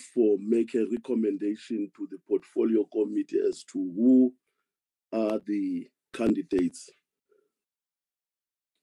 [0.00, 4.32] therefore make a recommendation to the portfolio committee as to who
[5.12, 6.90] are the candidates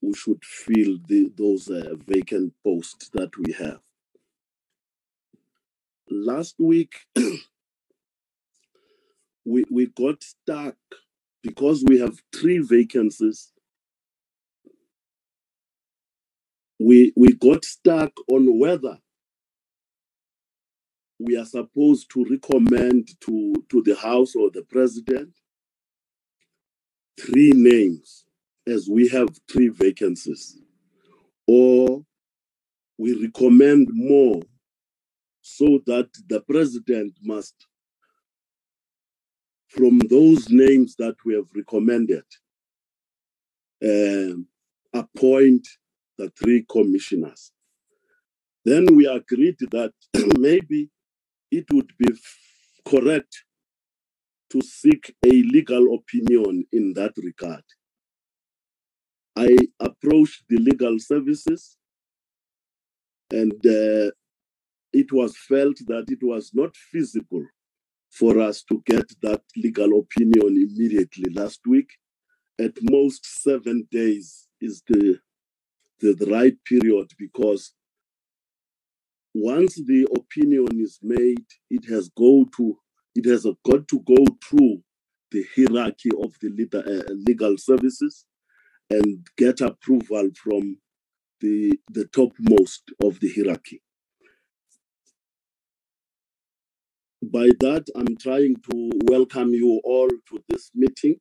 [0.00, 3.80] who should fill the, those uh, vacant posts that we have.
[6.08, 6.94] Last week,
[9.44, 10.76] we, we got stuck
[11.42, 13.52] because we have three vacancies.
[16.78, 18.98] We, we got stuck on whether
[21.18, 25.34] we are supposed to recommend to, to the House or the President
[27.20, 28.24] three names
[28.66, 30.58] as we have three vacancies,
[31.46, 32.04] or
[32.98, 34.42] we recommend more
[35.42, 37.54] so that the President must,
[39.68, 42.24] from those names that we have recommended,
[43.82, 44.46] um,
[44.92, 45.66] appoint
[46.18, 47.52] the three commissioners.
[48.64, 49.92] Then we agreed that
[50.38, 50.90] maybe
[51.50, 52.08] it would be
[52.86, 53.44] correct
[54.50, 57.64] to seek a legal opinion in that regard.
[59.36, 61.76] I approached the legal services
[63.30, 64.10] and uh,
[64.92, 67.44] it was felt that it was not feasible
[68.10, 71.90] for us to get that legal opinion immediately last week.
[72.60, 75.18] At most, seven days is the,
[76.00, 77.74] the, the right period because
[79.34, 82.78] once the opinion is made, it has go to
[83.14, 84.82] it has got to go through
[85.32, 88.24] the hierarchy of the legal, uh, legal services
[88.90, 90.78] and get approval from
[91.40, 93.82] the the topmost of the hierarchy.
[97.22, 101.16] By that, I'm trying to welcome you all to this meeting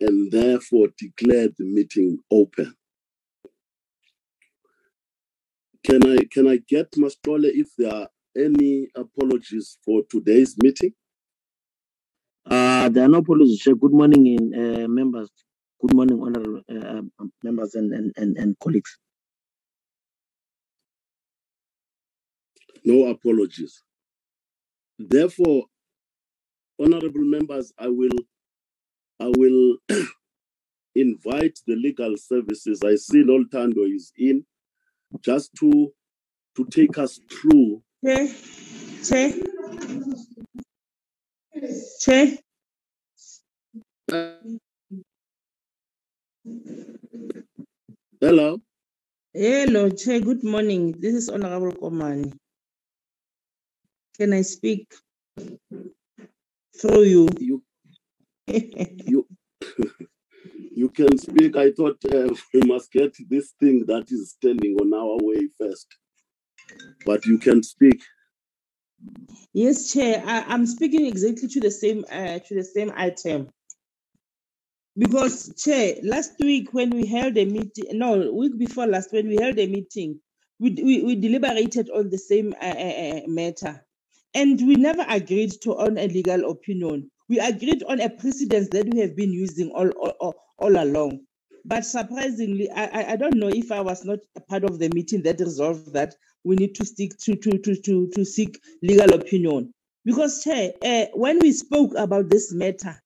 [0.00, 2.74] and therefore declare the meeting open.
[5.84, 10.92] Can I can I get Mastole if there are any apologies for today's meeting?
[12.46, 13.60] Uh, there are no apologies.
[13.60, 13.74] Chair.
[13.74, 15.30] Good morning, in, uh, members.
[15.80, 18.98] Good morning, honorable uh, um, members and, and, and, and colleagues.
[22.84, 23.82] No apologies.
[24.98, 25.64] Therefore,
[26.80, 28.16] honorable members, I will
[29.20, 29.76] I will
[30.94, 32.82] invite the legal services.
[32.84, 34.44] I see Loltando is in
[35.20, 35.92] just to
[36.56, 38.34] to take us through Che,
[39.04, 39.42] che,
[42.00, 42.40] che.
[48.20, 48.60] hello
[49.34, 50.20] Hello, Che.
[50.20, 50.92] Good morning.
[51.00, 52.32] This is Honorable Komani.
[54.18, 54.92] Can I speak
[56.80, 57.28] through you?
[57.40, 57.62] you
[58.48, 59.26] you
[60.74, 64.92] you can speak i thought uh, we must get this thing that is standing on
[64.94, 65.86] our way first
[67.04, 68.00] but you can speak
[69.52, 70.22] yes, Chair.
[70.26, 73.48] I, I'm speaking exactly to the same uh, to the same item.
[74.96, 79.36] Because, Chair, last week when we held a meeting, no, week before last when we
[79.40, 80.20] held a meeting,
[80.60, 83.84] we we, we deliberated on the same uh, uh, uh, matter,
[84.34, 87.10] and we never agreed to on a legal opinion.
[87.28, 91.20] We agreed on a precedence that we have been using all all, all, along.
[91.64, 95.22] But surprisingly, I, I don't know if I was not a part of the meeting
[95.22, 99.72] that resolved that we need to stick to to to to, to seek legal opinion.
[100.04, 103.00] Because Chair, uh, when we spoke about this matter,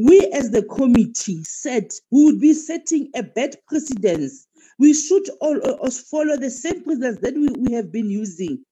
[0.00, 4.46] we as the committee said we would be setting a bad precedence.
[4.78, 8.64] We should all uh, follow the same precedence that we, we have been using.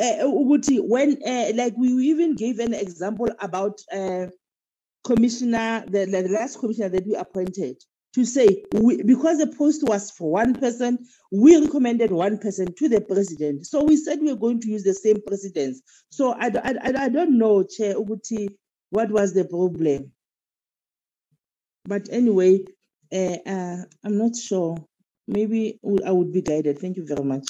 [0.00, 4.26] Uh, when uh, like we even gave an example about uh,
[5.08, 7.82] commissioner, the, the last commissioner that we appointed,
[8.14, 10.98] to say we, because the post was for one person,
[11.32, 13.66] we recommended one person to the president.
[13.66, 15.80] So we said we are going to use the same precedence.
[16.10, 18.48] So I, I, I, don't know, Chair Uguti,
[18.90, 20.12] what was the problem.
[21.84, 22.64] But anyway,
[23.12, 24.76] uh, uh, I'm not sure.
[25.26, 26.78] Maybe I would be guided.
[26.78, 27.46] Thank you very much.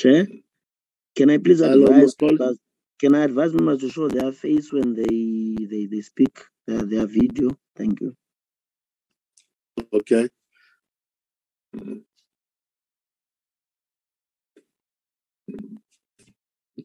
[0.00, 0.26] Chair,
[1.16, 2.14] can I please advise?
[2.22, 2.58] Members-
[3.00, 6.34] Can I advise members to show their face when they they, they speak
[6.72, 7.48] uh, their video?
[7.76, 8.14] Thank you.
[9.92, 10.28] okay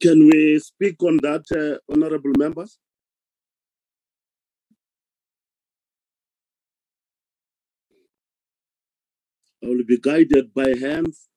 [0.02, 2.78] can we speak on that uh, honorable members
[9.64, 11.28] i will be guided by hands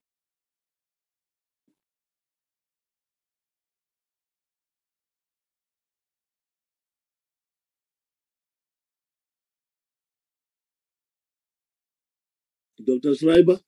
[12.89, 13.15] Dr.
[13.15, 13.59] Schreiber?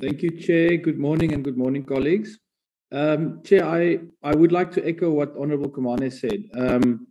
[0.00, 0.76] Thank you, Chair.
[0.76, 2.38] Good morning and good morning, colleagues.
[2.90, 6.42] Um, Chair, I, I would like to echo what Honorable Kumane said.
[6.52, 7.06] Um,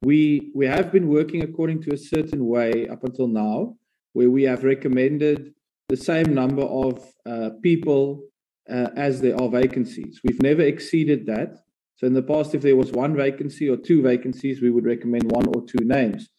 [0.00, 3.76] we, we have been working according to a certain way up until now,
[4.14, 5.52] where we have recommended
[5.90, 8.22] the same number of uh, people
[8.70, 10.20] uh, as there are vacancies.
[10.24, 11.58] We've never exceeded that.
[11.96, 15.30] So in the past, if there was one vacancy or two vacancies, we would recommend
[15.30, 16.30] one or two names.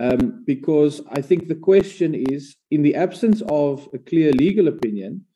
[0.00, 5.26] Um, because I think the question is in the absence of a clear legal opinion,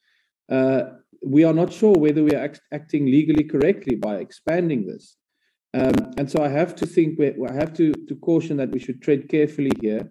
[0.51, 0.85] uh,
[1.23, 5.17] we are not sure whether we are act- acting legally correctly by expanding this.
[5.75, 9.03] Um, and so I have to think, I have to, to caution that we should
[9.03, 10.11] tread carefully here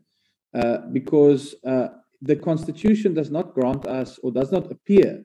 [0.54, 1.88] uh, because uh,
[2.22, 5.24] the Constitution does not grant us or does not appear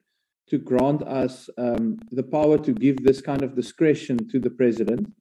[0.49, 5.11] to grant us um, the power to give this kind of discretion to the president.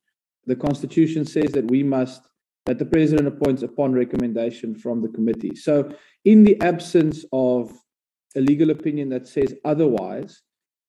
[0.47, 2.23] The Constitution says that we must,
[2.69, 5.57] that the president appoints upon recommendation from the committee.
[5.57, 5.91] So,
[6.27, 7.73] in the absence of
[8.37, 10.43] a legal opinion that says otherwise,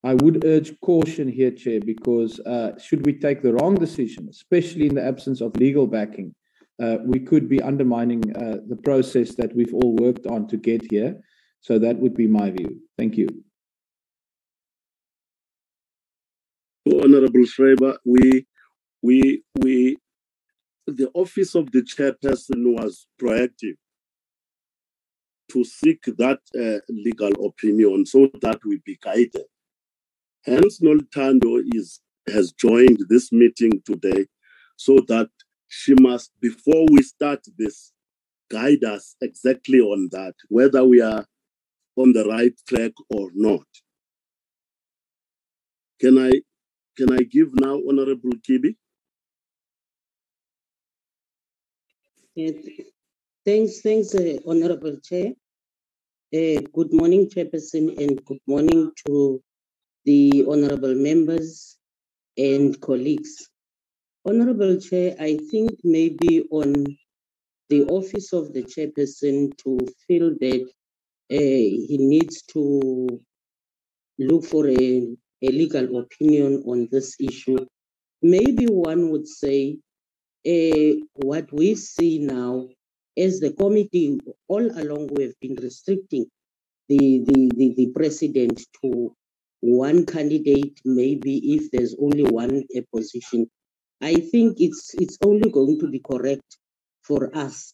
[0.04, 4.88] I would urge caution here, Chair, because uh, should we take the wrong decision, especially
[4.88, 6.36] in the absence of legal backing,
[6.84, 10.82] uh, we could be undermining uh, the process that we've all worked on to get
[10.92, 11.16] here.
[11.62, 12.82] So that would be my view.
[12.98, 13.30] Thank you.
[16.86, 18.46] Honorable Schreiber, we,
[19.02, 19.98] we, we,
[20.90, 23.76] the office of the chairperson was proactive
[25.52, 29.46] to seek that uh, legal opinion so that we be guided.
[30.46, 34.28] Hence, Nolitando is has joined this meeting today
[34.78, 35.30] so that
[35.68, 37.92] she must, before we start this,
[38.52, 41.26] guide us exactly on that, whether we are
[41.96, 43.66] on the right track or not.
[46.00, 46.32] Can I
[46.98, 48.76] can I give now Honorable Kibi?
[52.40, 55.34] Thanks, thanks, uh, Honorable Chair.
[56.34, 59.44] Uh, good morning, Chairperson, and good morning to
[60.06, 61.78] the honorable members
[62.38, 63.50] and colleagues.
[64.26, 66.86] Honorable Chair, I think maybe on
[67.68, 70.64] the office of the chairperson to feel that
[71.32, 71.36] uh,
[71.90, 73.20] he needs to
[74.18, 77.66] look for a, a legal opinion on this issue.
[78.22, 79.80] Maybe one would say
[80.46, 82.66] Eh, what we see now
[83.18, 86.26] as the committee all along we have been restricting
[86.88, 89.14] the, the, the, the president to
[89.60, 92.64] one candidate, maybe if there's only one
[92.96, 93.48] position.
[94.02, 96.58] I think it's it's only going to be correct
[97.04, 97.74] for us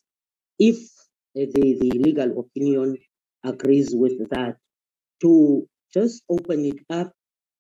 [0.58, 0.78] if
[1.36, 2.98] the, the legal opinion
[3.44, 4.58] agrees with that
[5.22, 7.12] to just open it up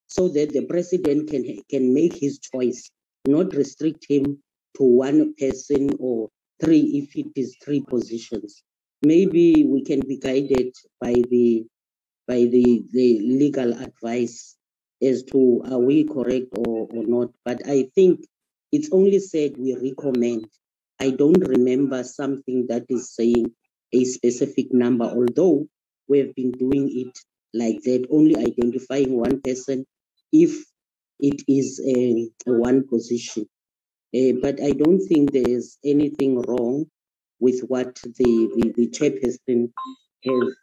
[0.08, 2.89] so that the president can can make his choice,
[3.28, 4.39] not restrict him
[4.78, 6.30] to one person or
[6.62, 8.64] three if it is three positions.
[9.02, 11.66] Maybe we can be guided by the
[12.28, 14.56] by the, the legal advice
[15.02, 17.30] as to are we correct or, or not.
[17.44, 18.26] But I think
[18.72, 20.48] it's only said we recommend.
[21.00, 23.52] I don't remember something that is saying
[23.94, 25.68] a specific number, although
[26.08, 27.18] we have been doing it
[27.54, 29.86] like that, only identifying one person
[30.32, 30.66] if
[31.20, 33.48] it is a, a one position.
[34.13, 36.86] Uh, but I don't think there's anything wrong
[37.39, 39.72] with what the, the, the chairperson
[40.24, 40.56] has,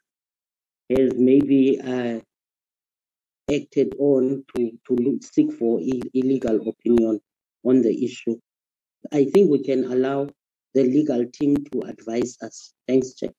[0.97, 2.21] has maybe uh,
[3.53, 7.21] acted on to, to seek for illegal opinion
[7.65, 8.39] on the issue.
[9.13, 10.29] I think we can allow
[10.75, 12.73] the legal team to advise us.
[12.87, 13.31] Thanks, Chair.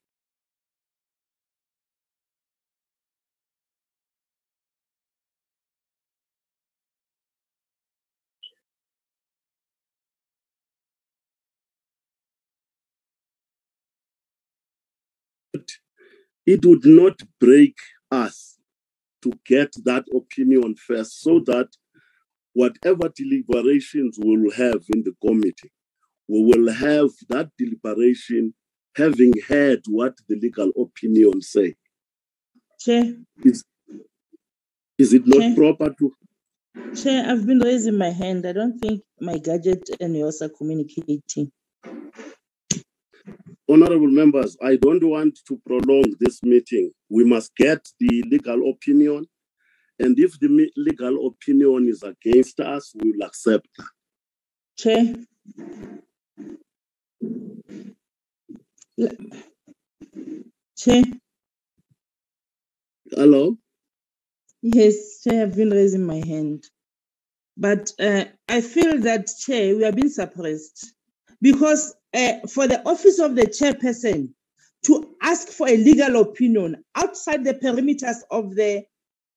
[16.45, 17.77] It would not break
[18.11, 18.57] us
[19.21, 21.69] to get that opinion first so that
[22.53, 25.71] whatever deliberations we will have in the committee,
[26.27, 28.53] we will have that deliberation
[28.95, 31.75] having heard what the legal opinion say.
[32.79, 33.15] Chair.
[33.43, 33.63] Is,
[34.97, 35.55] is it not Chair.
[35.55, 36.13] proper to?
[37.01, 38.45] Chair, I've been raising my hand.
[38.45, 41.51] I don't think my gadget and yours are communicating.
[43.73, 46.91] Honorable members, I don't want to prolong this meeting.
[47.09, 49.25] We must get the legal opinion.
[49.97, 53.87] And if the legal opinion is against us, we will accept that.
[54.77, 55.15] Chair.
[60.77, 61.03] Chair,
[63.11, 63.57] Hello?
[64.61, 66.63] yes, Chair, I've been raising my hand.
[67.57, 70.93] But uh, I feel that, Chair, we are being suppressed
[71.43, 74.29] because uh, for the office of the chairperson
[74.85, 78.83] to ask for a legal opinion outside the perimeters of the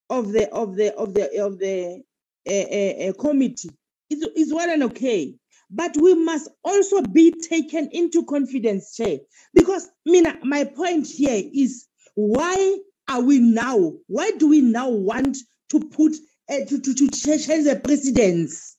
[0.09, 2.03] of the of the of the of the
[2.49, 3.71] uh, uh, committee
[4.09, 5.35] is, is well and okay.
[5.69, 9.19] But we must also be taken into confidence chair
[9.53, 15.37] because mina my point here is why are we now why do we now want
[15.71, 16.15] to put
[16.49, 18.77] uh, to, to, to change the precedents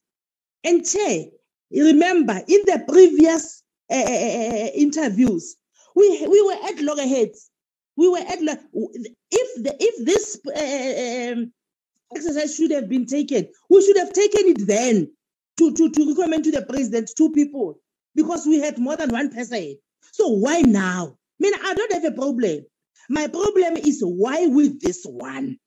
[0.63, 1.26] and chair
[1.71, 5.56] remember in the previous uh, interviews
[5.95, 7.49] we we were at loggerheads
[7.95, 11.41] we were at if the if this uh,
[12.15, 15.08] exercise should have been taken we should have taken it then
[15.58, 17.80] to, to, to recommend to the president two people
[18.15, 19.77] because we had more than one person.
[20.12, 21.17] So why now?
[21.39, 22.65] I mean, I don't have a problem.
[23.10, 25.58] My problem is why with this one?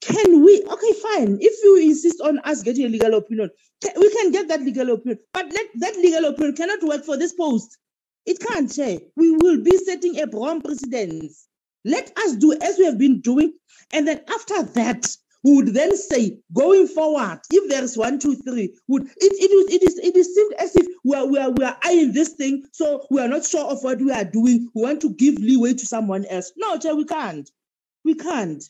[0.00, 0.62] Can we?
[0.62, 1.38] Okay, fine.
[1.40, 3.50] If you insist on us getting a legal opinion,
[3.96, 5.18] we can get that legal opinion.
[5.32, 7.76] But that, that legal opinion cannot work for this post.
[8.26, 8.98] It can't, Chair.
[9.16, 11.48] We will be setting a wrong precedence.
[11.84, 13.54] Let us do as we have been doing.
[13.92, 15.06] And then after that,
[15.42, 19.72] who would then say, going forward, if there is one, two, three, would it it
[19.72, 22.30] it is it is seemed as if we are we are we are eyeing this
[22.30, 24.68] thing, so we are not sure of what we are doing.
[24.74, 26.52] We want to give leeway to someone else.
[26.56, 27.48] No, Chair, we can't.
[28.04, 28.62] We can't.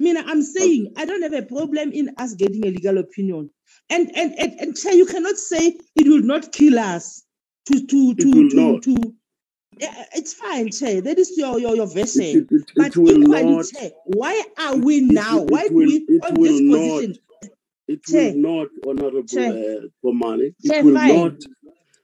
[0.00, 3.50] Mean, I'm saying I don't have a problem in us getting a legal opinion.
[3.90, 7.22] And and and, and Chair, you cannot say it will not kill us
[7.66, 9.14] to to to to, to
[9.80, 11.00] it's fine, Che.
[11.00, 12.22] That is your your, your version.
[12.22, 15.40] It, it, it, but equally, not, che, why are we now?
[15.40, 17.16] why will, we on this position?
[17.42, 17.50] Not,
[17.88, 20.54] it che, will not, Honorable che, uh, Komani.
[20.62, 21.14] It che, will fine.
[21.14, 21.34] not.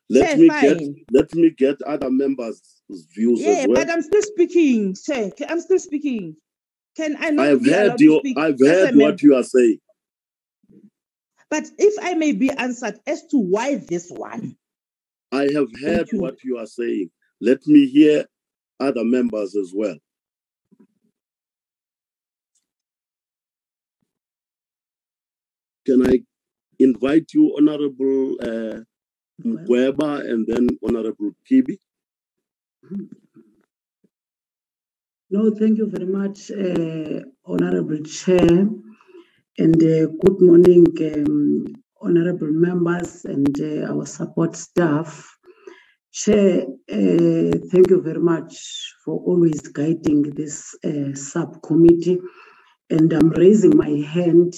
[0.09, 0.61] Let che, me fine.
[0.61, 0.81] get
[1.11, 2.83] let me get other members'
[3.15, 3.75] views yeah, as well.
[3.75, 4.95] but I'm still speaking.
[4.95, 6.37] Che, I'm still speaking.
[6.97, 8.23] Can I not I've heard you.
[8.37, 9.79] I've heard what you are saying.
[11.51, 14.57] But if I may be answered as to why this one.
[15.31, 16.21] I have heard you.
[16.21, 17.11] what you are saying.
[17.41, 18.25] Let me hear
[18.81, 19.97] other members as well.
[25.85, 26.23] Can I
[26.79, 28.81] invite you, Honorable uh,
[29.45, 31.79] Mkweba, and then Honorable Kibi?
[35.29, 38.69] No, thank you very much, uh, Honorable Chair,
[39.59, 41.67] and uh, good morning, um,
[42.01, 45.37] Honorable members and uh, our support staff.
[46.13, 48.55] Chair, uh, thank you very much
[49.05, 52.21] for always guiding this uh, subcommittee.
[52.89, 54.53] And I'm raising my hand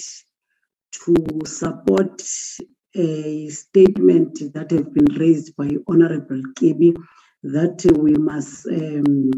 [1.03, 1.15] to
[1.47, 2.21] support
[2.95, 6.95] a statement that have been raised by Honorable Kibi
[7.41, 9.31] that we must um,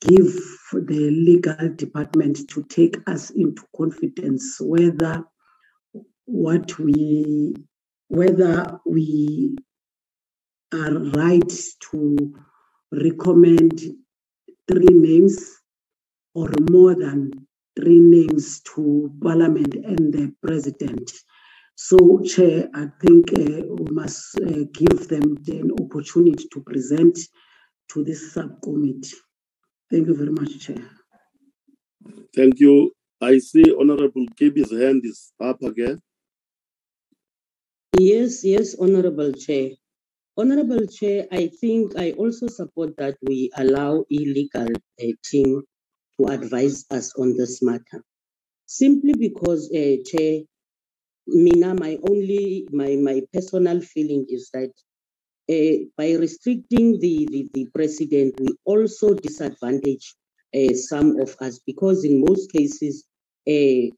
[0.00, 0.34] give
[0.72, 5.24] the legal department to take us into confidence whether
[6.26, 7.54] what we
[8.08, 9.56] whether we
[10.72, 11.52] are right
[11.90, 12.34] to
[12.92, 13.80] recommend
[14.68, 15.56] three names
[16.34, 17.30] or more than
[17.76, 21.10] three names to Parliament and the President.
[21.74, 27.18] So, Chair, I think uh, we must uh, give them an opportunity to present
[27.92, 29.16] to this subcommittee.
[29.90, 30.82] Thank you very much, Chair.
[32.34, 32.92] Thank you.
[33.20, 36.00] I see Honorable Kibi's hand is up again.
[37.98, 39.70] Yes, yes, Honorable Chair.
[40.36, 44.68] Honorable Chair, I think I also support that we allow illegal
[45.02, 45.62] uh, team
[46.20, 48.04] to advise us on this matter.
[48.66, 50.42] Simply because, uh, Chair,
[51.26, 54.70] Mina, my only, my, my personal feeling is that
[55.48, 60.14] by restricting the, the, the president, we also disadvantage
[60.54, 63.04] uh, some of us because in most cases,
[63.48, 63.88] uh,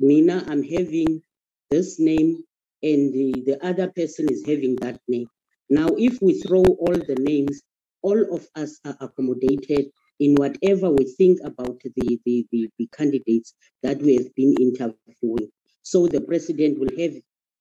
[0.00, 1.22] Mina, I'm having
[1.70, 2.42] this name
[2.82, 5.28] and the, the other person is having that name.
[5.70, 7.62] Now, if we throw all the names,
[8.02, 13.54] all of us are accommodated in whatever we think about the, the, the, the candidates
[13.82, 15.50] that we have been interviewing.
[15.82, 17.14] So the president will have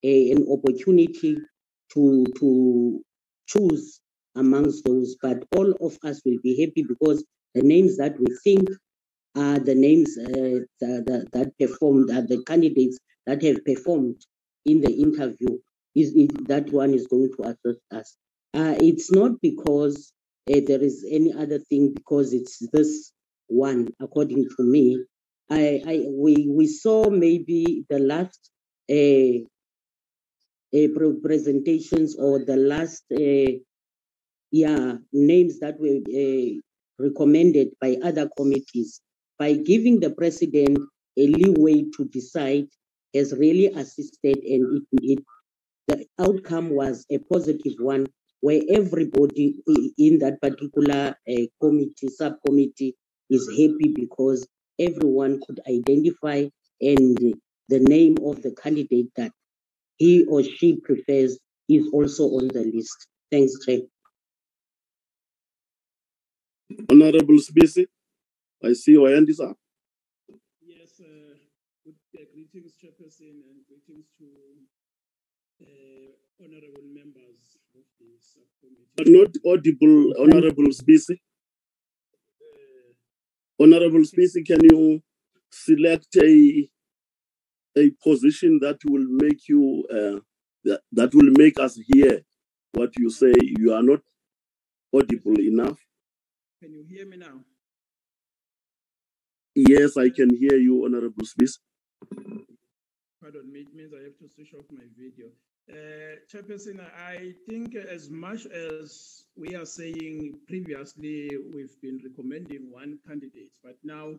[0.03, 1.37] a, an opportunity
[1.93, 3.01] to, to
[3.47, 3.99] choose
[4.35, 7.23] amongst those, but all of us will be happy because
[7.55, 8.67] the names that we think
[9.35, 14.21] are the names uh, that, that, that performed, are the candidates that have performed
[14.65, 15.57] in the interview
[15.95, 18.17] is, is that one is going to assist us.
[18.53, 20.11] Uh, it's not because
[20.51, 23.11] uh, there is any other thing, because it's this
[23.47, 25.03] one, according to me.
[25.49, 28.51] I, I we we saw maybe the last
[28.91, 29.56] uh, uh,
[30.71, 33.51] presentations or the last uh,
[34.51, 36.61] yeah names that were uh,
[36.99, 39.01] recommended by other committees.
[39.39, 40.79] By giving the president
[41.17, 42.67] a leeway to decide
[43.13, 45.23] has really assisted and it, it
[45.87, 48.07] the outcome was a positive one
[48.41, 49.55] where everybody
[49.97, 52.95] in that particular uh, committee, subcommittee,
[53.29, 54.47] is happy because
[54.79, 56.45] everyone could identify
[56.81, 57.17] and
[57.69, 59.31] the name of the candidate that
[59.97, 63.07] he or she prefers is also on the list.
[63.31, 63.79] Thanks, Chair.
[66.89, 67.85] Honorable Sibisi,
[68.63, 69.57] I see your hand is up.
[70.61, 71.35] Yes, uh,
[71.83, 74.25] good uh, greetings, Chairperson, and greetings to
[75.61, 76.11] uh,
[76.43, 79.11] honorable members of the subcommittee.
[79.11, 81.17] Not audible, Honorable Sibisi.
[82.41, 85.01] Uh, Honorable Spacey, can you
[85.51, 86.69] select a
[87.77, 90.19] a position that will make you uh,
[90.63, 92.21] that, that will make us hear
[92.73, 93.33] what you say?
[93.59, 94.01] You are not
[94.93, 95.79] audible enough.
[96.61, 97.39] can you hear me now?
[99.55, 101.57] Yes, I can hear you, Honorable Spacey.
[103.21, 105.27] Pardon me, it means I have to switch off my video.
[105.69, 112.99] Uh, Chairperson, I think as much as we are saying previously, we've been recommending one
[113.05, 114.13] candidate, but now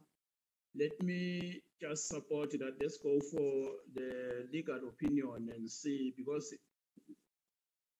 [0.79, 2.77] let me just support that.
[2.81, 6.55] Let's go for the legal opinion and see, because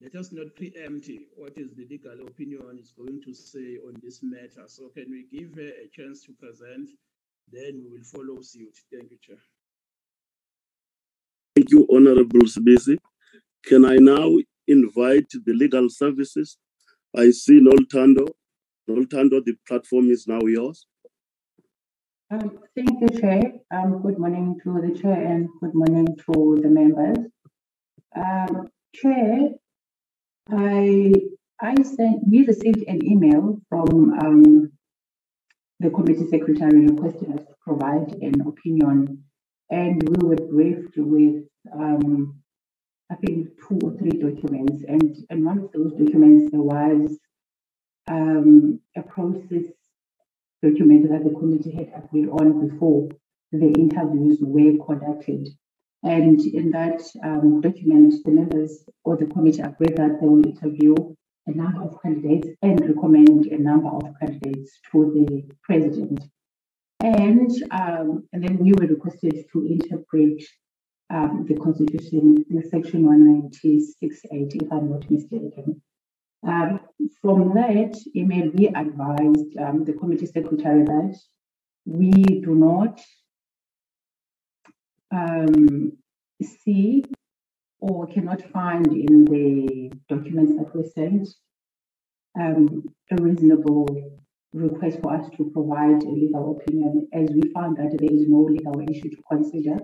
[0.01, 4.21] let us not preempt what is the legal opinion is going to say on this
[4.23, 4.65] matter.
[4.67, 6.89] So can we give her a chance to present?
[7.51, 8.77] Then we will follow suit.
[8.93, 9.39] Thank you, Chair.
[11.57, 12.99] Thank you, Honorable Sibisi.
[13.65, 14.31] Can I now
[14.69, 16.59] invite the legal services?
[17.17, 18.29] I see Noltando.
[18.89, 20.87] Noltando, the platform is now yours.
[22.31, 23.53] Um, thank you, Chair.
[23.71, 27.25] Um, good morning to the Chair and good morning to the members.
[28.15, 29.53] Um, Chair,
[30.51, 31.15] I
[31.59, 34.73] I sent we received an email from um,
[35.81, 39.25] the committee secretary requesting us to provide an opinion,
[39.71, 42.43] and we were briefed with um,
[43.11, 47.19] I think two or three documents, and and one of those documents there was
[48.11, 49.65] um, a process
[50.63, 53.09] document that the committee had agreed on before
[53.53, 55.49] the interviews were conducted.
[56.03, 60.95] And in that um, document, the members or the committee agreed that they will interview
[61.47, 66.25] a number of candidates and recommend a number of candidates to the president.
[67.01, 70.43] And, um, and then we were requested to interpret
[71.11, 75.81] um, the constitution in section 196.8, if I'm not mistaken.
[76.47, 76.81] Um,
[77.21, 81.19] from that email, we advised um, the committee secretary that
[81.85, 83.01] we do not
[85.11, 85.93] um,
[86.43, 87.05] see
[87.81, 91.29] or cannot find in the documents that were sent
[92.39, 93.87] um, a reasonable
[94.53, 98.41] request for us to provide a legal opinion as we found that there is no
[98.41, 99.79] legal issue to consider.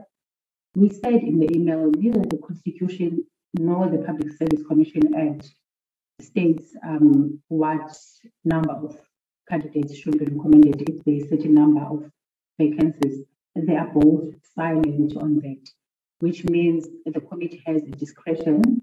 [0.74, 3.24] We said in the email neither the Constitution
[3.58, 5.50] nor the Public Service Commission Act
[6.20, 7.96] states um, what
[8.44, 8.96] number of
[9.48, 12.10] candidates should be recommended if there is a number of
[12.58, 13.24] vacancies.
[13.54, 15.68] They are both silent on that,
[16.20, 18.82] which means the committee has a discretion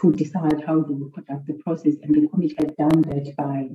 [0.00, 3.68] to decide how they will conduct the process, and the committee has done that by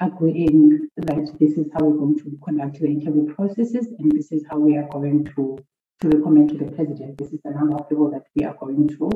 [0.00, 4.44] agreeing that this is how we're going to conduct the interview processes, and this is
[4.50, 5.56] how we are going to,
[6.00, 7.16] to recommend to the president.
[7.18, 9.10] This is the number of people that we are going to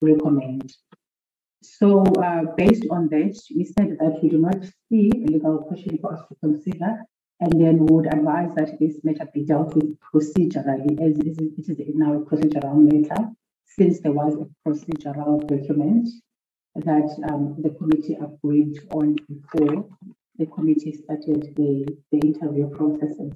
[0.00, 0.74] recommend.
[1.62, 5.96] So, uh, based on that, we said that we do not see a legal question
[5.98, 7.04] for us to consider,
[7.40, 12.14] and then would advise that this matter be dealt with procedurally, as it is now
[12.14, 13.30] a procedural matter,
[13.64, 16.08] since there was a procedural document
[16.74, 19.88] that um, the committee agreed on before
[20.38, 23.34] the committee started the, the interview processes.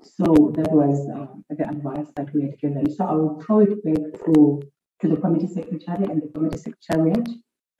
[0.00, 2.90] So that was um, the advice that we had given.
[2.90, 4.62] So I will throw it back to
[5.00, 7.28] to the committee secretary and the committee secretariat.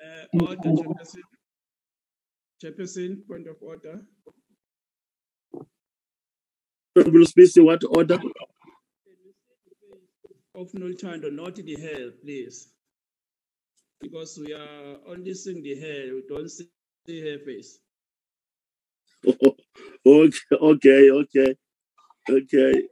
[0.04, 1.22] Uh, in order, terms of- Chairperson.
[2.62, 4.02] Chairperson, point of order.
[6.96, 8.18] Honorable Spacey, what order?
[10.54, 12.68] Of Noltando, not in the hair, please.
[14.00, 16.68] Because we are only seeing the hair, we don't see
[17.20, 17.78] her face.
[20.06, 21.54] okay, okay, okay,
[22.30, 22.82] okay.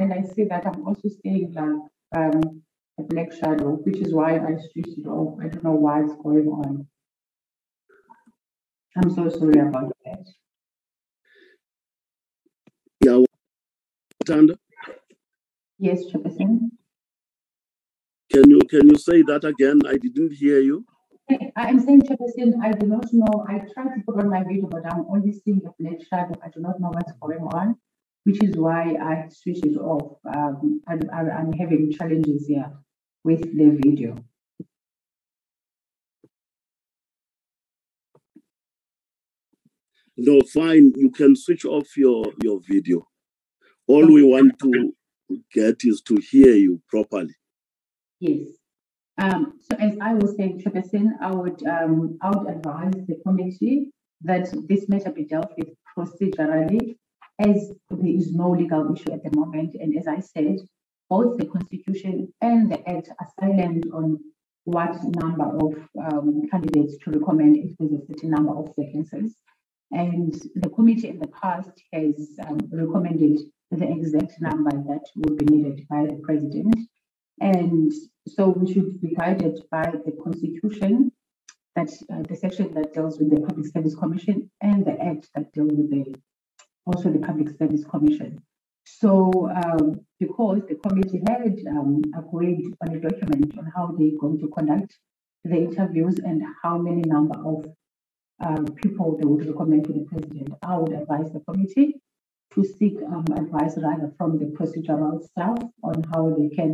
[0.00, 1.80] And I see that I'm also seeing like
[2.16, 2.62] um
[2.98, 5.38] a black shadow, which is why I switched it off.
[5.40, 6.86] I don't know why it's going on.
[8.96, 10.24] I'm so sorry about that.
[13.04, 13.24] Yeah,
[15.78, 16.70] Yes, Chairperson.
[18.30, 19.80] can you can you say that again?
[19.86, 20.84] I didn't hear you.
[21.56, 23.46] I'm saying, Chairperson, I do not know.
[23.48, 26.34] I try to put on my video, but I'm only seeing a flash shadow.
[26.44, 27.76] I do not know what's going on,
[28.24, 30.18] which is why I switched it off.
[30.26, 32.70] Um, I, am having challenges here
[33.22, 34.16] with the video.
[40.16, 40.92] No, fine.
[40.96, 43.08] You can switch off your, your video.
[43.86, 44.94] All we want to
[45.52, 47.34] get is to hear you properly.
[48.20, 48.63] Yes.
[49.18, 53.90] Um, so as I was saying, Chairperson, I would um, I would advise the committee
[54.22, 56.96] that this matter be dealt with procedurally,
[57.38, 59.76] as there is no legal issue at the moment.
[59.80, 60.56] And as I said,
[61.08, 64.18] both the Constitution and the Act are silent on
[64.64, 69.36] what number of um, candidates to recommend if there's a certain number of vacancies.
[69.92, 73.40] And the committee in the past has um, recommended
[73.70, 76.74] the exact number that will be needed by the president.
[77.40, 77.92] And
[78.28, 81.12] so we should be guided by the constitution,
[81.76, 85.52] that uh, the section that deals with the Public Service Commission and the act that
[85.52, 86.14] deals with the
[86.86, 88.38] also the Public Service Commission.
[88.84, 94.38] So um, because the committee had um, agreed on a document on how they're going
[94.40, 94.98] to conduct
[95.44, 97.66] the interviews and how many number of
[98.44, 102.00] um, people they would recommend to the president, I would advise the committee
[102.52, 106.72] to seek um, advice rather from the procedural staff on how they can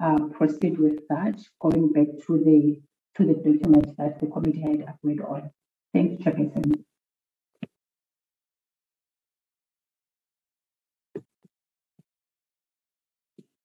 [0.00, 2.80] uh, proceed with that, going back to the
[3.16, 5.50] to the document that the committee had agreed on.
[5.92, 6.84] Thank you, Chairperson.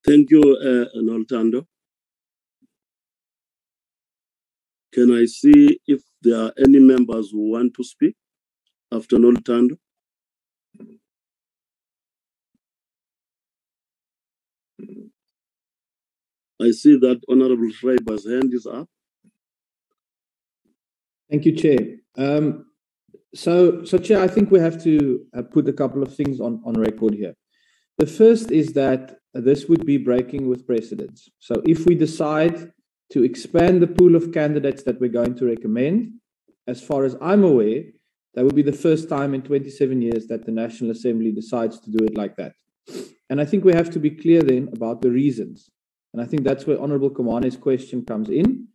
[0.05, 1.65] Thank you, uh, Noltando.
[4.93, 8.15] Can I see if there are any members who want to speak
[8.91, 9.77] after Noltando?
[16.61, 18.87] I see that Honorable Schreiber's hand is up.
[21.29, 21.79] Thank you, Chair.
[22.17, 22.65] Um,
[23.33, 26.61] so, so Chair, I think we have to uh, put a couple of things on,
[26.65, 27.35] on record here.
[27.97, 31.29] The first is that this would be breaking with precedents.
[31.39, 32.71] So, if we decide
[33.11, 36.13] to expand the pool of candidates that we're going to recommend,
[36.67, 37.83] as far as I'm aware,
[38.33, 41.91] that would be the first time in 27 years that the National Assembly decides to
[41.91, 42.53] do it like that.
[43.29, 45.69] And I think we have to be clear then about the reasons.
[46.13, 48.67] And I think that's where Honorable Komane's question comes in.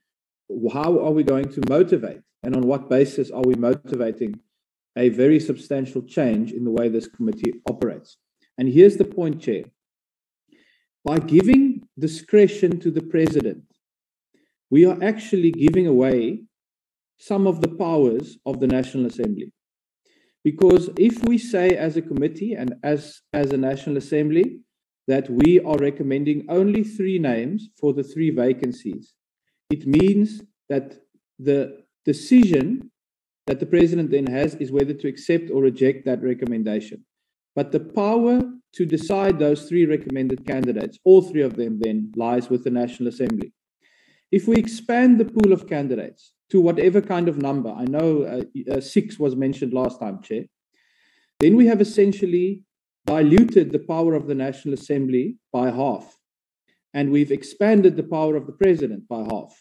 [0.72, 2.20] How are we going to motivate?
[2.42, 4.38] And on what basis are we motivating
[4.96, 8.18] a very substantial change in the way this committee operates?
[8.58, 9.64] And here's the point, Chair.
[11.04, 13.64] By giving discretion to the president,
[14.70, 16.44] we are actually giving away
[17.18, 19.52] some of the powers of the National Assembly.
[20.42, 24.60] Because if we say as a committee and as, as a National Assembly
[25.06, 29.14] that we are recommending only three names for the three vacancies.
[29.70, 31.00] It means that
[31.38, 32.90] the decision
[33.46, 37.04] that the president then has is whether to accept or reject that recommendation.
[37.54, 38.40] But the power
[38.74, 43.08] to decide those three recommended candidates, all three of them, then lies with the National
[43.08, 43.52] Assembly.
[44.32, 48.72] If we expand the pool of candidates to whatever kind of number, I know uh,
[48.72, 50.44] uh, six was mentioned last time, Chair,
[51.38, 52.64] then we have essentially
[53.06, 56.16] diluted the power of the National Assembly by half.
[56.92, 59.52] And we've expanded the power of the president by half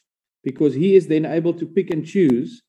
[0.44, 2.62] because he is then able to pick and choose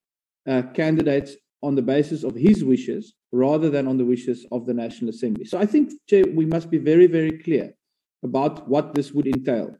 [0.48, 4.74] uh, candidates on the basis of his wishes rather than on the wishes of the
[4.74, 5.44] National Assembly.
[5.44, 7.74] So I think, Chair, we must be very, very clear
[8.22, 9.76] about what this would entail.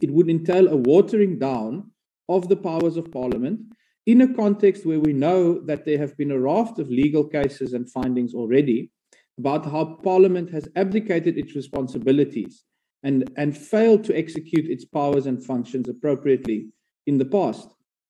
[0.00, 1.90] It would entail a watering down
[2.28, 3.60] of the powers of Parliament
[4.06, 7.72] in a context where we know that there have been a raft of legal cases
[7.72, 8.90] and findings already
[9.38, 12.64] about how Parliament has abdicated its responsibilities
[13.02, 16.68] and, and failed to execute its powers and functions appropriately
[17.06, 17.68] in the past.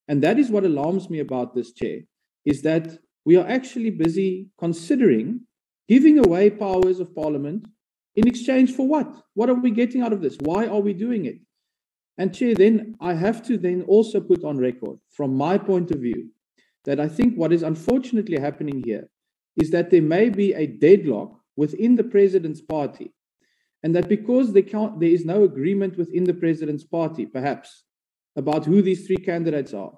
[0.08, 2.00] And that is what alarms me about this chair,
[2.44, 5.40] is that we are actually busy considering
[5.88, 7.66] giving away powers of Parliament
[8.14, 9.12] in exchange for what?
[9.34, 10.36] What are we getting out of this?
[10.40, 11.38] Why are we doing it?
[12.18, 16.00] And Chair, then I have to then also put on record, from my point of
[16.00, 16.30] view,
[16.84, 19.10] that I think what is unfortunately happening here
[19.56, 23.12] is that there may be a deadlock within the president's party,
[23.82, 27.84] and that because there, there is no agreement within the president's party, perhaps,
[28.36, 29.92] about who these three candidates are,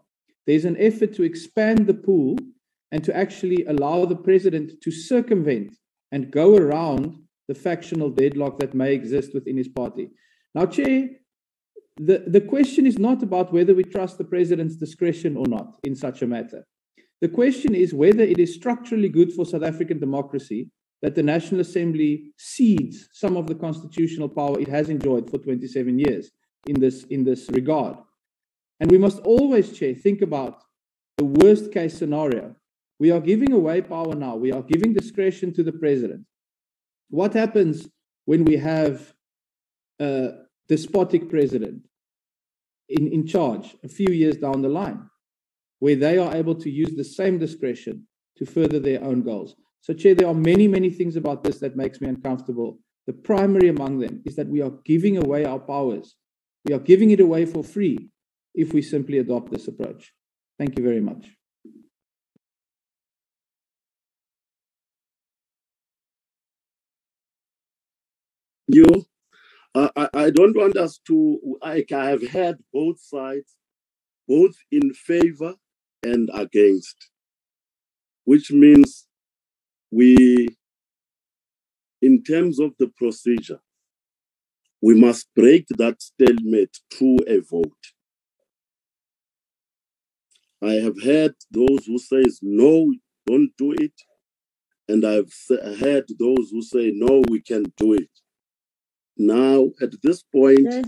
[0.46, 2.36] there's an effort to expand the pool
[2.92, 5.76] and to actually allow the president to circumvent
[6.12, 10.10] and go around the factional deadlock that may exist within his party.
[10.54, 11.08] Now, Chair,
[11.96, 15.94] the, the question is not about whether we trust the president's discretion or not in
[15.94, 16.64] such a matter.
[17.20, 20.70] The question is whether it is structurally good for South African democracy
[21.02, 25.98] that the National Assembly cedes some of the constitutional power it has enjoyed for 27
[25.98, 26.30] years
[26.66, 27.96] in this, in this regard.
[28.80, 30.62] And we must always, Chair, think about
[31.16, 32.54] the worst case scenario.
[33.00, 36.24] We are giving away power now, we are giving discretion to the president.
[37.10, 37.88] What happens
[38.24, 39.14] when we have
[40.00, 40.30] a
[40.68, 41.82] despotic president
[42.88, 45.08] in, in charge a few years down the line?
[45.78, 48.06] Where they are able to use the same discretion
[48.36, 49.54] to further their own goals.
[49.80, 52.78] So, Chair, there are many, many things about this that makes me uncomfortable.
[53.06, 56.16] The primary among them is that we are giving away our powers.
[56.64, 58.10] We are giving it away for free
[58.54, 60.12] if we simply adopt this approach.
[60.58, 61.30] Thank you very much.
[68.66, 69.06] You,
[69.74, 73.56] uh, I, I don't want us to, I, have heard both sides,
[74.26, 75.54] both in favor
[76.02, 77.10] and against,
[78.24, 79.06] which means
[79.90, 80.48] we,
[82.02, 83.60] in terms of the procedure,
[84.80, 87.72] we must break that stalemate through a vote.
[90.62, 92.92] I have heard those who says no,
[93.26, 93.92] don't do it,
[94.88, 95.32] and I've
[95.78, 98.10] heard those who say no, we can do it.
[99.16, 100.86] Now, at this point,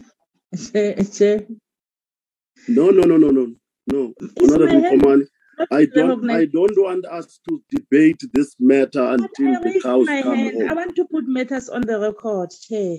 [2.69, 3.55] no, no, no, no, no,
[3.91, 5.27] no, Honorable Komane,
[5.71, 10.69] I don't, I don't want us to debate this matter until the cows come home.
[10.69, 12.99] I want to put matters on the record, Chair.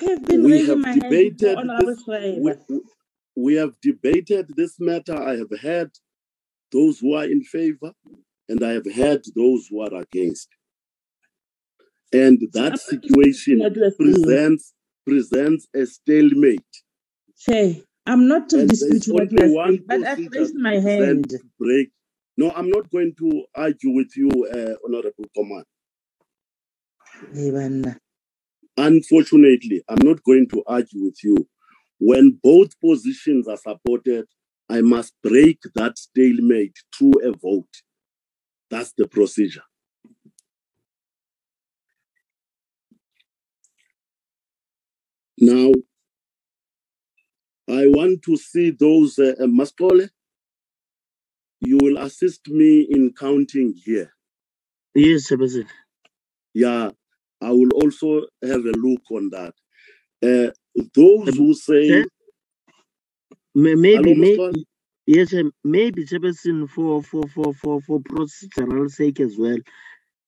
[0.00, 2.52] I've been we have my debated this, we,
[3.36, 5.16] we have debated this matter.
[5.16, 5.90] I have had
[6.72, 7.92] those who are in favor,
[8.48, 10.48] and I have had those who are against.
[12.12, 14.14] And that situation what you are saying.
[14.14, 14.72] presents
[15.06, 16.62] presents a stalemate.
[17.38, 17.74] Chair,
[18.06, 21.32] I'm not And dispute what you are saying, but I've raised my hand.
[21.58, 21.90] break.
[22.36, 25.64] No, I'm not going to argue with you, uh, Honorable Command.
[27.32, 27.98] Bana.
[28.76, 31.48] Unfortunately, I'm not going to argue with you.
[31.98, 34.26] When both positions are supported,
[34.68, 37.68] I must break that stalemate through a vote.
[38.70, 39.62] That's the procedure.
[45.38, 45.72] Now,
[47.68, 50.08] I want to see those, uh, uh, Maskole,
[51.60, 54.12] you will assist me in counting here.
[54.94, 55.66] Yes, Chairperson.
[56.54, 56.90] Yeah,
[57.40, 59.54] I will also have a look on that.
[60.22, 60.50] Uh,
[60.94, 62.04] those who say,
[63.54, 64.40] Maybe, Hello, may,
[65.06, 65.32] yes,
[65.64, 69.58] maybe Chairperson for for for for for procedural sake as well.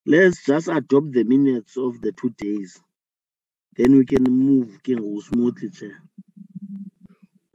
[0.07, 2.80] Let's just adopt the minutes of the two days.
[3.76, 4.80] Then we can move
[5.24, 6.03] smoothly, Chair.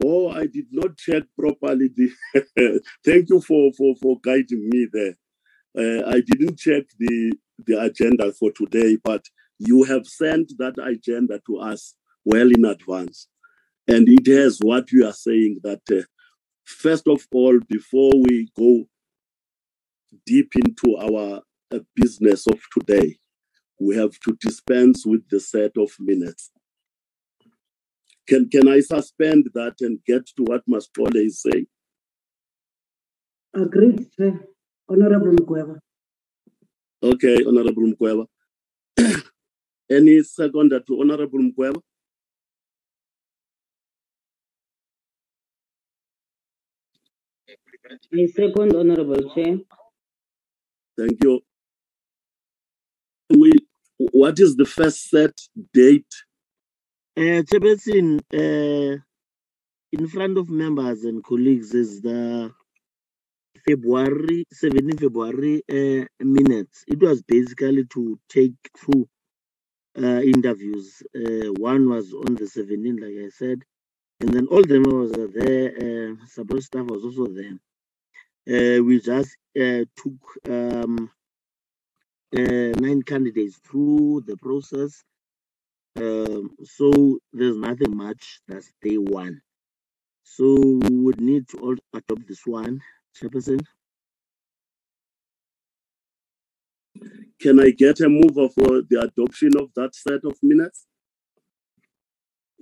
[0.04, 1.88] Oh, I did not check properly.
[1.94, 5.16] The Thank you for, for, for guiding me there.
[5.76, 7.32] Uh, I didn't check the,
[7.66, 9.24] the agenda for today, but
[9.58, 11.94] you have sent that agenda to us
[12.24, 13.28] well in advance.
[13.88, 16.02] And it has what you are saying that, uh,
[16.64, 18.84] first of all, before we go
[20.26, 21.42] deep into our
[21.72, 23.16] uh, business of today,
[23.80, 26.50] we have to dispense with the set of minutes.
[28.28, 31.66] Can, can I suspend that and get to what Maskole is saying?
[33.54, 34.06] Agreed.
[34.88, 35.78] Honorable Mgweba.
[37.02, 38.26] Okay, Honorable Mgweba.
[39.90, 41.80] Any second to Honorable Mgweba?
[48.14, 49.58] I second, Honorable Chair.
[50.98, 51.40] Thank you.
[53.30, 53.52] We,
[53.98, 55.32] what is the first set
[55.72, 56.06] date?
[57.16, 58.98] Uh, Chairperson, uh,
[59.92, 62.52] in front of members and colleagues is the
[63.68, 66.84] February, 17 February uh, minutes.
[66.88, 68.54] It was basically to take
[68.84, 69.08] two
[69.98, 71.02] uh, interviews.
[71.14, 73.62] Uh, one was on the 17th, like I said,
[74.20, 76.12] and then all the members are there.
[76.12, 78.82] Uh, support staff was also there.
[78.82, 81.10] We just took um,
[82.32, 85.04] nine candidates through the process.
[85.96, 88.40] Um, so there's nothing much.
[88.48, 89.40] That's day one.
[90.24, 92.80] So we would need to all adopt this one,
[93.20, 93.60] Chairperson.
[97.40, 100.86] Can I get a mover for the adoption of that set of minutes?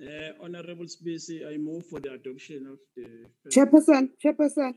[0.03, 3.27] Uh, Honorable Spacey, I move for the adoption of the.
[3.45, 4.73] first- Chairperson, Chairperson,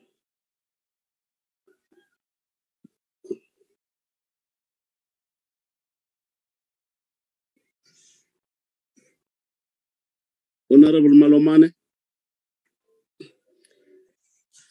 [10.74, 11.72] Honorable Malomane?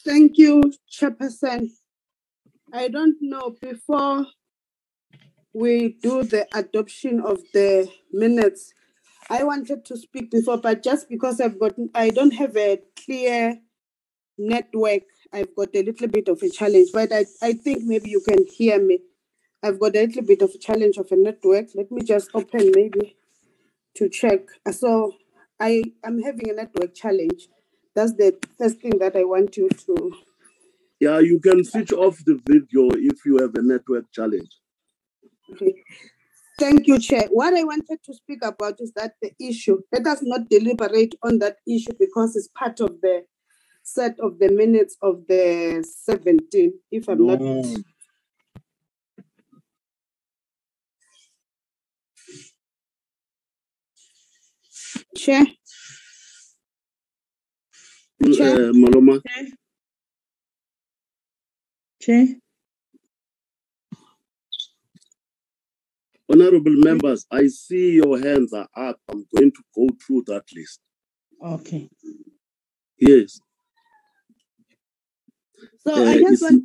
[0.05, 1.69] thank you, Chairperson.
[2.73, 4.25] I don't know, before
[5.53, 8.73] we do the adoption of the minutes,
[9.29, 13.59] I wanted to speak before, but just because I've got, I don't have a clear
[14.37, 18.21] network, I've got a little bit of a challenge, but I, I think maybe you
[18.27, 18.99] can hear me.
[19.61, 21.67] I've got a little bit of a challenge of a network.
[21.75, 23.15] Let me just open maybe
[23.95, 24.41] to check.
[24.71, 25.13] So
[25.63, 27.47] I am having a network challenge.
[27.95, 30.11] That's the first thing that I want you to
[30.99, 34.59] Yeah, you can switch off the video if you have a network challenge.
[35.53, 35.73] Okay.
[36.59, 37.27] Thank you, Chair.
[37.31, 41.39] What I wanted to speak about is that the issue, let us not deliberate on
[41.39, 43.23] that issue because it's part of the
[43.83, 47.39] set of the minutes of the 17, if I'm not.
[55.15, 55.45] Chair,
[58.35, 58.55] Chair.
[58.55, 59.47] Uh, Maloma, Chair.
[62.01, 62.27] Chair.
[66.33, 68.97] honorable members, I see your hands are up.
[69.09, 70.79] I'm going to go through that list.
[71.43, 71.89] Okay.
[72.97, 73.39] Yes.
[75.85, 76.63] So Uh, I just wanted,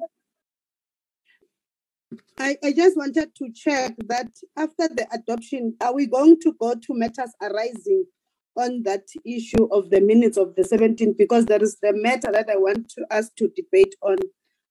[2.38, 6.74] I, I just wanted to check that after the adoption, are we going to go
[6.74, 8.05] to matters arising
[8.59, 11.16] on that issue of the minutes of the 17th?
[11.16, 14.16] Because there is the matter that I want to us to debate on,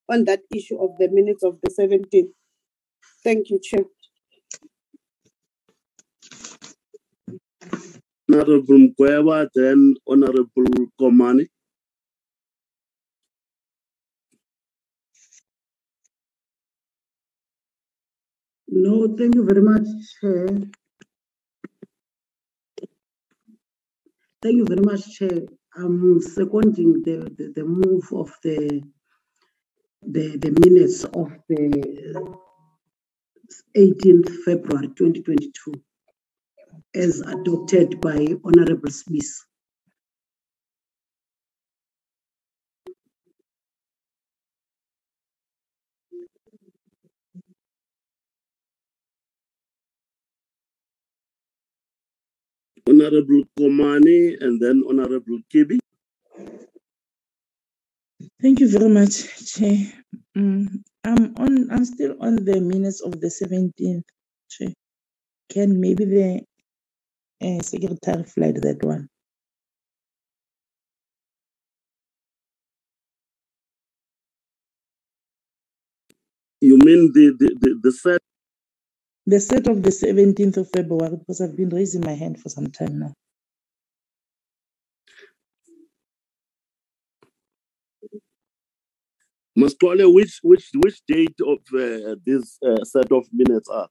[0.09, 2.29] on that issue of the minutes of the 17th.
[3.23, 3.85] Thank you, Chair.
[8.29, 10.65] Honorable Mgweba, then Honorable
[10.99, 11.47] Komane.
[18.69, 19.88] No, thank you very much,
[20.19, 20.47] Chair.
[24.41, 25.41] Thank you very much, Chair.
[25.75, 28.81] I'm seconding the, the, the move of the,
[30.03, 32.38] the, the minutes of the uh,
[33.77, 35.73] 18th February 2022
[36.95, 39.45] as adopted by Honorable Smith.
[52.88, 55.77] Honorable Komane, and then Honorable Kibi.
[58.41, 59.13] Thank you very much,
[59.53, 59.77] Chair.
[60.35, 61.69] Mm, I'm on.
[61.71, 64.05] I'm still on the minutes of the seventeenth,
[64.49, 64.73] Chair.
[65.49, 66.41] Can maybe the
[67.41, 69.07] uh, secretary flag that one?
[76.61, 78.21] You mean the, the, the, the set?
[79.28, 82.67] The set of the seventeenth of February, because I've been raising my hand for some
[82.71, 83.13] time now.
[89.57, 93.89] Mascole, which, which, which date of uh, this uh, set of minutes are?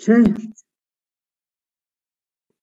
[0.00, 0.24] Chair,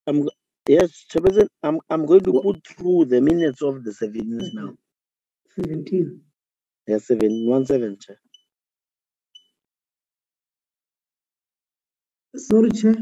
[0.06, 0.28] I'm,
[0.68, 4.74] yes, Chairperson, I'm, I'm going to put through the minutes of the 17th now.
[5.56, 6.20] 17.
[6.88, 8.18] Yes, seven, one seven, Chair.
[12.36, 12.96] Sorry, Chair.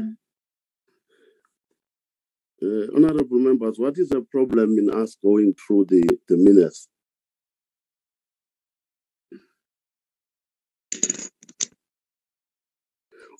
[2.61, 6.87] Uh, honorable members, what is the problem in us going through the, the minutes?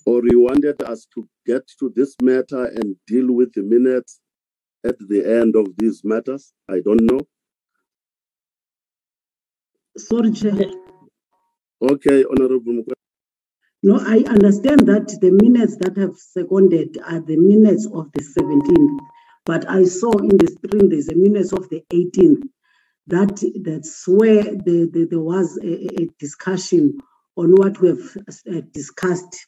[0.06, 4.20] Or you wanted us to get to this matter and deal with the minutes
[4.86, 6.54] at the end of these matters?
[6.70, 7.20] I don't know.
[9.98, 10.54] Sorry, Chair.
[11.82, 12.84] Okay, Honorable
[13.84, 19.00] No, I understand that the minutes that have seconded are the minutes of the 17th.
[19.46, 22.44] But I saw in the screen there's a minutes of the 18th.
[23.08, 26.98] That that's where the, the, there was a, a- discussion
[27.38, 28.18] on what we have
[28.52, 29.48] uh, discussed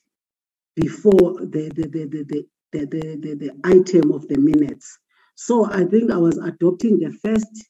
[0.75, 4.97] before the the the the, the, the, the, the, the item of the minutes.
[5.35, 7.67] So I think I was adopting the first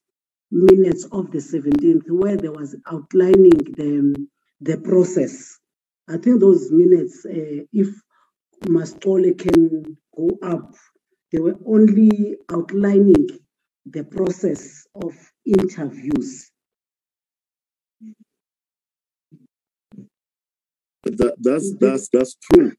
[0.51, 4.27] minutes of the 17th where there was outlining the,
[4.61, 5.57] the process.
[6.07, 7.87] I think those minutes, uh, if
[8.67, 10.75] Mastole can go up,
[11.31, 13.27] they were only outlining
[13.85, 15.13] the process of
[15.45, 16.51] interviews.
[21.03, 22.71] That, that's, that's, that's true.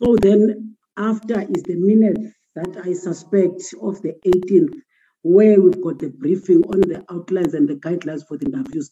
[0.00, 4.74] So then after is the minutes that I suspect of the 18th,
[5.22, 8.90] where we've got the briefing on the outlines and the guidelines for the interviews.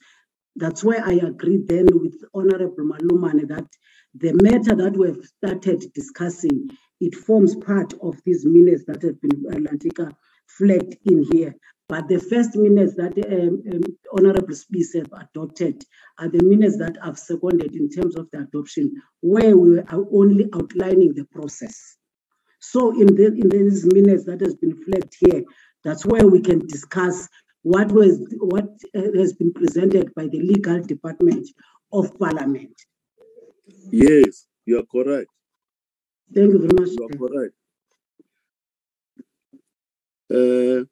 [0.57, 3.67] That's why I agree then with Honorable Malumane that
[4.15, 6.69] the matter that we've started discussing,
[7.01, 10.13] it forms part of these minutes that have been Atlantica
[10.47, 11.55] flagged in here.
[11.89, 13.83] But the first minutes that um, um,
[14.17, 15.85] Honorable Smith have adopted
[16.19, 20.49] are the minutes that I've seconded in terms of the adoption, where we are only
[20.55, 21.97] outlining the process.
[22.61, 25.43] So in the, in these minutes that has been flagged here,
[25.83, 27.29] that's where we can discuss
[27.65, 31.49] what was what uh, has been presented by the legal department
[31.93, 32.75] of parliament.
[33.91, 35.31] Yes, you are correct.
[36.35, 36.91] Thank you very much.
[36.97, 37.55] You are correct.
[40.31, 40.85] Uh,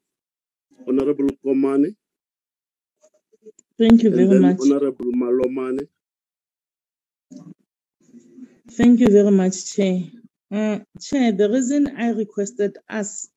[0.87, 1.95] Honorable Komane,
[3.77, 4.57] Thank you and very then much.
[4.61, 5.87] Honorable Malomane.
[8.71, 9.99] Thank you very much, Chair.
[10.51, 13.29] Uh, Chair, the reason I requested us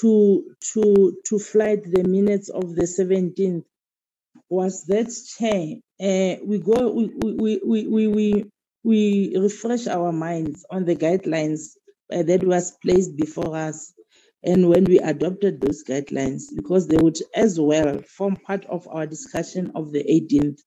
[0.00, 3.64] to to to flight the minutes of the 17th
[4.50, 8.44] was that Chair, uh, we go we we we we we,
[8.84, 11.72] we refresh our minds on the guidelines
[12.12, 13.92] uh, that was placed before us
[14.44, 19.06] and when we adopted those guidelines because they would as well form part of our
[19.06, 20.60] discussion of the 18th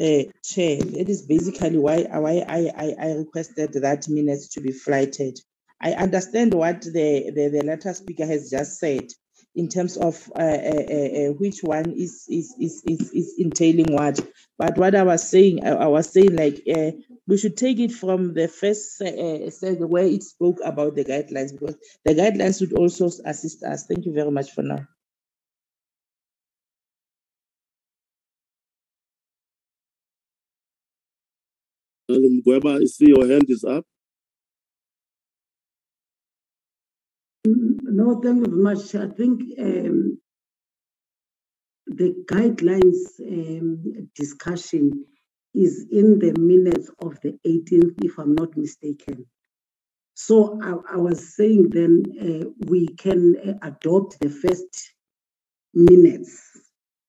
[0.00, 0.78] uh, chair.
[0.80, 5.38] That is basically why why I, I, I requested that minutes to be flighted.
[5.82, 9.08] I understand what the, the, the letter speaker has just said
[9.54, 10.48] in terms of uh, uh, uh,
[11.30, 14.20] uh, which one is is, is is is entailing what.
[14.58, 16.92] But what I was saying, I, I was saying like uh,
[17.26, 21.76] we should take it from the first uh, where it spoke about the guidelines because
[22.04, 23.86] the guidelines would also assist us.
[23.86, 24.86] Thank you very much for now.
[32.10, 33.84] Mgweba, I see your hand is up.
[37.44, 38.94] No, thank you very much.
[38.94, 40.18] I think um,
[41.86, 45.06] the guidelines um, discussion
[45.54, 49.26] is in the minutes of the 18th, if I'm not mistaken.
[50.14, 54.92] So I, I was saying then uh, we can uh, adopt the first
[55.74, 56.42] minutes,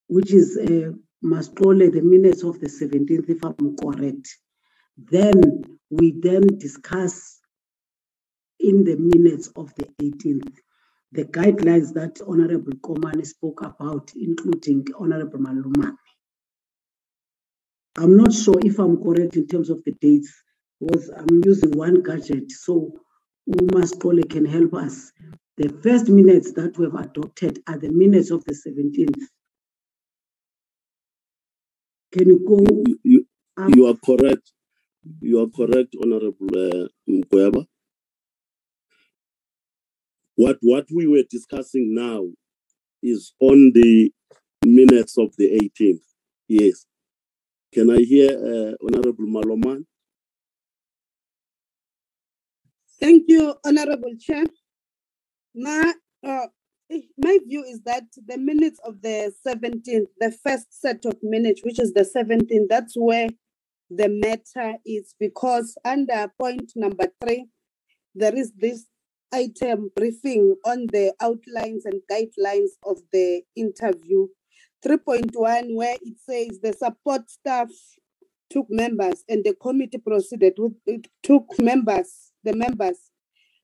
[0.07, 0.91] which is uh,
[1.25, 4.29] Mastole, the minutes of the 17th, if I'm correct.
[4.97, 7.39] Then we then discuss
[8.63, 10.57] in the minutes of the 18th
[11.13, 15.95] the guidelines that Honorable Komane spoke about, including Honorable Malumane.
[17.97, 20.33] I'm not sure if I'm correct in terms of the dates,
[20.79, 22.99] because I'm using one gadget, so
[23.47, 25.11] Umaskole can help us.
[25.57, 29.21] The first minutes that we've adopted are the minutes of the 17th.
[32.11, 32.57] Can you go
[32.87, 33.27] You, you,
[33.75, 34.51] you are correct.
[35.21, 37.63] You are correct, Honorable uh.
[40.35, 42.27] What what we were discussing now
[43.01, 44.11] is on the
[44.65, 46.01] minutes of the 18th.
[46.47, 46.85] Yes.
[47.73, 49.85] Can I hear uh, Honorable Maloman?
[52.99, 54.45] Thank you, Honorable Chair.
[55.55, 55.93] My,
[56.25, 56.47] uh,
[56.91, 61.61] eh, my view is that the minutes of the 17th, the first set of minutes,
[61.63, 63.27] which is the 17th, that's where
[63.89, 67.47] the matter is because under point number three,
[68.15, 68.85] there is this
[69.33, 74.27] item briefing on the outlines and guidelines of the interview.
[74.85, 77.69] 3.1, where it says the support staff
[78.49, 82.97] took members and the committee proceeded with it took members, the members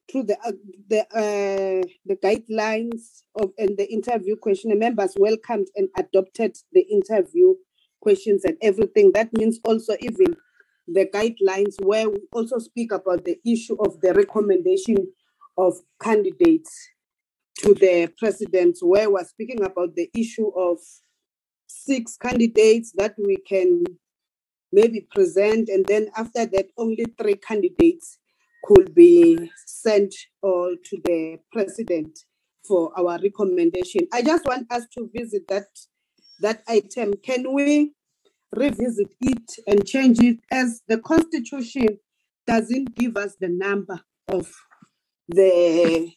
[0.10, 0.52] through the uh,
[0.90, 4.72] the uh, the guidelines of and the interview question.
[4.72, 7.54] The members welcomed and adopted the interview
[8.02, 9.12] questions and everything.
[9.14, 10.36] That means also even
[10.88, 14.98] the guidelines where we also speak about the issue of the recommendation
[15.60, 16.72] of candidates
[17.60, 20.78] to the president, where we're speaking about the issue of
[21.68, 23.84] six candidates that we can
[24.72, 28.20] maybe present, and then after that, only three candidates
[28.64, 32.20] could be sent all to the president
[32.68, 34.02] for our recommendation.
[34.14, 35.68] I just want us to visit that
[36.42, 37.14] that item.
[37.22, 37.94] Can we
[38.56, 42.00] revisit it and change it as the constitution
[42.48, 44.00] doesn't give us the number
[44.30, 44.52] of
[45.30, 46.12] the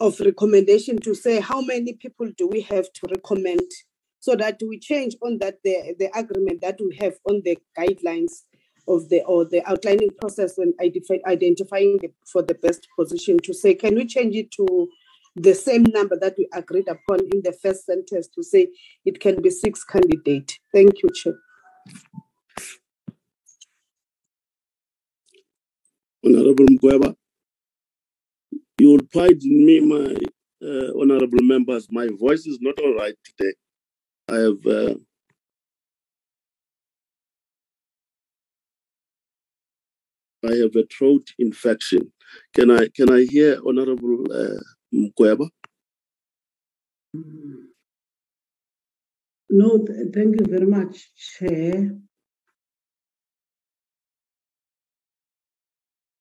[0.00, 3.70] of recommendation to say how many people do we have to recommend?
[4.20, 8.42] So that we change on that the, the agreement that we have on the guidelines
[8.88, 13.74] of the or the outlining process identify, identifying the, for the best position to say
[13.74, 14.88] can we change it to
[15.36, 18.68] the same number that we agreed upon in the first sentence to say
[19.04, 21.34] it can be six candidate thank you chair.
[26.24, 27.16] Honorable Mgweba,
[28.78, 30.14] you will pardon me, my
[30.66, 31.88] uh, honorable members.
[31.90, 33.54] My voice is not all right today.
[34.30, 34.94] I have uh,
[40.44, 42.12] I have a throat infection.
[42.54, 44.60] Can I can I hear Honorable uh,
[44.94, 45.48] Mgweba?
[49.50, 51.96] No, th- thank you very much, Chair.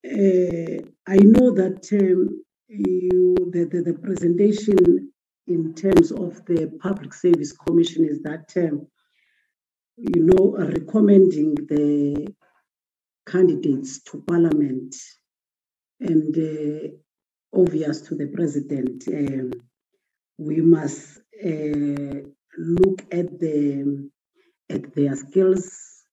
[0.03, 5.11] I know that um, you the, the, the presentation
[5.47, 8.87] in terms of the Public Service Commission is that um,
[9.97, 12.33] you know recommending the
[13.27, 14.95] candidates to Parliament
[15.99, 16.87] and uh,
[17.53, 19.03] obvious to the President.
[19.07, 19.51] Um,
[20.37, 22.27] we must uh,
[22.57, 24.09] look at the
[24.69, 26.03] at their skills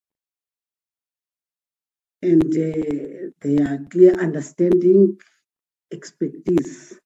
[2.21, 5.17] and uh, their clear understanding,
[5.93, 6.99] expertise,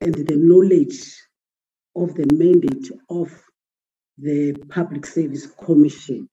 [0.00, 1.16] and the knowledge
[1.96, 3.30] of the mandate of
[4.18, 6.28] the Public Service Commission.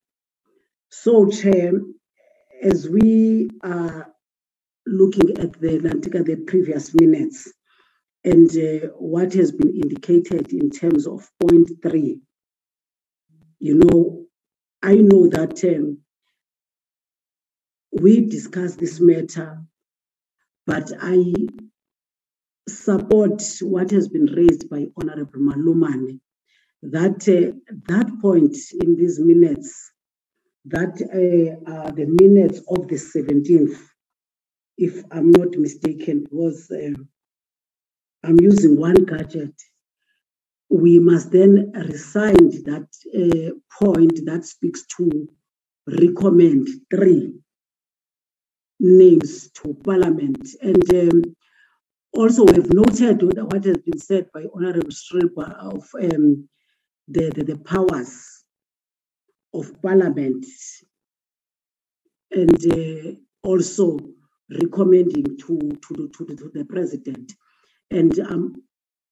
[0.89, 1.74] So, Chair,
[2.64, 4.08] as we are
[4.86, 7.52] looking at the Lantica, the previous minutes,
[8.24, 12.22] and uh, what has been indicated in terms of point three,
[13.60, 14.26] you know,
[14.82, 16.00] I know that um,
[17.96, 19.62] we discussed this matter,
[20.68, 21.34] but I
[22.68, 26.20] support what has been raised by Honorable Malumane,
[26.82, 27.56] that uh,
[27.88, 29.91] that point in these minutes,
[30.66, 33.80] that uh, are the minutes of the 17th,
[34.78, 37.08] if I'm not mistaken, was um,
[38.26, 39.54] I'm using one gadget.
[40.70, 45.30] We must then resign that uh, point that speaks to
[45.88, 47.36] recommend three
[48.86, 50.47] names to Parliament.
[50.61, 51.36] And um,
[52.13, 56.47] also, we've noted what has been said by Honorable Schreiber of um,
[57.07, 58.43] the, the, the powers
[59.53, 60.45] of Parliament
[62.31, 63.11] and uh,
[63.43, 63.97] also
[64.61, 65.57] recommending to,
[65.88, 67.33] to, to, to, the President.
[67.91, 68.55] And um,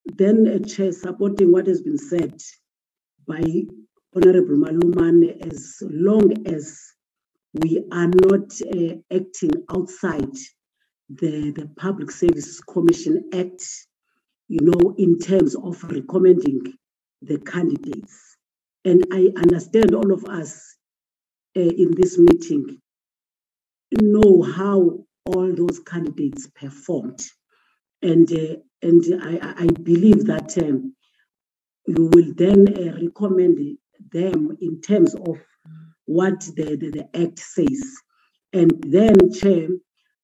[0.06, 2.42] then, uh, Chair, supporting what has been said
[3.28, 3.42] by
[4.16, 6.93] Honorable Maluman, as long as
[7.54, 10.34] we are not uh, acting outside
[11.10, 13.64] the, the Public Service Commission Act,
[14.48, 16.62] you know, in terms of recommending
[17.22, 18.38] the candidates.
[18.86, 20.76] And I understand all of us
[21.56, 22.80] uh, in this meeting
[24.02, 27.20] know how all those candidates performed.
[28.02, 30.96] And, uh, and I, I believe that um,
[31.88, 33.78] you will then uh, recommend
[34.12, 35.38] them in terms of
[36.06, 37.96] what the, the, the Act says.
[38.52, 39.68] And then, Chair,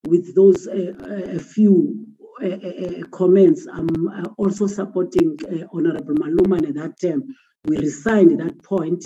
[0.07, 2.05] with those uh, uh a few
[2.41, 3.89] uh, uh, comments, I'm
[4.37, 5.37] also supporting
[5.73, 7.23] Honorable Malumane that um,
[7.65, 9.05] we resign that point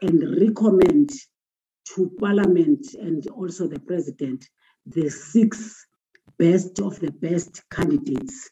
[0.00, 1.10] and recommend
[1.94, 4.44] to Parliament and also the President
[4.86, 5.86] the six
[6.38, 8.50] best of the best candidates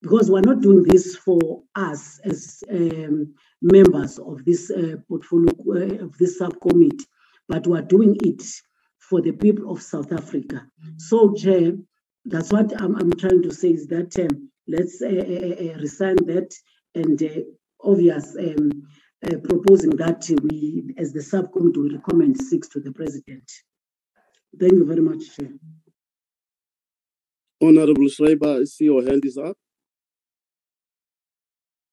[0.00, 3.34] because we're not doing this for us as um,
[3.64, 7.06] members of this uh, portfolio uh, of this subcommittee,
[7.48, 8.42] but we're doing it
[8.98, 10.66] for the people of South Africa.
[10.98, 11.72] So, Chair,
[12.26, 16.16] that's what I'm, I'm trying to say is that um, let's uh, uh, uh resign
[16.26, 16.54] that
[16.94, 17.40] and uh,
[17.82, 18.70] obvious um,
[19.48, 23.50] proposing that we, as the subcommittee, we recommend six to the president.
[24.60, 25.52] Thank you very much, Chair.
[27.62, 29.56] Honorable Schreiber, I see your hand is up.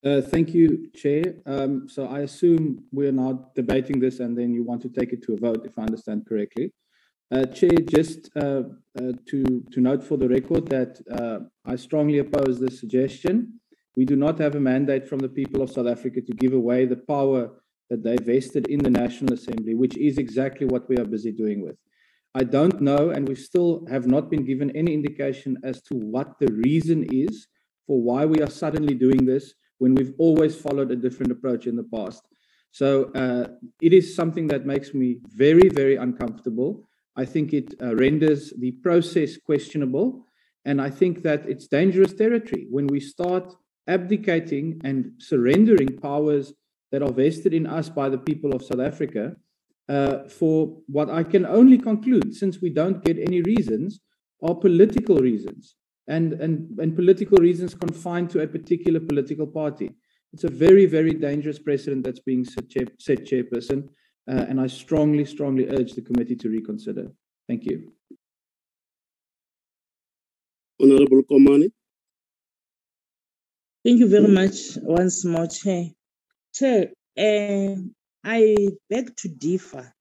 [0.03, 1.35] Uh, thank you, Chair.
[1.45, 5.21] Um, so I assume we're now debating this and then you want to take it
[5.23, 6.73] to a vote, if I understand correctly.
[7.29, 8.63] Uh, Chair, just uh,
[8.95, 10.99] to, to note for the record that
[11.65, 13.59] I strongly oppose this suggestion.
[13.95, 16.85] We do not have a mandate from the people of South Africa to give away
[16.85, 17.51] the power
[17.91, 21.61] that they vested in the National Assembly, which is exactly what we are busy doing
[21.61, 21.75] with.
[22.33, 26.39] I don't know, and we still have not been given any indication as to what
[26.39, 27.47] the reason is
[27.85, 31.75] for why we are suddenly doing this when we've always followed a different approach in
[31.75, 32.21] the past.
[32.69, 33.47] So uh,
[33.81, 36.87] it is something that makes me very, very uncomfortable.
[37.15, 40.27] I think it uh, renders the process questionable.
[40.65, 43.55] And I think that it's dangerous territory when we start
[43.87, 46.53] abdicating and surrendering powers
[46.91, 49.35] that are vested in us by the people of South Africa
[49.89, 53.99] uh, for what I can only conclude, since we don't get any reasons,
[54.43, 55.75] are political reasons
[56.07, 59.91] and, and, and political reasons confined to a particular political party.
[60.33, 63.89] It's a very, very dangerous precedent that's being set, chair, set chairperson,
[64.29, 67.11] uh, and I strongly, strongly urge the committee to reconsider.
[67.47, 67.91] Thank you.
[70.81, 71.71] Honorable Komane.
[73.83, 75.85] Thank you very much once more, Chair.
[76.53, 77.75] Chair, uh,
[78.23, 78.55] I
[78.89, 79.93] beg to differ,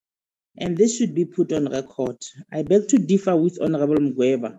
[0.57, 2.19] and this should be put on record.
[2.53, 4.59] I beg to differ with Honorable Mgweba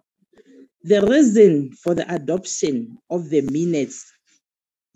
[0.84, 4.12] the reason for the adoption of the minutes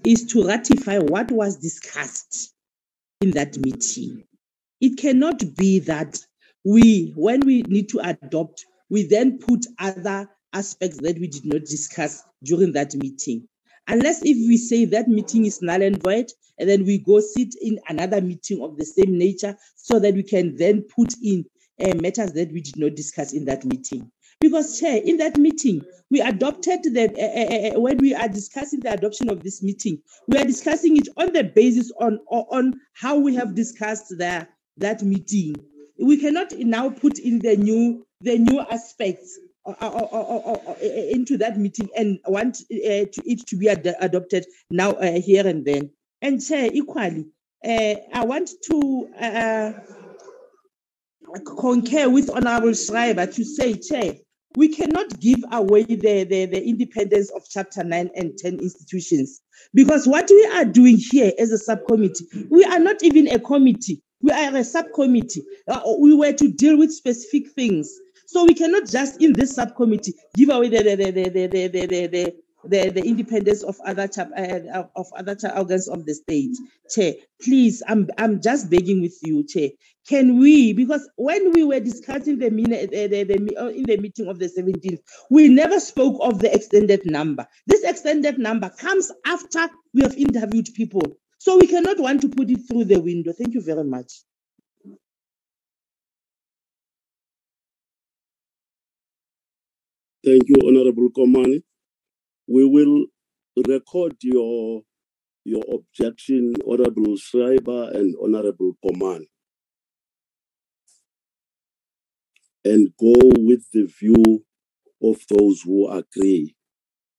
[0.06, 2.54] is to ratify what was discussed
[3.22, 4.24] in that meeting.
[4.82, 6.20] It cannot be that
[6.64, 11.66] we, when we need to adopt, we then put other aspects that we did not
[11.66, 13.48] discuss during that meeting.
[13.88, 17.54] Unless if we say that meeting is null and void, and then we go sit
[17.62, 21.46] in another meeting of the same nature so that we can then put in
[21.84, 24.10] uh, matters that we did not discuss in that meeting.
[24.40, 25.82] Because, Chair, in that meeting,
[26.12, 30.38] we adopted the, uh, uh, when we are discussing the adoption of this meeting, we
[30.38, 35.56] are discussing it on the basis on, on how we have discussed the, that meeting.
[36.00, 41.90] We cannot now put in the new, the new aspects uh, uh, into that meeting
[41.98, 45.90] and want uh, to, it to be ad- adopted now, uh, here and then.
[46.22, 47.26] And Chair, equally,
[47.66, 49.10] uh, I want to
[51.60, 54.14] concur with Honorable Schreiber to say, Chair,
[54.56, 59.42] we cannot give away the, the, the, independence of chapter 9 and 10 institutions.
[59.74, 64.02] Because what we are doing here as a subcommittee we are not even a committee.
[64.22, 65.44] We are a subcommittee.
[65.68, 67.94] Uh, we were to deal with specific things.
[68.28, 71.68] So we cannot just in this subcommittee give away the the the the the the,
[71.68, 72.36] the, the,
[72.70, 76.56] the, the independence of other chap, uh, of other organs of the state.
[76.90, 79.70] Chair, please, I'm I'm just begging with you, Chair.
[80.08, 80.74] Can we?
[80.74, 84.48] Because when we were discussing the the, the, the, uh, in the meeting of the
[84.48, 85.00] 17th,
[85.30, 87.48] we never spoke of the extended number.
[87.68, 91.04] This extended number comes after we have interviewed people.
[91.40, 93.34] So we cannot want to put it through the window.
[93.34, 94.14] Thank you very much.
[100.26, 101.64] Thank you, Honorable Komane.
[102.48, 103.08] We will
[103.68, 104.84] record your
[105.44, 109.28] your objection, Honorable Schreiber and Honorable Komane,
[112.64, 114.44] and go with the view
[115.04, 116.56] of those who agree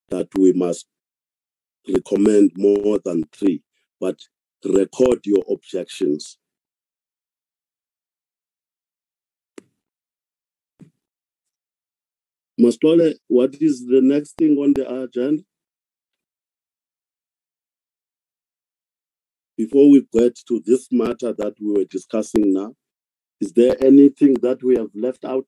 [0.08, 0.86] that we must
[1.88, 3.62] recommend more than three,
[4.00, 4.18] but
[4.64, 6.38] record your objections.
[12.60, 15.42] Mastole, what is the next thing on the agenda?
[19.58, 22.74] Before we get to this matter that we were discussing now,
[23.40, 25.46] is there anything that we have left out?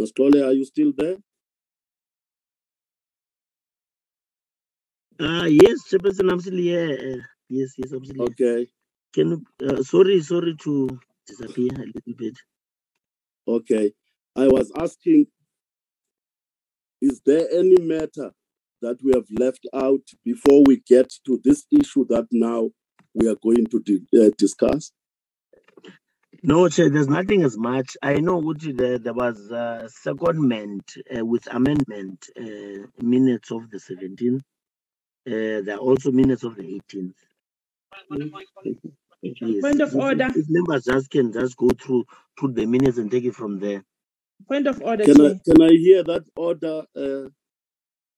[0.00, 1.16] Mastole, are you still there?
[5.20, 7.26] Uh, yes, Chairperson, I'm still here.
[7.50, 8.26] Yes, yes, I'm still here.
[8.30, 8.70] Okay,
[9.12, 12.38] Can you, uh, sorry, sorry to disappear a little bit.
[13.56, 13.92] Okay.
[14.36, 15.26] I was asking,
[17.00, 18.32] is there any matter
[18.82, 22.70] that we have left out before we get to this issue that now
[23.14, 24.92] we are going to di- uh, discuss?
[26.42, 27.98] No, Chair, there's nothing as much.
[28.02, 33.76] I know Uchi, there, there was a secondment uh, with amendment uh, minutes of the
[33.76, 34.40] 17th.
[35.26, 37.12] Uh, there are also minutes of the 18th.
[39.22, 39.60] Yes.
[39.62, 40.28] Point of If- if- order.
[40.34, 42.04] If members just can just go through
[42.38, 43.84] through the minutes and take it from there.
[44.48, 47.28] Point of order, Can I can I hear that order uh,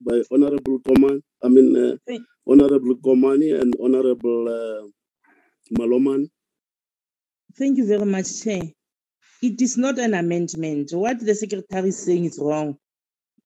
[0.01, 1.23] by Honorable Komane?
[1.43, 4.89] I mean, uh, Thank- Honorable Komane and Honorable uh,
[5.79, 6.29] Malomane.
[7.59, 8.63] Thank you very much, Chair.
[9.43, 10.91] It is not an amendment.
[10.93, 12.79] What the secretary is saying is wrong.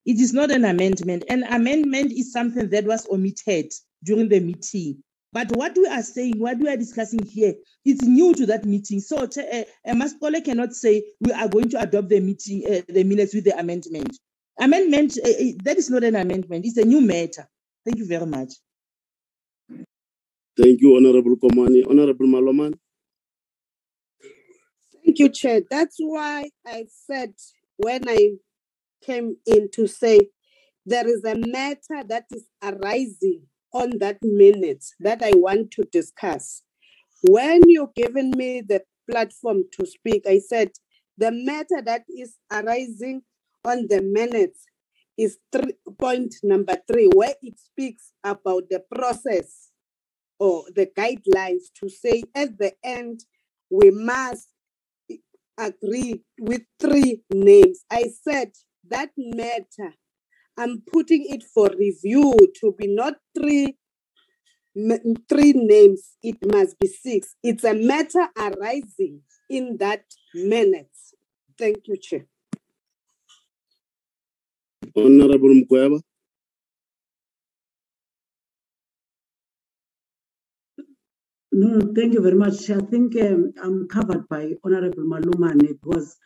[0.05, 1.25] It is not an amendment.
[1.29, 3.73] An amendment is something that was omitted
[4.05, 5.03] during the meeting.
[5.37, 7.53] But what we are saying, what we are discussing here,
[7.85, 9.01] is new to that meeting.
[9.01, 12.81] So Chair, uh, uh, Maskole cannot say we are going to adopt the meeting, uh,
[12.89, 14.17] the minutes with the amendment.
[14.59, 15.29] Amendment, uh,
[15.63, 16.65] that is not an amendment.
[16.65, 17.47] It's a new matter.
[17.85, 18.55] Thank you very much.
[20.59, 21.83] Thank you, Honorable Komane.
[21.87, 22.79] Honorable Malomane.
[25.05, 25.61] Thank you, Chair.
[25.71, 27.35] That's why I said
[27.77, 28.37] when I
[29.05, 30.31] came in to say
[30.87, 33.43] there is a matter that is arising
[33.77, 36.63] on that minute that I want to discuss.
[37.23, 40.71] When you've given me the platform to speak, I said
[41.19, 43.21] the matter that is arising
[43.65, 44.65] on the minutes
[45.19, 49.71] is three, point number three, where it speaks about the process
[50.39, 53.21] or the guidelines to say at the end
[53.71, 54.49] we must
[55.59, 57.85] agree with three names.
[57.91, 58.53] I said
[58.89, 59.95] that matter,
[60.59, 63.77] I'm putting it for review to be not three
[65.29, 67.35] three names, it must be six.
[67.43, 70.05] It's a matter arising in that
[70.35, 70.91] minute.
[71.59, 72.27] Thank you, Chair.
[74.95, 76.01] Honorable Mgweba.
[81.53, 82.69] No, thank you very much.
[82.69, 85.63] I think um, I'm covered by Honorable Malomane.
[85.65, 86.19] It was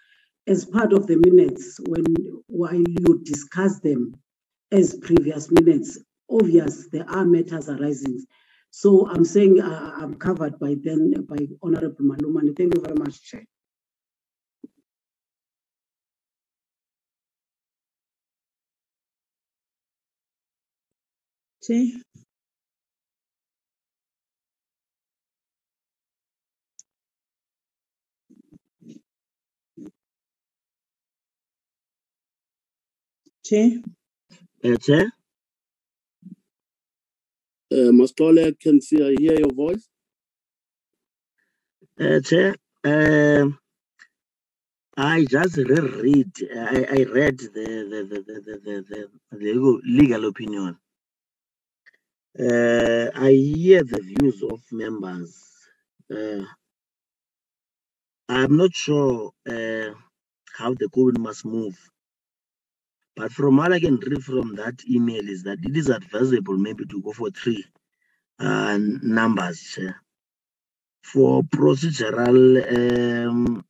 [0.47, 2.05] as part of the minutes when
[2.49, 4.15] while you discuss them
[4.73, 5.99] as previous minutes.
[6.31, 8.25] Obvious, there are matters arising.
[8.71, 12.57] So I'm saying uh, I'm covered by then by Honorable Malomane.
[12.57, 13.45] Thank you very much, Chair.
[21.63, 21.87] Chair.
[33.51, 33.73] Chair.
[34.65, 35.07] Uh, Chair,
[37.73, 39.89] Uh, Mastole, can see, I hear your voice.
[42.01, 43.59] uh, Chair, um,
[44.97, 50.27] I just reread, I, I read the, the, the, the, the, the, the legal, legal
[50.27, 50.79] opinion.
[52.39, 55.33] Uh, I hear the views of members.
[56.15, 56.45] Uh,
[58.29, 59.91] I'm not sure uh,
[60.59, 61.90] how the COVID must move.
[63.21, 66.87] But from what I can read from that email is that it is advisable maybe
[66.87, 67.67] to go for three
[68.41, 70.03] uh, numbers Chair.
[71.05, 73.65] for procedural um,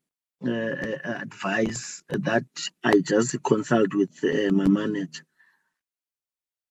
[0.47, 2.47] uh, uh, advice that
[2.85, 5.25] I just consult with uh, my manager.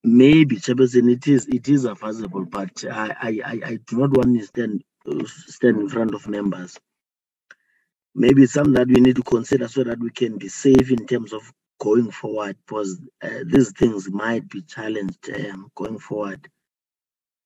[0.04, 4.46] Maybe Chairperson, it is it is advisable, but I I, I, do not want to
[4.46, 4.84] stand
[5.28, 6.80] stand in front of members.
[8.16, 11.34] Maybe something that we need to consider so that we can be safe in terms
[11.34, 16.50] of going forward, because uh, these things might be challenged um, going forward.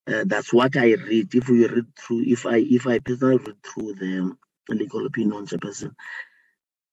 [0.08, 1.34] Uh, that's what I read.
[1.36, 4.36] If we read through, if I if I personally read through the
[4.70, 5.94] legal opinion, Chairperson.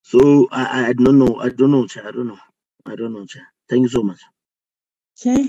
[0.04, 1.40] So I I I don't know.
[1.40, 2.08] I don't know, Chair.
[2.08, 2.38] I don't know.
[2.86, 3.46] I don't know, Chair.
[3.70, 4.20] Thank you so much.
[5.18, 5.48] Chair.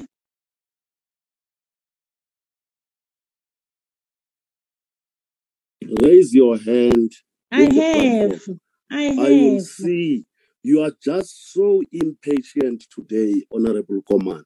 [6.02, 7.12] Raise your hand.
[7.52, 8.32] I on the have.
[8.32, 8.60] platform.
[8.92, 10.26] I I will see.
[10.64, 14.44] You are just so impatient today, Honorable Komane.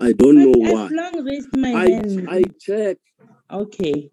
[0.00, 0.88] I don't know I've why.
[0.90, 2.28] long raised my I hand.
[2.28, 2.96] I check.
[3.50, 4.10] Okay.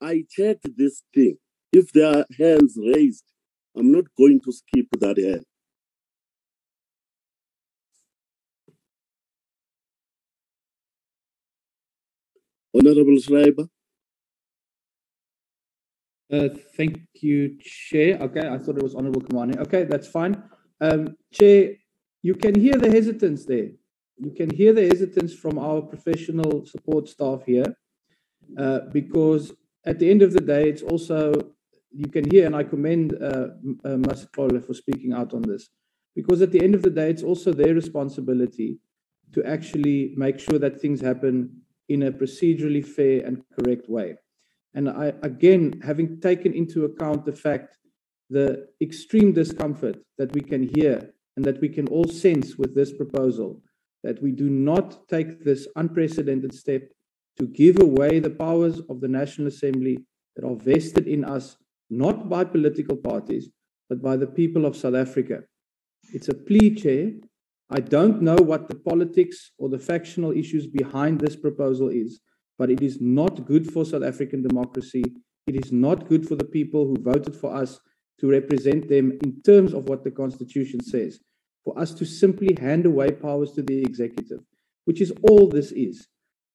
[0.00, 1.38] I check this thing.
[1.72, 3.24] If there are hands raised,
[3.76, 5.44] I'm not going to skip that hand.
[12.72, 13.68] Honorable Schreiber.
[16.34, 18.18] Uh, thank you, Chair.
[18.26, 19.56] Okay, I thought it was Honorable Komane.
[19.64, 20.34] Okay, that's fine.
[20.80, 21.60] Um, Chair,
[22.22, 23.70] you can hear the hesitance there.
[24.26, 27.70] You can hear the hesitance from our professional support staff here,
[28.58, 29.52] uh, because
[29.84, 31.18] at the end of the day, it's also
[32.02, 33.48] you can hear, and I commend uh,
[33.84, 34.14] uh,
[34.66, 35.68] for speaking out on this,
[36.16, 38.78] because at the end of the day, it's also their responsibility
[39.34, 41.34] to actually make sure that things happen
[41.88, 44.16] in a procedurally fair and correct way.
[44.74, 47.78] And I, again, having taken into account the fact,
[48.30, 52.92] the extreme discomfort that we can hear and that we can all sense with this
[52.92, 53.62] proposal,
[54.02, 56.82] that we do not take this unprecedented step
[57.38, 59.98] to give away the powers of the National Assembly
[60.36, 61.56] that are vested in us,
[61.90, 63.50] not by political parties,
[63.88, 65.42] but by the people of South Africa.
[66.12, 67.12] It's a plea, Chair.
[67.70, 72.20] I don't know what the politics or the factional issues behind this proposal is,
[72.58, 75.04] but it is not good for South African democracy.
[75.46, 77.80] It is not good for the people who voted for us
[78.20, 81.20] to represent them in terms of what the Constitution says.
[81.64, 84.40] For us to simply hand away powers to the executive,
[84.84, 86.06] which is all this is.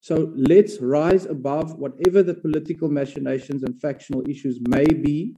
[0.01, 5.35] So let's rise above whatever the political machinations and factional issues may be,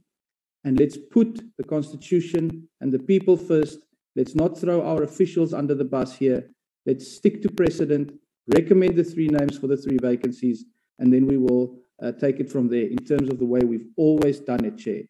[0.64, 3.78] and let's put the Constitution and the people first.
[4.14, 6.50] Let's not throw our officials under the bus here.
[6.86, 8.12] Let's stick to precedent,
[8.48, 10.64] recommend the three names for the three vacancies,
[10.98, 13.88] and then we will uh, take it from there in terms of the way we've
[13.96, 15.02] always done it, Chair.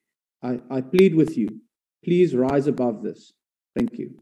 [0.43, 1.49] I, I plead with you,
[2.05, 3.33] please rise above this.
[3.77, 4.19] Thank you.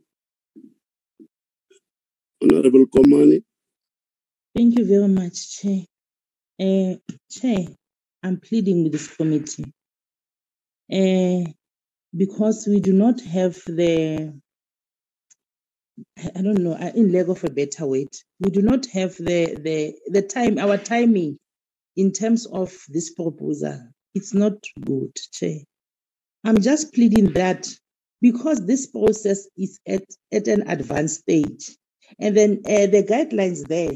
[2.43, 3.43] Honorable Komane.
[4.57, 5.81] Thank you very much, Chair.
[6.61, 6.95] Uh,
[7.31, 7.67] Chair,
[8.23, 9.73] I'm pleading with this committee.
[10.93, 11.51] Uh,
[12.17, 14.35] because we do not have the,
[16.19, 18.09] I don't know, in lack of a better word,
[18.41, 21.39] we do not have the, the, the time, our timing
[21.97, 23.81] in terms of this proposal.
[24.15, 24.55] It's not
[24.85, 25.59] good, Chair.
[26.45, 27.69] I'm just pleading that
[28.23, 31.77] because this process is at, at an advanced stage.
[32.19, 33.93] And then uh, the guidelines there,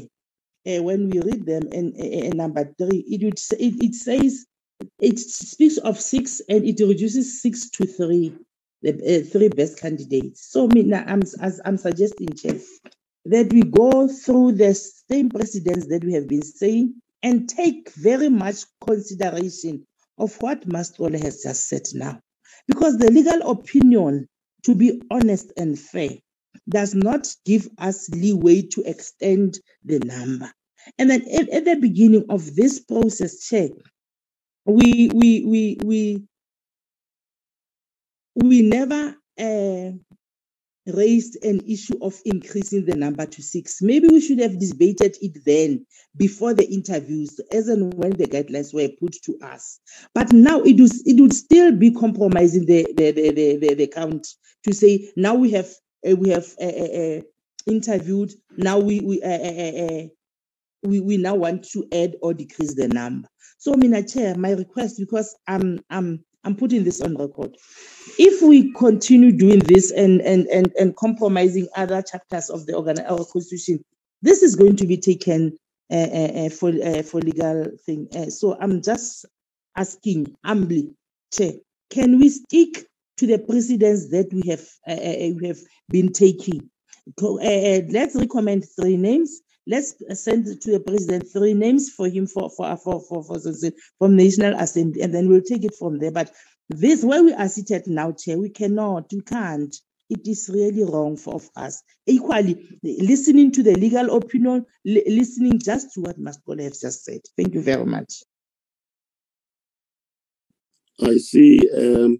[0.67, 4.45] uh, when we read them in number three, it, would, it, it says,
[4.99, 8.35] it speaks of six and it reduces six to three,
[8.85, 10.47] the uh, three best candidates.
[10.51, 12.59] So now I'm, as I'm suggesting, Chair,
[13.25, 18.29] that we go through the same precedents that we have been saying and take very
[18.29, 19.85] much consideration
[20.19, 22.19] of what Mastrole has just said now.
[22.67, 24.27] Because the legal opinion,
[24.65, 26.09] to be honest and fair,
[26.69, 30.51] does not give us leeway to extend the number.
[30.99, 33.69] And then at, at the beginning of this process, Chair,
[34.65, 36.23] we we we we
[38.35, 39.91] we never uh,
[40.87, 43.81] raised an issue of increasing the number to six.
[43.81, 45.85] Maybe we should have debated it then
[46.17, 49.79] before the interviews, as and when the guidelines were put to us.
[50.13, 53.87] But now it was it would still be compromising the the the the, the, the
[53.87, 54.27] count
[54.63, 55.69] to say now we have
[56.07, 57.21] uh, we have uh, uh, uh,
[57.67, 58.31] interviewed.
[58.57, 60.07] Now we we uh,
[60.83, 63.27] we, we now want to add or decrease the number.
[63.57, 67.55] So, Mina Chair, my request, because I'm I'm I'm putting this on record.
[68.17, 72.99] If we continue doing this and and and, and compromising other chapters of the organ
[72.99, 73.83] our constitution,
[74.21, 75.57] this is going to be taken
[75.91, 78.07] uh, uh, for uh, for legal thing.
[78.29, 79.25] So I'm just
[79.75, 80.91] asking humbly,
[81.33, 81.53] Chair,
[81.89, 82.85] can we stick
[83.17, 84.67] to the precedents that we have
[85.39, 85.59] we have
[85.89, 86.69] been taking?
[87.19, 89.41] Let's recommend three names.
[89.67, 93.39] Let's send to the president three names for him for for for for, for,
[93.97, 96.11] from National Assembly, and then we'll take it from there.
[96.11, 96.31] But
[96.69, 99.75] this where we are seated now, Chair, we cannot, we can't.
[100.09, 101.81] It is really wrong for of us.
[102.05, 107.21] Equally, listening to the legal opinion, li- listening just to what Mascolo has just said.
[107.35, 108.23] Thank you very much.
[111.01, 112.19] I see um,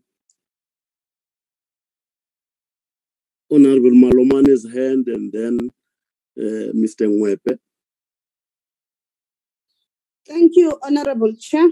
[3.52, 5.70] Honorable Malomane's hand and then
[6.38, 7.08] uh, Mr.
[7.08, 7.60] Ngwepe.
[10.28, 11.70] Thank you, Honorable Chair.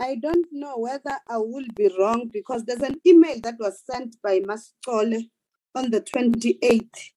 [0.00, 4.16] I don't know whether I will be wrong because there's an email that was sent
[4.22, 5.30] by Mascole
[5.74, 7.12] on the 28th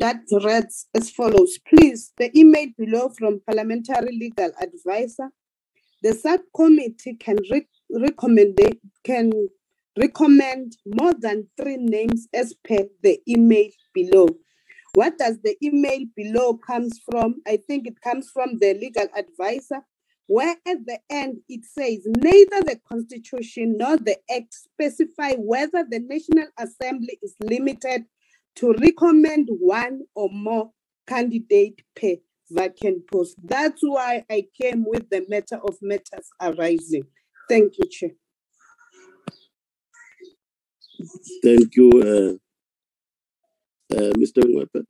[0.00, 1.58] that reads as follows.
[1.66, 5.30] Please, the email below from Parliamentary Legal Advisor.
[6.02, 8.58] The subcommittee can re- recommend
[9.04, 9.32] can
[9.98, 14.28] recommend more than three names as per the email below.
[14.94, 17.36] What does the email below comes from?
[17.46, 19.80] I think it comes from the legal advisor,
[20.26, 26.00] where at the end it says neither the constitution nor the act specify whether the
[26.00, 28.04] National Assembly is limited
[28.56, 30.72] to recommend one or more
[31.06, 32.16] candidate per
[32.50, 33.36] vacant post.
[33.42, 37.04] That's why I came with the matter of matters arising.
[37.48, 38.10] Thank you, Chair.
[41.42, 42.41] Thank you, uh,
[44.22, 44.42] Mr.
[44.44, 44.84] Ngwepe.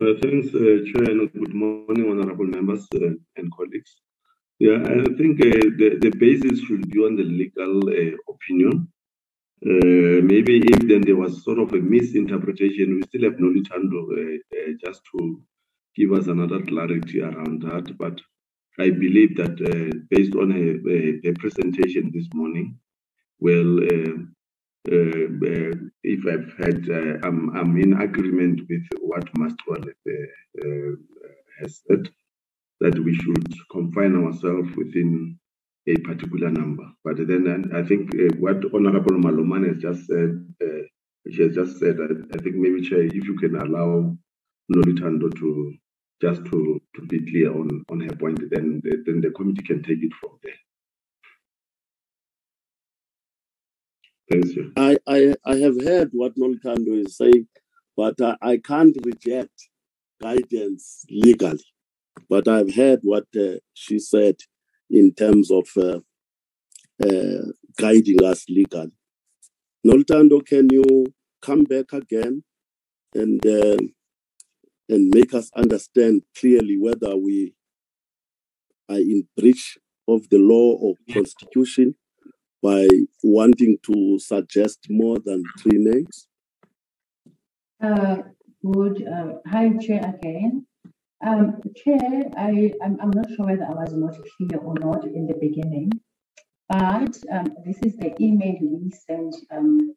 [0.00, 3.96] Uh, thanks, uh, Chair, and good morning, honorable members uh, and colleagues.
[4.58, 5.50] Yeah, I think uh,
[5.80, 8.88] the, the basis should be on the legal uh, opinion.
[9.66, 14.38] Uh, maybe if then there was sort of a misinterpretation, we still have Nolitando uh,
[14.58, 15.42] uh, just to
[15.96, 17.96] give us another clarity around that.
[17.98, 18.20] But
[18.78, 22.78] I believe that uh, based on her, her- her presentation this morning,
[23.40, 24.35] well, uh, uh, uh,
[24.88, 30.96] if I've had, uh, I'm, I'm in agreement with what Master uh, uh,
[31.60, 32.08] has said,
[32.80, 35.38] that we should confine ourselves within
[35.88, 36.84] a particular number.
[37.04, 40.82] But then I think uh, what Honorable Malomane has just said, uh,
[41.30, 44.16] she has just said, I, I think maybe Chair, if you can allow
[44.72, 45.74] Nolitando to
[46.20, 50.02] just to, to be clear on, on her point, then, then the committee can take
[50.02, 50.65] it from there.
[54.76, 57.46] I, I, I have heard what Nolitando is saying,
[57.96, 59.68] but I, I can't reject
[60.20, 61.64] guidance legally.
[62.28, 64.36] But I've heard what uh, she said
[64.90, 66.00] in terms of uh,
[67.02, 67.44] uh,
[67.78, 68.92] guiding us legally.
[69.86, 71.06] Nolitando, can you
[71.42, 72.42] come back again
[73.14, 73.76] and uh,
[74.88, 77.54] and make us understand clearly whether we
[78.88, 79.78] are in breach
[80.08, 81.94] of the law or constitution
[82.66, 82.88] by
[83.22, 86.26] wanting to suggest more than three names?
[87.88, 88.16] Uh,
[88.72, 90.66] good, uh, hi Chair again.
[91.24, 95.26] Um, Chair, I, I'm, I'm not sure whether I was not clear or not in
[95.30, 95.90] the beginning,
[96.68, 99.94] but, um, this is the email we sent, um,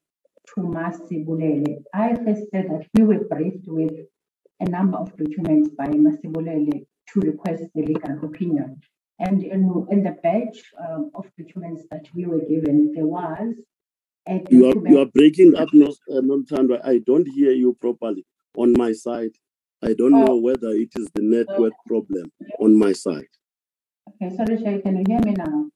[0.50, 1.84] to Masi Bulele.
[1.94, 3.96] I first said that we were briefed with
[4.60, 8.80] a number of documents by Masi Bulele to request the legal opinion.
[9.20, 13.56] And in, in the batch, um, of documents that we were given, there was
[14.28, 16.78] a You are you are breaking up, no, uh.
[16.84, 18.26] I don't hear you properly
[18.56, 19.32] on my side.
[19.84, 23.28] I don't know Oh, whether it is the network problem on my side.
[24.10, 25.70] okay, sorry, Chair, can you hear me now?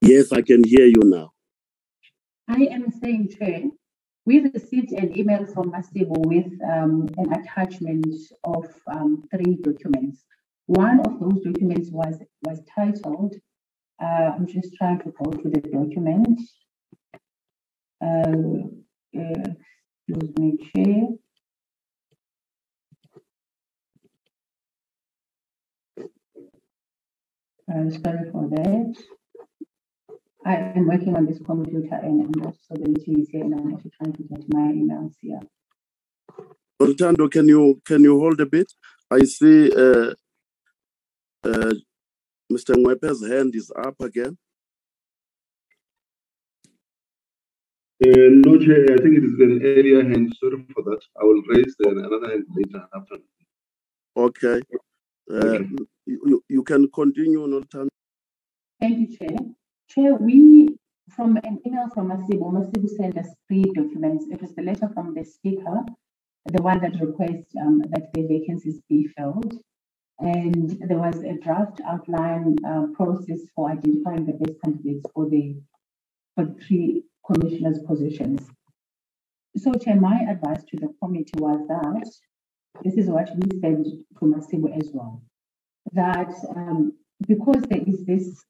[0.00, 1.32] Yes, I can hear you now.
[2.48, 3.62] I am saying, Chair,
[4.26, 8.06] we received an email from Masibo with um, an attachment
[8.44, 10.24] of um, three documents.
[10.68, 13.34] One of those documents was was titled,
[14.02, 16.38] uh, I'm just trying to go to the document.
[18.04, 18.68] Uh,
[19.18, 19.50] uh,
[20.06, 21.08] excuse me, Chair.
[27.70, 28.94] Uh, sorry for that.
[30.44, 33.72] I am working on this computer and I'm also the meeting is here and I'm
[33.72, 35.40] also trying to get my emails here.
[36.78, 38.70] Nolitando, can you can you hold a bit?
[39.10, 40.12] I see uh,
[41.44, 41.72] uh,
[42.52, 42.74] Mr.
[42.76, 44.36] Ngwepe's hand is up again.
[48.04, 50.34] Uh, no, Chair, I think it is an earlier hand.
[50.40, 51.00] Sorry for that.
[51.20, 53.16] I will raise then another hand later after.
[54.16, 54.60] Okay.
[55.30, 55.58] Uh,
[56.06, 57.88] you, you- you can continue, Noltan.
[58.80, 59.36] Thank you, Chair.
[59.90, 60.68] Chair, we,
[61.16, 64.26] from an email from Masibu, Masibu sent us three documents.
[64.30, 65.82] It was the letter from the speaker,
[66.46, 69.54] the one that requests um, that the vacancies be filled.
[70.20, 75.56] And there was a draft outline uh, process for identifying the best candidates for the
[76.34, 78.48] for the three commissioners' positions.
[79.56, 82.10] So, Chair, my advice to the committee was that
[82.84, 85.22] this is what we said to Masibu as well
[85.92, 86.92] that um,
[87.26, 88.44] because there is this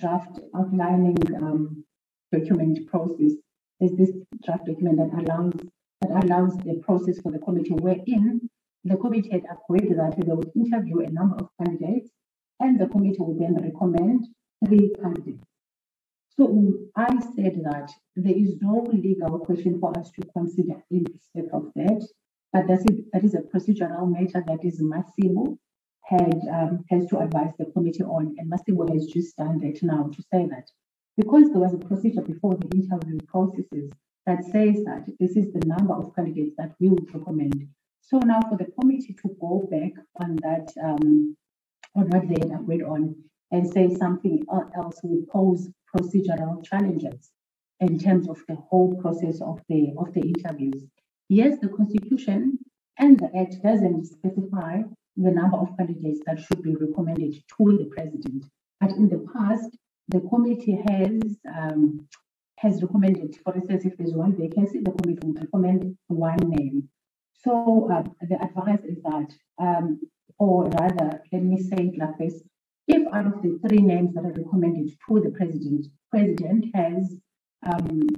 [0.00, 1.84] draft outlining um,
[2.32, 3.32] document process,
[3.80, 4.10] there's this
[4.44, 5.52] draft document that allows
[6.00, 8.48] that allows the process for the committee wherein
[8.84, 12.10] the committee had agreed that they would interview a number of candidates
[12.60, 14.26] and the committee would then recommend
[14.64, 15.44] three candidates.
[16.36, 21.52] So I said that there is no legal question for us to consider in respect
[21.52, 22.06] of that,
[22.52, 25.58] but that's it, that is a procedural matter that is Massimo
[26.04, 30.10] had um, has to advise the committee on, and Massimo has just done that now
[30.14, 30.68] to say that
[31.16, 33.90] because there was a procedure before the interview processes
[34.26, 37.68] that says that this is the number of candidates that we would recommend.
[38.02, 41.36] So now for the committee to go back on that um,
[41.94, 43.14] on what they had agreed on
[43.50, 47.30] and say something else would pose procedural challenges
[47.80, 50.84] in terms of the whole process of the of the interviews.
[51.28, 52.58] Yes, the constitution
[52.98, 54.82] and the act doesn't specify
[55.16, 58.44] the number of candidates that should be recommended to the president.
[58.80, 59.70] But in the past,
[60.08, 61.20] the committee has
[61.56, 62.08] um,
[62.58, 66.88] has recommended, for instance, if there's one vacancy, the committee would recommend one name.
[67.44, 70.00] So uh, the advice is that, um,
[70.38, 72.42] or rather, let me say it like this:
[72.88, 77.18] if out of the three names that are recommended to the president, president has
[77.66, 78.08] um,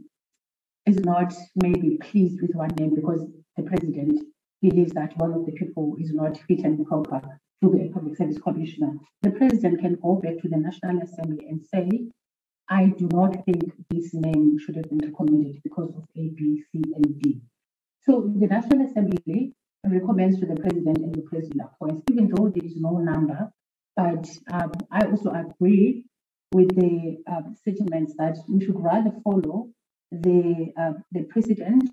[0.87, 1.33] is not
[1.63, 3.27] maybe pleased with one name because
[3.57, 4.21] the president
[4.61, 7.21] believes that one of the people is not fit and proper
[7.63, 8.93] to be a public service commissioner,
[9.23, 11.89] the president can go back to the National Assembly and say,
[12.69, 16.83] I do not think this name should have been recommended because of A, B, C,
[16.95, 17.41] and D.
[18.07, 19.55] So the National Assembly
[19.85, 23.51] recommends to the president and the president appoints, even though there is no number.
[23.97, 26.05] But um, I also agree
[26.53, 27.19] with the
[27.65, 29.71] sentiments that we should rather follow
[30.11, 31.91] the uh, the precedent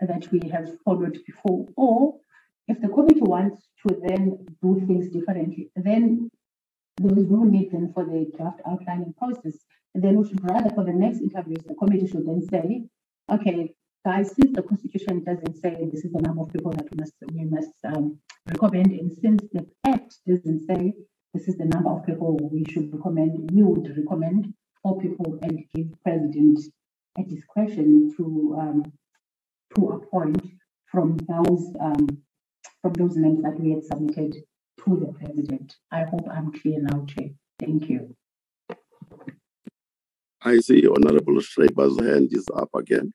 [0.00, 2.16] that we have followed before, or
[2.68, 6.30] if the committee wants to then do things differently, then
[6.96, 9.58] there is no need then for the draft outlining process.
[9.94, 12.84] And then we should rather for the next interviews, the committee should then say,
[13.30, 16.98] okay, guys, since the constitution doesn't say this is the number of people that we
[16.98, 18.18] must we must um,
[18.48, 20.92] recommend, and since the act doesn't say
[21.34, 24.52] this is the number of people we should recommend, we would recommend
[24.82, 26.58] four people and give president
[27.18, 28.92] a discretion to um,
[29.74, 30.42] to appoint
[30.86, 32.06] from those um,
[32.80, 34.34] from those names that we had submitted
[34.84, 35.76] to the president.
[35.90, 37.30] I hope I'm clear now, Chair.
[37.60, 38.16] Thank you.
[40.44, 43.12] I see Honorable Schreiber's hand is up again.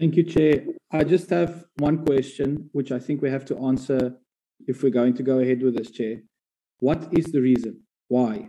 [0.00, 0.64] Thank you, Chair.
[0.90, 4.16] I just have one question, which I think we have to answer
[4.66, 6.22] if we're going to go ahead with this, Chair.
[6.78, 7.82] What is the reason?
[8.08, 8.48] Why?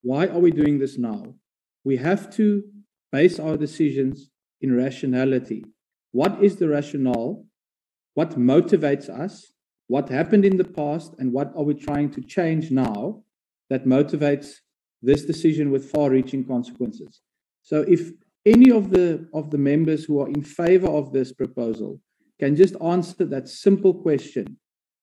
[0.00, 1.34] Why are we doing this now?
[1.84, 2.62] We have to
[3.12, 4.30] base our decisions
[4.62, 5.66] in rationality.
[6.12, 7.44] What is the rationale?
[8.14, 9.52] What motivates us?
[9.88, 11.14] What happened in the past?
[11.18, 13.24] And what are we trying to change now
[13.68, 14.54] that motivates
[15.02, 17.20] this decision with far reaching consequences?
[17.60, 18.10] So if
[18.54, 22.00] any of the of the members who are in favor of this proposal
[22.40, 24.46] can just answer that simple question.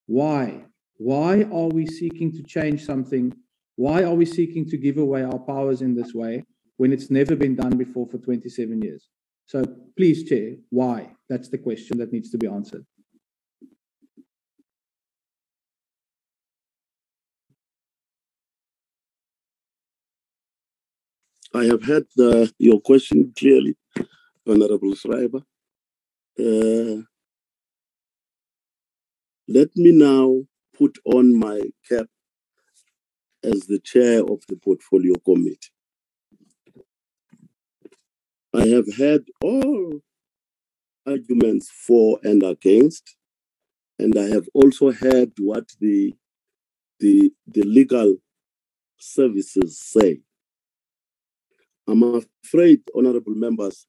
[0.07, 0.65] Why?
[0.97, 3.33] Why are we seeking to change something?
[3.75, 6.43] Why are we seeking to give away our powers in this way
[6.77, 9.09] when it's never been done before for 27 years?
[9.47, 9.63] So
[9.97, 11.11] please chair why?
[11.29, 12.85] That's the question that needs to be answered
[21.55, 23.77] I have heard the, your question clearly,
[24.45, 25.39] Honorable Schreiber.
[26.37, 27.03] Uh,
[29.47, 30.43] let me now
[30.77, 32.07] put on my cap
[33.41, 35.71] as the chair of the portfolio committee.
[38.53, 40.01] I have heard all
[41.07, 43.15] arguments for and against,
[43.97, 46.13] and I have also heard what the
[46.99, 48.17] the, the legal
[48.97, 50.24] services say.
[51.87, 53.85] I'm afraid, honorable members,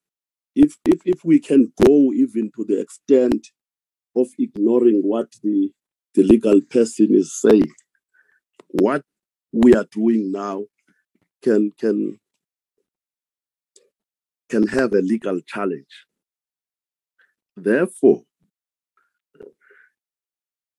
[0.54, 3.48] if, if, if we can go even to the extent
[4.14, 5.70] of ignoring what the,
[6.14, 7.70] the legal person is saying,
[8.68, 9.02] what
[9.52, 10.64] we are doing now
[11.42, 12.18] can, can,
[14.48, 16.06] can have a legal challenge.
[17.56, 18.22] Therefore,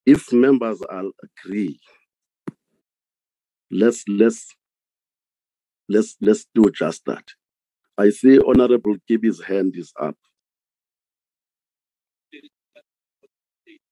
[0.06, 1.80] if members all agree,
[3.70, 4.46] let's let's
[5.88, 7.24] let's let's do just that.
[7.96, 10.16] I see Honorable Kibi's hand is up.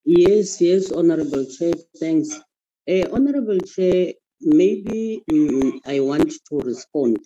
[0.04, 2.40] Yes, yes, Honorable Chair, thanks.
[2.88, 7.18] Uh, Honorable Chair, maybe mm, I want to respond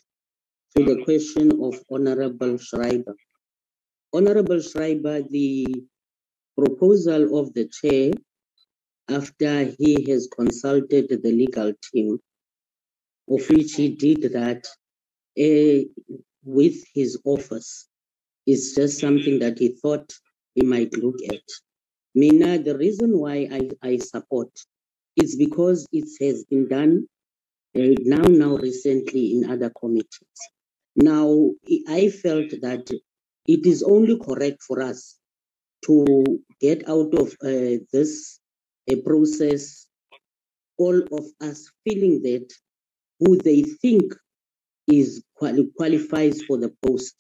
[0.74, 3.14] to the question of Honorable Schreiber.
[4.14, 5.66] Honorable Schreiber, the
[6.56, 8.12] proposal of the Chair,
[9.10, 12.18] after he has consulted the legal team,
[13.30, 14.66] of which he did that
[15.38, 15.84] uh,
[16.44, 17.88] with his office,
[18.46, 20.12] is just something that he thought
[20.54, 21.42] he might look at.
[22.14, 24.50] Mina, the reason why I, I support
[25.16, 27.06] is because it has been done
[27.76, 30.40] uh, now, now recently in other committees.
[30.96, 31.50] Now,
[31.88, 32.90] I felt that
[33.46, 35.16] it is only correct for us
[35.86, 36.24] to
[36.60, 38.40] get out of uh, this
[39.04, 39.86] process,
[40.78, 42.52] all of us feeling that
[43.20, 44.14] who they think
[44.88, 47.14] is quali- qualifies for the post,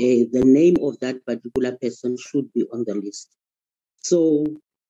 [0.00, 3.28] uh, the name of that particular person should be on the list.
[4.02, 4.46] So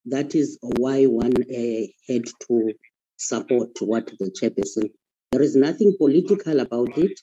[0.07, 2.73] that is why one uh, had to
[3.17, 4.91] support what the chairperson.
[5.33, 7.21] There is nothing political about it,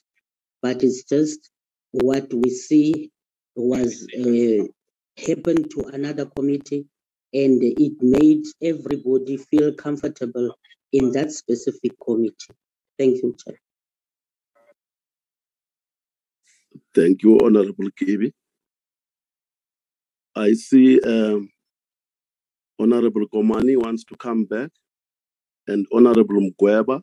[0.62, 1.50] but it's just
[1.92, 3.10] what we see
[3.56, 4.64] was uh,
[5.26, 6.86] happened to another committee,
[7.32, 10.54] and it made everybody feel comfortable
[10.92, 12.54] in that specific committee.
[12.98, 13.58] Thank you, Chair.
[16.94, 18.32] Thank you, Honorable Kibi.
[20.36, 21.50] I see um,
[22.80, 24.70] Honorable Komane wants to come back,
[25.68, 27.02] and Honorable Mgweba.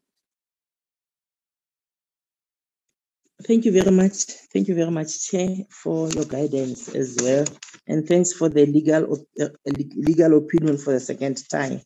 [3.47, 4.25] Thank you very much.
[4.53, 7.45] Thank you very much, Chair, for your guidance as well.
[7.87, 9.49] And thanks for the legal op- uh,
[9.95, 11.81] legal opinion for the second time.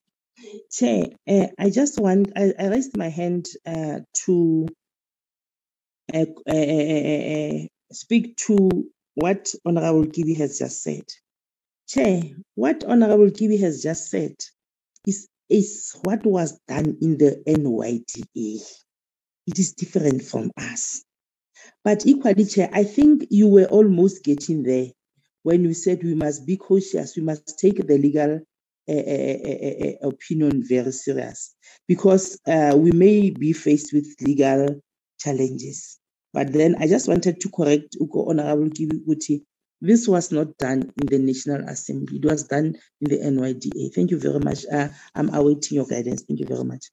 [0.72, 4.68] Chair, uh, I just want, I, I raised my hand uh, to
[6.14, 6.26] uh,
[7.92, 11.06] speak to what Honorable Kibi has just said.
[11.88, 12.24] Chair,
[12.56, 14.36] what Honorable Kibi has just said
[15.08, 18.62] is, is what was done in the NYDA.
[19.48, 21.04] It is different from us.
[21.84, 24.88] But equally, Chair, I think you were almost getting there
[25.44, 28.42] when you said we must be cautious, we must take the legal
[28.88, 31.56] opinion very serious
[31.88, 34.82] because uh, we may be faced with legal
[35.20, 36.00] challenges.
[36.34, 39.42] But then I just wanted to correct Uko Honorable Kibuti.
[39.82, 42.18] This was not done in the National Assembly.
[42.18, 43.94] It was done in the NYDA.
[43.94, 44.66] Thank you very much.
[44.72, 46.24] Uh, I'm awaiting your guidance.
[46.24, 46.86] Thank you very much.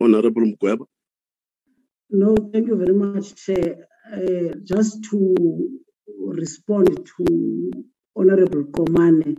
[0.00, 0.86] Honorable Mgweba.
[2.10, 3.86] No, thank you very much, Chair.
[4.12, 5.80] Uh, just to
[6.18, 7.70] respond to
[8.16, 9.36] Honorable Komane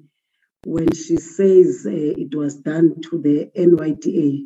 [0.66, 4.46] when she says uh, it was done to the NYDA.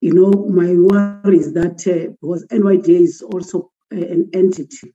[0.00, 4.94] You know, my worry is that uh, because NYDA is also uh, an entity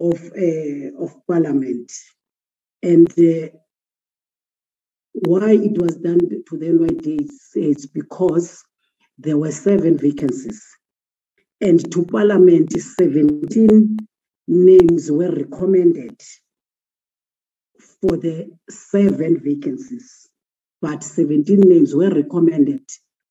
[0.00, 1.92] of uh, of Parliament,
[2.82, 3.48] and uh,
[5.12, 8.62] why it was done to the NYDA is, because
[9.18, 10.64] there were seven vacancies.
[11.60, 13.96] And to Parliament, 17
[14.48, 16.20] names were recommended
[18.02, 20.28] for the seven vacancies,
[20.82, 22.82] but 17 names were recommended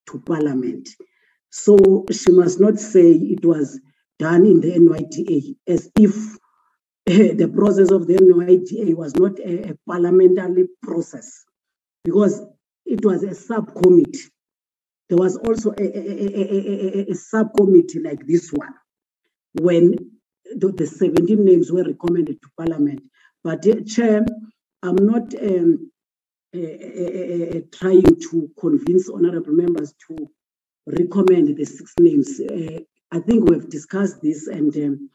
[0.08, 0.90] to Parliament.
[1.52, 3.80] So she must not say it was
[4.18, 6.16] done in the NYDA as if
[7.08, 11.44] eh, the process of the NYDA was not a, a parliamentary process,
[12.04, 12.42] because
[12.86, 14.32] it was a subcommittee
[15.12, 18.74] there was also a, a, a, a, subcommittee like this one
[19.60, 19.94] when
[20.56, 23.02] the, the 17 names were recommended to Parliament.
[23.44, 24.26] But, uh, Chair,
[24.84, 25.92] I'm not um,
[26.56, 30.30] uh, uh, trying to convince honorable members to
[30.86, 32.42] recommend the six names.
[33.12, 35.10] I think we've discussed this, and um,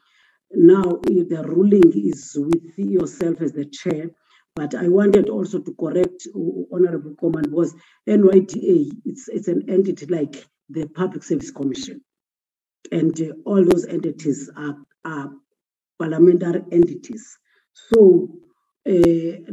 [0.51, 4.11] now the ruling is with yourself as the chair.
[4.55, 6.27] But I wanted also to correct
[6.73, 7.75] Honorable Komane because
[8.09, 12.01] NYDA, it's, it's an entity like the Public Service Commission.
[12.91, 14.75] And uh, all those entities are,
[15.05, 15.29] are
[15.99, 17.37] parliamentary entities.
[17.73, 18.46] So, uh,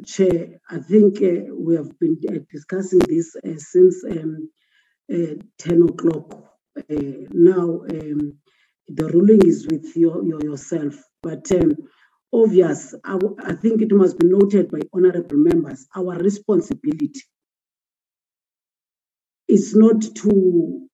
[0.07, 4.51] Chair, I think uh, we have been uh, discussing this uh, since um,
[5.13, 6.45] uh, 10 o'clock.
[6.89, 8.39] now, um,
[8.89, 10.95] the ruling is with your, your yourself.
[11.23, 11.73] But um,
[12.33, 17.23] obvious, I, I think it must be noted by honorable members, our responsibility
[19.49, 20.89] is not to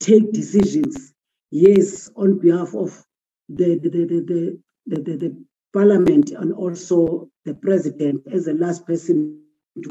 [0.00, 1.12] take decisions,
[1.50, 3.04] yes, on behalf of
[3.48, 8.86] the the the the, the, the, the parliament and also the president as the last
[8.86, 9.40] person
[9.82, 9.90] to,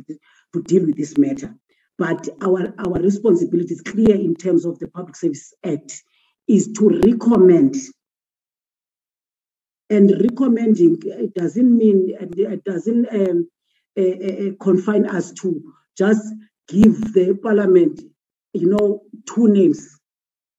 [0.53, 1.55] to deal with this matter.
[1.97, 6.01] But our, our responsibility is clear in terms of the Public Service Act
[6.47, 7.75] is to recommend.
[9.89, 13.49] And recommending it doesn't mean it doesn't um,
[13.97, 15.61] uh, uh, confine us to
[15.97, 16.23] just
[16.67, 18.01] give the parliament,
[18.53, 19.99] you know, two names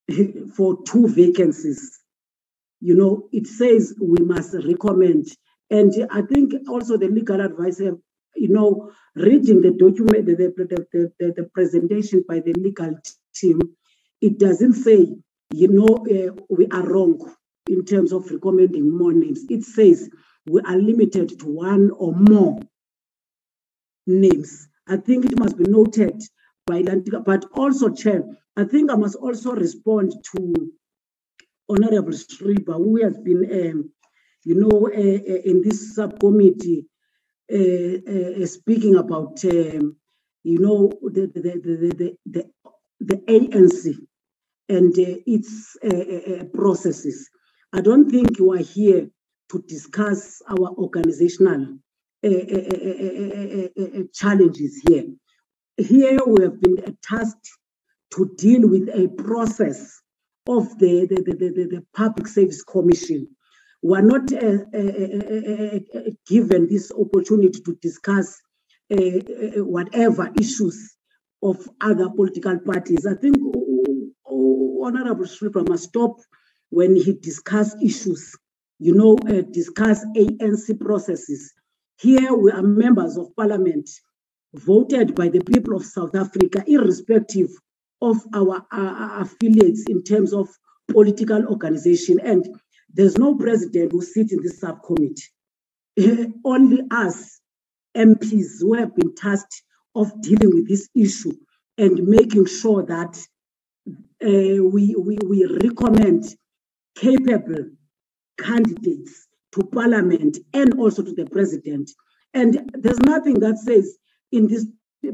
[0.55, 2.00] for two vacancies.
[2.81, 5.27] You know, it says we must recommend.
[5.69, 7.95] And I think also the legal advisor,
[8.35, 12.97] you know, reading the document, the, the, the, the, presentation by the legal
[13.35, 13.59] team,
[14.19, 15.15] it doesn't say,
[15.53, 17.19] you know, uh, we are wrong
[17.69, 19.45] in terms of recommending more names.
[19.49, 20.09] It says
[20.47, 22.59] we are limited to one or more
[24.07, 24.67] names.
[24.87, 26.21] I think it must be noted
[26.65, 28.23] by Lantika, but also, Chair,
[28.57, 30.71] I think I must also respond to
[31.71, 33.91] Honorable Schreiber, who has been, um,
[34.43, 36.87] you know, uh, uh, in this subcommittee
[37.49, 39.95] uh, speaking about, um,
[40.43, 42.51] you know, the the the the, the,
[42.99, 43.95] the ANC
[44.67, 45.77] and its
[46.53, 47.29] processes.
[47.73, 49.09] I don't think you are here
[49.51, 51.77] to discuss our organizational
[54.13, 55.05] challenges here.
[55.77, 57.49] Here we have been tasked
[58.15, 60.00] to deal with a process
[60.47, 63.27] of the, the, the, the, the Public Service Commission.
[63.83, 68.39] We are not uh uh uh, uh, uh, uh, given this opportunity to discuss
[68.89, 70.95] whatever issues
[71.41, 73.07] of other political parties.
[73.07, 76.17] I think oh, oh, oh, Honorable Schreiber must stop
[76.69, 78.35] when he discuss issues,
[78.79, 79.15] you know,
[79.51, 81.53] discuss ANC processes.
[81.99, 83.89] Here we are members of parliament
[84.53, 87.49] voted by the people of South Africa, irrespective
[88.01, 90.49] of our uh, affiliates in terms of
[90.91, 92.19] political organization.
[92.23, 92.45] And
[92.93, 95.23] there's no president who sits in this subcommittee.
[96.45, 97.39] Only us
[97.95, 99.63] MPs who have been tasked
[99.95, 101.33] of dealing with this issue
[101.77, 103.17] and making sure that
[104.23, 106.25] uh, we, we, we recommend
[106.95, 107.65] capable
[108.39, 111.91] candidates to parliament and also to the president.
[112.33, 113.97] And there's nothing that says
[114.31, 114.65] in this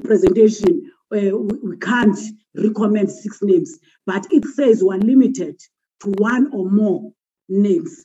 [0.04, 2.18] presentation uh, we, can't
[2.56, 5.60] recommend six names, but it says we're limited
[6.02, 7.12] to one or more
[7.50, 8.04] names.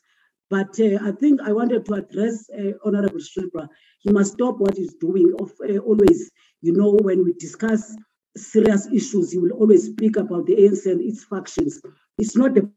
[0.51, 3.69] But uh, I think I wanted to address uh, Honorable Schreiber.
[4.01, 6.31] He must stop what he's doing of uh, always,
[6.61, 7.97] you know, when we discuss
[8.37, 11.81] serious issues, he will always speak about the ANC and its factions.
[12.19, 12.71] It's not the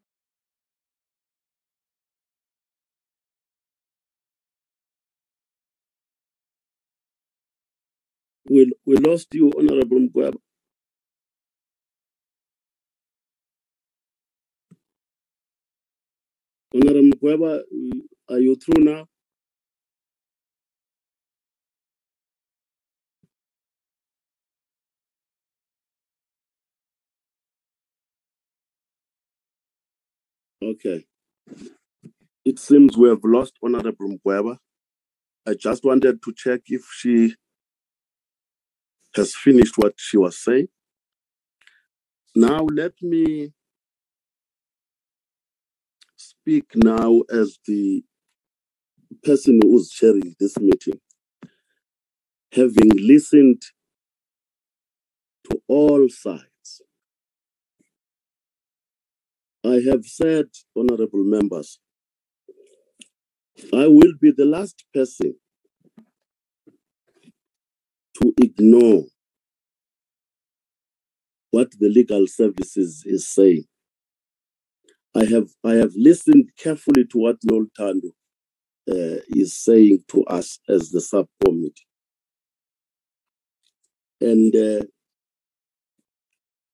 [8.55, 10.37] we, we lost you, Honorable Mgweba.
[16.73, 17.61] Honorable Mgweba,
[18.29, 19.07] are you through now?
[30.63, 31.05] Okay.
[32.45, 34.57] It seems we have lost Honorable Mgweba.
[35.45, 37.35] I just wanted to check if she
[39.15, 40.67] has finished what she was saying.
[42.35, 43.53] Now let me
[46.15, 48.03] speak now as the
[49.23, 50.99] person who's chairing this meeting.
[52.53, 53.61] Having listened
[55.49, 56.81] to all sides,
[59.65, 61.79] I have said, honorable members,
[63.73, 65.35] I will be the last person
[68.21, 69.05] to ignore
[71.51, 73.65] what the legal services is saying.
[75.15, 78.09] I have I have listened carefully to what Noltando
[78.89, 81.87] uh, is saying to us as the subcommittee,
[84.19, 84.85] and uh,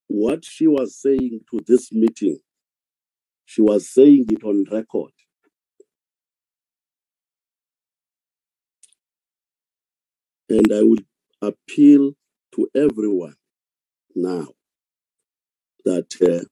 [0.08, 2.38] what she was saying to this meeting,
[3.44, 5.12] she was saying it on record.
[10.48, 11.06] And I would
[11.42, 12.12] appeal
[12.54, 13.34] to everyone
[14.14, 14.48] now
[15.84, 16.44] that uh,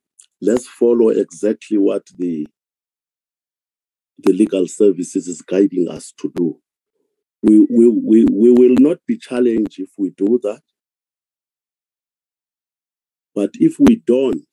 [0.43, 2.47] let's follow exactly what the
[4.23, 6.59] the legal services is guiding us to do.
[7.43, 10.63] We, we, we, we will not be challenged if we do that.
[13.35, 14.47] But if we don't,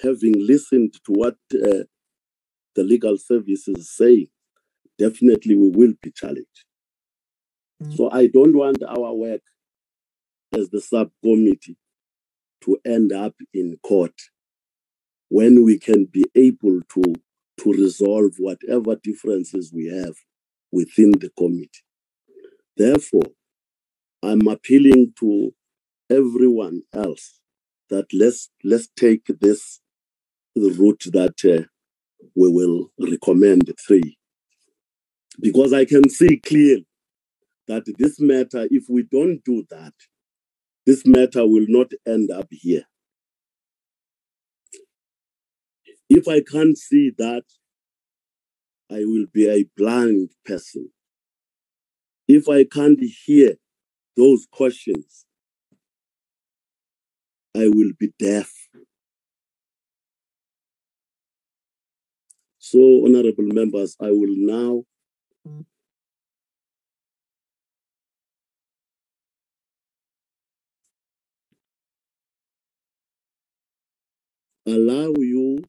[0.00, 1.84] having listened to what uh,
[2.74, 4.28] the legal services say,
[4.98, 6.64] definitely we will be challenged.
[7.82, 7.94] Mm-hmm.
[7.94, 9.42] So I don't want our work
[10.56, 11.76] as the subcommittee
[12.62, 14.14] to end up in court
[15.28, 17.02] when we can be able to
[17.60, 20.14] to resolve whatever differences we have
[20.70, 21.82] within the committee.
[22.76, 23.24] Therefore,
[24.22, 25.52] I'm appealing to
[26.10, 27.40] everyone else
[27.90, 29.80] that let's let's take this
[30.56, 31.66] route that uh,
[32.34, 34.18] we will recommend three
[35.40, 36.86] because I can see clearly
[37.68, 39.92] that this matter, if we don't do that,
[40.86, 42.84] this matter will not end up here.
[46.08, 47.44] If I can't see that,
[48.90, 50.90] I will be a blind person.
[52.26, 53.54] If I can't hear
[54.16, 55.26] those questions,
[57.54, 58.50] I will be deaf.
[62.58, 64.84] So, honorable members, I will now
[74.68, 75.64] allow you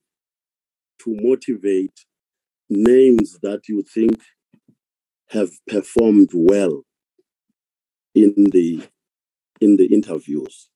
[0.99, 2.05] to motivate
[2.69, 4.19] names that you think
[5.29, 6.83] have performed well
[8.13, 8.83] in the
[9.61, 10.69] in the interviews.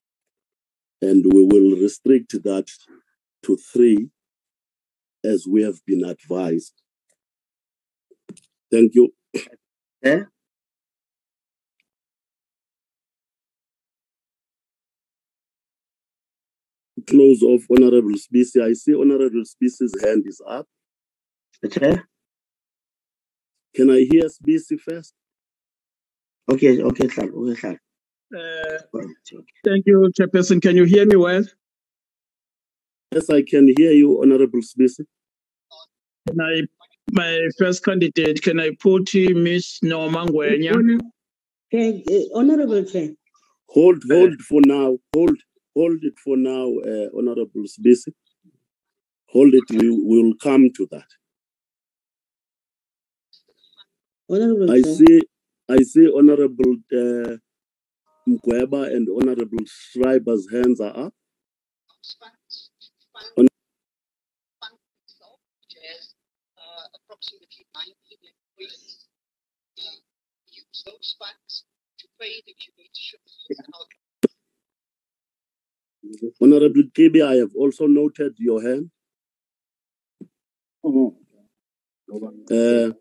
[1.00, 2.68] And we will restrict that
[3.44, 4.10] to three
[5.24, 6.74] as we have been advised.
[8.70, 9.12] Thank you.
[10.02, 10.24] Eh?
[17.08, 20.66] Close off honorable Sibisi i see honorable Sibisi hand is up
[21.70, 22.08] Chair?
[23.74, 25.14] can i hear Sibisi first
[26.50, 27.78] Okay, okay, Tlhalo, okay, Tlhalo.
[28.36, 29.44] Uh, okay.
[29.64, 30.60] thank you, Chairperson.
[30.60, 31.44] Can you hear me well?
[33.12, 35.06] yes i can hear you honorable Sibisi
[36.28, 36.62] Can I,
[37.12, 40.74] my first candidate, can I put uh, Miss Norma Ngwenya?
[40.74, 41.00] Honor-
[41.72, 43.10] Okay, uh, Honorable Chair.
[43.68, 45.36] hold hold for now hold
[45.74, 48.12] hold it for now uh, honorable Sibisi
[49.32, 51.08] hold it we will come to that.
[54.28, 55.20] Honorable I see,
[55.68, 57.36] I see Honorable uh,
[58.28, 61.14] Mgweba and Honorable Schreiber's hands are up.
[63.36, 63.48] Hon-
[76.40, 78.90] Honorable Kibi, I have also noted your hand.
[82.50, 82.92] Uh,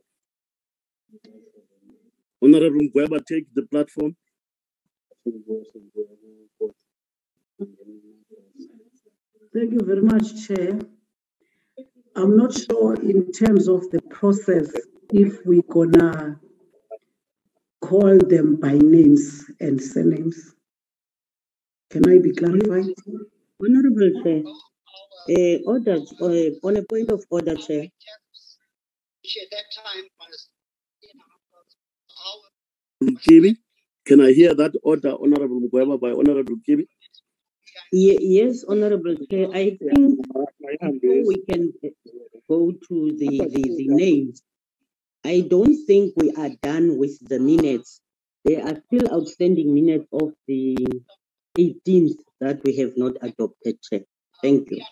[2.41, 4.15] Honorable Mgweba, take the platform.
[9.53, 10.79] Thank you very much, Chair.
[12.15, 14.71] I'm not sure in terms of the process,
[15.11, 16.39] if we're gonna
[17.81, 20.55] call them by names and surnames.
[21.93, 22.87] Can I be clarified?
[23.63, 24.43] Honorable Chair.
[25.29, 27.87] Uh, order, uh, on a point of order, Chair.
[33.23, 33.51] Kibi,
[34.05, 36.87] can I hear that order, Honorable Mgweba, by Honorable Kibi?
[38.01, 40.19] Ye- yes, Honorable Chair, I think
[40.81, 41.89] before we can uh,
[42.49, 44.43] go to the, the, the names,
[45.23, 48.01] I don't think we are done with the minutes.
[48.45, 50.77] There are still outstanding minutes of the
[51.57, 54.01] 18th that we have not adopted, Chair.
[54.41, 54.83] Thank you.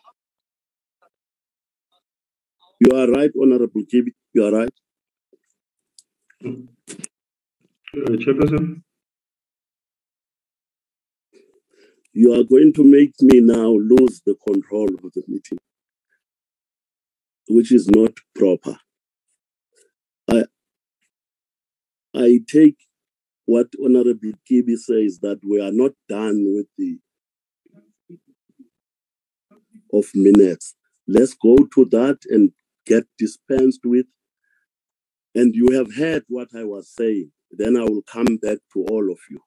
[2.80, 4.12] You are right, Honorable Kibi.
[4.34, 4.74] You are right.
[7.96, 8.84] Uh, Chairperson,
[12.14, 15.60] You are going to make me now lose the control of the meeting,
[17.50, 18.78] which is not proper.
[20.30, 20.44] I
[22.16, 22.78] I take
[23.52, 27.00] what Honorable Kibi says that we are not done with the
[29.94, 30.74] of minutes.
[31.06, 32.52] Let's go to that and
[32.86, 34.06] get dispensed with.
[35.36, 37.32] And you have heard what I was saying.
[37.52, 39.42] Then I will come back to all of you.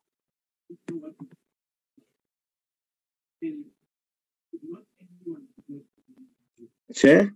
[6.94, 7.32] Chair,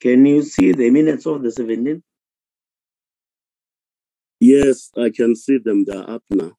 [0.00, 2.02] can you see the minutes of the 17th?
[4.42, 5.84] Yes, I can see them.
[5.86, 6.52] They're up now.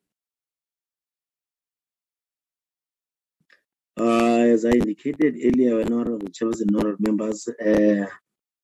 [3.99, 8.07] Uh, as I indicated earlier, honorable chairs and honorable members, uh,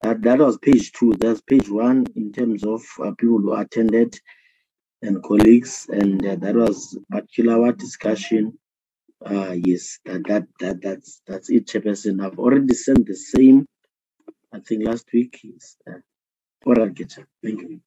[0.02, 1.14] that, that was page two.
[1.18, 4.18] That's page one in terms of uh, people who attended
[5.02, 8.58] and colleagues, and uh, that was particular discussion.
[9.24, 12.24] Uh, yes, that, that that that's that's it, Chairperson.
[12.24, 13.66] I've already sent the same.
[14.52, 15.40] I think last week.
[15.44, 15.98] Is, uh,
[16.66, 16.90] oral.
[17.42, 17.80] Thank you.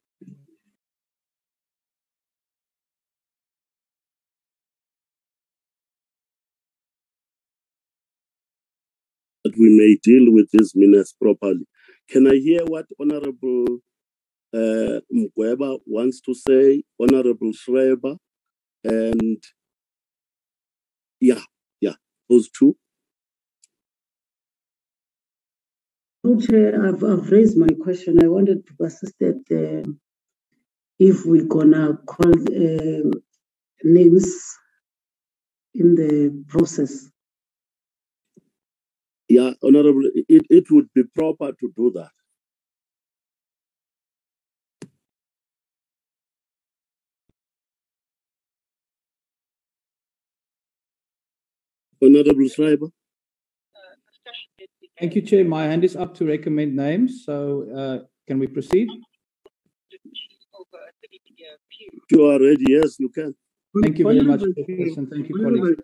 [9.44, 11.68] That we may deal with these minutes properly.
[12.10, 13.80] Can I hear what Honorable
[14.54, 18.16] uh, Mgweba wants to say, Honorable Schreiber,
[18.84, 19.44] and
[21.20, 21.42] yeah,
[21.82, 21.96] yeah,
[22.30, 22.76] those two.
[26.24, 28.24] No, Chair, I've, I've raised my question.
[28.24, 29.92] I wanted to assist that uh,
[31.00, 33.12] if we're gonna call uh,
[33.84, 34.58] names
[35.74, 37.10] in the process.
[39.36, 42.12] Yeah, Honorable, it, it would be proper to do that.
[52.04, 52.90] Honorable Schreiber.
[55.00, 55.46] Thank you, Chair.
[55.46, 57.24] My hand is up to recommend names.
[57.26, 58.88] So uh, can we proceed?
[62.12, 63.34] You are ready, yes, you can.
[63.82, 65.10] Thank you very much, Honorable Chairperson.
[65.10, 65.76] Thank you, Honorable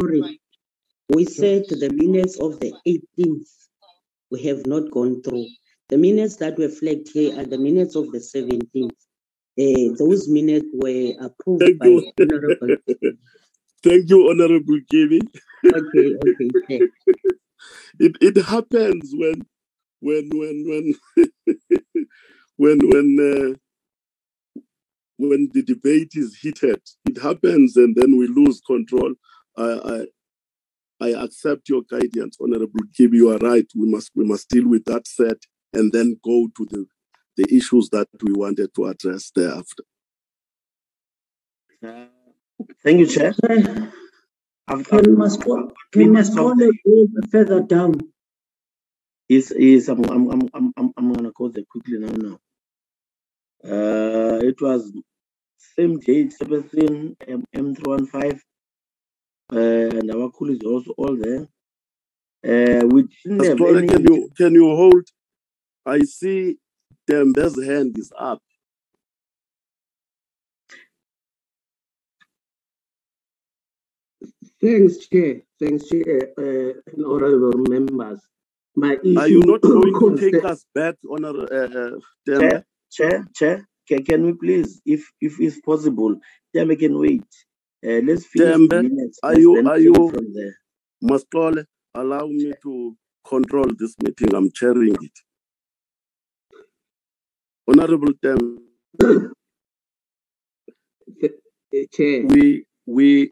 [0.00, 0.38] colleagues.
[1.10, 3.48] We said the minutes of the 18th,
[4.30, 5.46] we have not gone through.
[5.88, 8.90] The minutes that were flagged here are the minutes of the 17th.
[9.58, 12.12] Eh, those minutes were approved Thank by you.
[12.18, 12.76] Honorable.
[13.84, 15.20] Thank you, Honorable Kibi.
[15.66, 16.88] Okay, okay, Chair.
[18.00, 19.42] It it happens when
[20.00, 20.94] when when when
[22.56, 23.54] when when uh,
[25.16, 26.80] when the debate is heated.
[27.08, 29.14] It happens, and then we lose control.
[29.56, 30.06] I I,
[31.00, 33.14] I accept your guidance, Honorable Kibi.
[33.16, 33.66] You are right.
[33.76, 35.38] We must we must deal with that set
[35.74, 36.86] and then go to the
[37.36, 39.84] the issues that we wanted to address thereafter.
[41.86, 42.06] Uh,
[42.84, 43.34] thank you, Chair.
[44.68, 48.00] I've, Can I've, Mascole, can minutes of Mascole the go further down?
[49.28, 52.38] is is I'm I'm I'm I'm I'm I'm gonna go there quickly now now.
[53.64, 54.92] Uh, it was
[55.76, 58.53] same date, 17 M M315, uh,
[59.58, 61.48] and our colleagues also all there.
[62.44, 63.88] Uh, we didn't have Pastor, any.
[63.88, 65.04] can you can you hold?
[65.86, 66.56] I see
[67.10, 68.40] Tembe's hand is up.
[74.60, 75.42] Thanks, Chair.
[75.60, 78.20] Thanks, Chair, uh, and honorable members.
[78.76, 81.90] My issue Are you issue not going to take us back, Honor uh,
[82.26, 83.68] Chair, chair, chair.
[83.86, 86.18] Can, can we please, if if it's possible,
[86.56, 87.24] Tembe can wait.
[87.86, 90.56] Uh, let's finish minutes are you are you from there.
[91.02, 91.64] Mastole?
[91.94, 92.96] Allow me to
[93.28, 94.34] control this meeting.
[94.34, 95.12] I'm chairing it.
[97.68, 98.58] Honorable Tembe,
[101.92, 102.24] Chair.
[102.26, 103.30] we we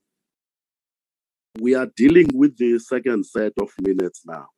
[1.59, 4.49] we are dealing with the second set of minutes now.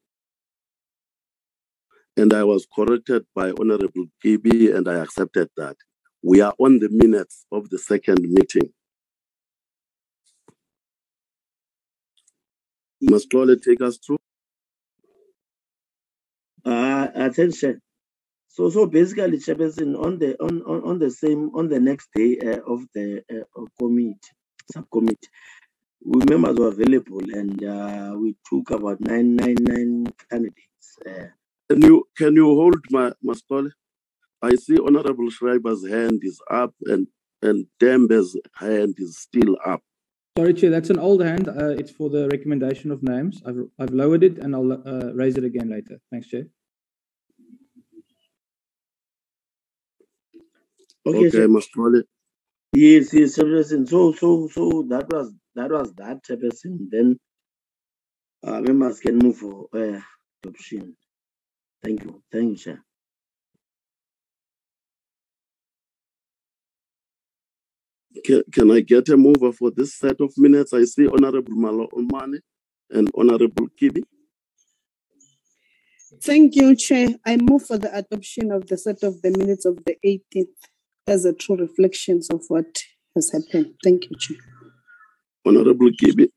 [2.17, 5.77] And I was corrected by Honorable Kibi, and I accepted that.
[6.23, 8.73] We are on the minutes of the second meeting.
[13.31, 14.19] Claudia take us through?
[16.65, 17.81] Uh, attention.
[18.49, 22.39] So, so basically, Chairperson, on the on, on, on the same on the next day
[22.39, 24.19] uh, of the uh, committee
[24.73, 25.29] subcommittee,
[26.05, 30.99] we members were available, and uh, we took about nine nine nine candidates.
[31.07, 31.27] Uh,
[31.71, 33.71] Can you can you hold my Mastole?
[34.43, 37.09] I see Honorable Schreiber's hand is up and
[37.43, 39.83] and Tembe's hand is still up.
[40.37, 41.49] Sorry, Chair, that's an old hand.
[41.49, 43.41] Uh, it's for the recommendation of names.
[43.47, 46.01] I've, I've lowered it and I'll uh, raise it again later.
[46.11, 46.47] Thanks, Chair.
[51.07, 51.49] okay, Okay, Chair.
[51.49, 52.03] Mastole.
[52.75, 53.89] Yes, yes, Chairperson.
[53.89, 56.89] So, so, so that was that was that Chairperson.
[56.91, 57.19] Then
[58.45, 60.01] uh, members can move for uh,
[60.45, 60.97] adoption.
[61.85, 62.85] Thank you, thank you, Chair.
[68.23, 70.73] Can, can I get a mover for this set of minutes?
[70.73, 72.39] I see Honorable Malomane
[72.91, 74.03] and Honorable Kibi.
[76.23, 77.09] Thank you, Chair.
[77.27, 80.47] I move for the adoption of the set of the minutes of the 18th
[81.09, 82.83] as a true reflections of what
[83.15, 83.75] has happened.
[83.83, 84.37] Thank you, Chair.
[85.45, 86.29] Honorable Kibi.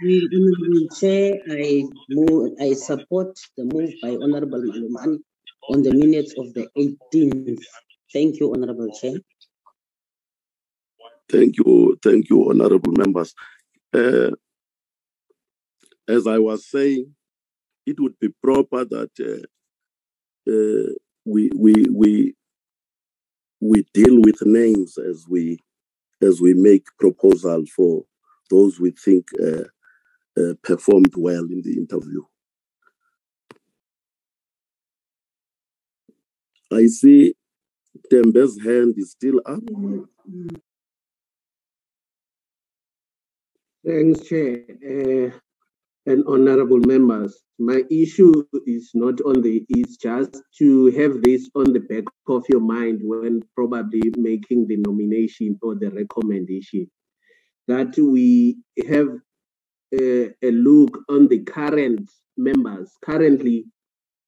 [0.00, 5.18] Honorable Chair, I move, I support the move by Honorable Malomane
[5.70, 7.60] on the minutes of the 18th.
[8.12, 9.14] Thank you, Honorable Chair.
[11.30, 13.34] Thank you, thank you, honorable members.
[13.94, 14.30] Uh,
[16.08, 17.14] as I was saying,
[17.86, 19.58] it would be proper that uh,
[20.50, 20.92] uh,
[21.24, 22.34] we we we
[23.60, 25.58] we deal with names as we
[26.22, 28.04] as we make proposal for
[28.50, 29.64] those we think uh,
[30.40, 32.22] uh, performed well in the interview.
[36.72, 37.34] I see
[38.10, 39.62] Tembe's hand is still up.
[43.86, 44.64] Thanks, Chair.
[44.84, 45.38] Uh,
[46.06, 51.72] and honorable members, my issue is not on the, is just to have this on
[51.72, 56.90] the back of your mind when probably making the nomination or the recommendation.
[57.66, 58.56] That we
[58.88, 59.08] have
[59.92, 62.90] a, a look on the current members.
[63.04, 63.64] Currently,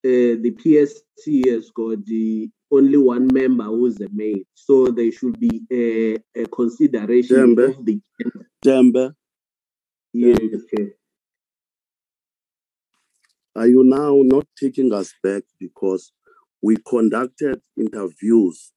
[0.05, 5.39] uh, the PSC has got the only one member who's a male, so there should
[5.40, 8.01] be a, a consideration of the
[8.64, 9.14] Tembe,
[10.12, 10.39] yes,
[10.74, 10.89] Chair.
[13.57, 16.12] are you now not taking us back because
[16.62, 18.73] we conducted interviews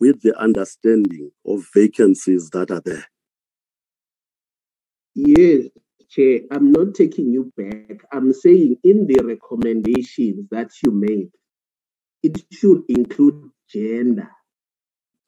[0.00, 3.04] with the understanding of vacancies that are there?
[5.14, 5.66] Yes,
[6.10, 8.00] Chair, I'm not taking you back.
[8.12, 11.30] I'm saying in the recommendations that you made,
[12.22, 14.30] it should include gender.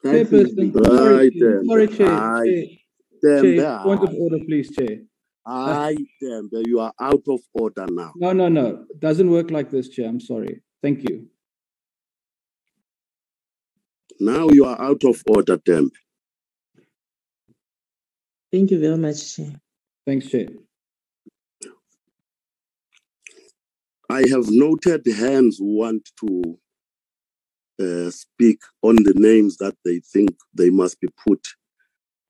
[0.03, 2.63] That is Chairperson, the sorry, Right, Chair, sorry, Chair, Aye, Chair,
[3.23, 4.99] Chair, Tembe, point of order, please, Chair.
[5.45, 8.13] Aye, Tembe, you are out of order now.
[8.15, 10.61] No, no, no, doesn't work like this, Chair, I'm sorry.
[10.81, 11.27] Thank you.
[14.19, 15.91] Now you are out of order, Tembe.
[18.51, 19.53] Thank you very much, Chair.
[20.05, 20.47] Thanks, Chair.
[24.09, 26.59] I have noted hands who want to
[27.81, 31.39] uh, speak on the names that they think they must be put.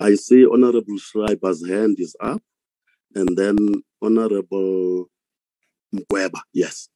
[0.01, 2.41] I see Honorable Schreiber's hand is up,
[3.13, 3.55] and then
[4.01, 5.05] Honorable
[5.95, 6.41] Mgweba.
[6.53, 6.89] Yes.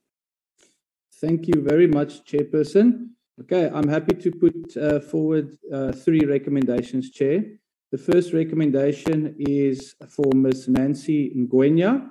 [1.20, 3.10] Thank you very much, Chairperson.
[3.42, 7.44] Okay, I'm happy to put uh, forward uh, three recommendations, Chair.
[7.92, 10.68] The first recommendation is for Ms.
[10.68, 12.10] Nancy Ngwenya.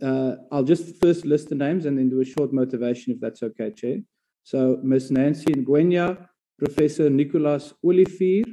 [0.00, 3.42] Uh, I'll just first list the names and then do a short motivation if that's
[3.42, 3.96] okay, Chair.
[4.44, 5.10] So, Ms.
[5.10, 8.44] Nancy Ngwenya, Professor Nicholas Olivier,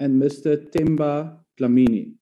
[0.00, 0.70] and Mr.
[0.70, 2.14] Temba Dlamini.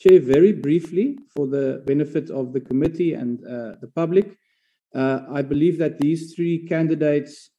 [0.00, 4.36] Chair, very briefly, for the benefit of the committee and uh, the public,
[4.94, 7.50] uh, I believe that these three candidates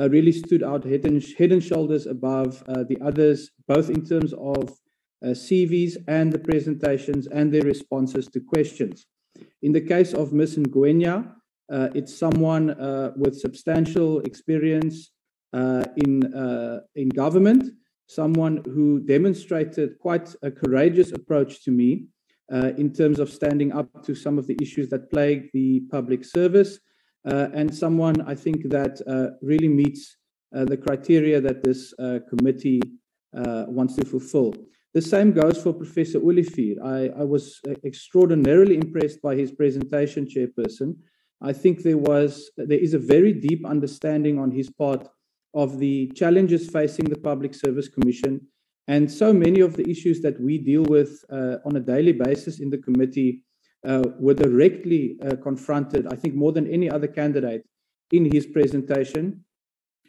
[0.00, 4.06] uh, really stood out head and, head and shoulders above uh, the others, both in
[4.06, 4.70] terms of
[5.24, 9.06] uh, CVs and the presentations and their responses to questions.
[9.62, 10.56] In the case of Ms.
[10.56, 11.32] Ngwenya,
[11.70, 12.66] uh, it's someone
[13.16, 15.10] with substantial experience
[15.52, 16.22] in,
[16.94, 17.72] in government,
[18.08, 22.06] someone who demonstrated quite a courageous approach to me
[22.52, 26.24] uh, in terms of standing up to some of the issues that plague the public
[26.24, 26.80] service,
[27.30, 30.16] uh, and someone I think that uh, really meets
[30.56, 32.80] uh, the criteria that this uh, committee
[33.36, 34.54] uh, wants to fulfill.
[34.94, 36.78] The same goes for Professor Olivier.
[36.82, 40.96] I, I was extraordinarily impressed by his presentation, Chairperson.
[41.42, 45.06] I think there was there is a very deep understanding on his part
[45.54, 48.40] of the challenges facing the Public Service Commission
[48.88, 52.58] and so many of the issues that we deal with uh, on a daily basis
[52.58, 53.44] in the committee
[53.86, 57.62] uh, were directly uh, confronted, I think, more than any other candidate
[58.12, 59.44] in his presentation.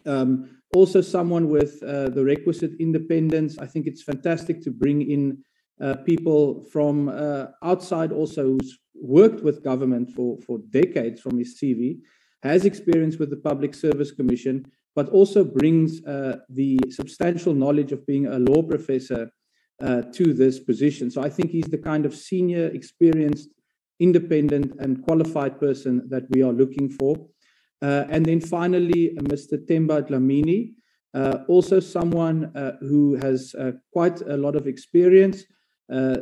[0.06, 3.58] Um, also, someone with uh, the requisite independence.
[3.60, 5.44] I think it's fantastic to bring in
[5.82, 11.60] uh, people from uh, outside, also who's worked with government for, for decades from his
[11.62, 12.00] CV,
[12.44, 14.66] has experience with the Public Service Commission,
[15.00, 19.32] but also brings uh, the substantial knowledge of being a law professor
[19.82, 21.10] uh, to this position.
[21.10, 23.48] So I think he's the kind of senior, experienced,
[24.02, 27.16] independent, and qualified person that we are looking for.
[27.82, 29.54] Uh, and then finally, Mr.
[29.70, 30.74] Temba Dlamini,
[31.14, 35.46] uh, also someone uh, who has uh, quite a lot of experience,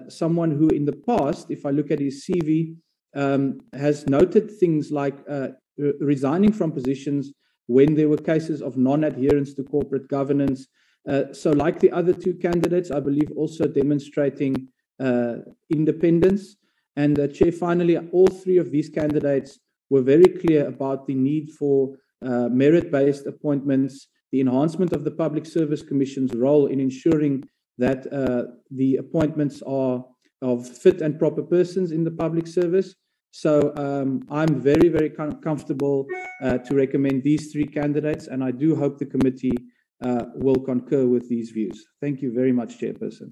[0.07, 2.75] someone who in the past, if I look at his CV,
[3.15, 7.33] um, has noted things like re- resigning from positions
[7.67, 10.67] when there were cases of non-adherence to corporate governance.
[11.07, 14.67] Uh, so like the other two candidates, I believe also demonstrating
[14.99, 15.35] uh,
[15.69, 16.57] independence.
[16.95, 21.51] And uh, Chair, finally, all three of these candidates were very clear about the need
[21.51, 21.95] for
[22.25, 28.51] uh, merit-based appointments, the enhancement of the Public Service Commission's role in ensuring that uh,
[28.71, 30.03] the appointments are
[30.41, 32.95] of fit and proper persons in the public service.
[33.43, 36.07] So um, I'm very, very com- comfortable
[36.41, 39.57] uh, to recommend these three candidates, and I do hope the committee
[40.03, 41.85] uh, will concur with these views.
[42.01, 43.29] Thank you very much, Chairperson.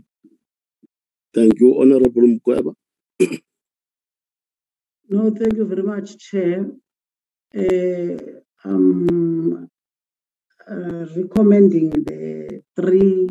[1.33, 2.75] Thank you, Honorable Mgweba.
[5.09, 6.67] No, thank you very much, Chair.
[7.57, 8.17] Uh,
[8.63, 9.67] I'm
[10.69, 13.27] uh, recommending the three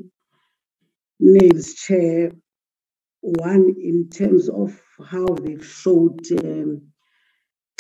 [1.21, 2.33] names, Chair.
[3.27, 6.83] One, in terms of how they've showed um,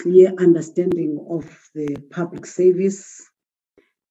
[0.00, 1.44] clear understanding of
[1.74, 3.22] the public service.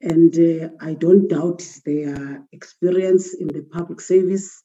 [0.02, 4.64] And uh, I don't doubt their experience in the public service.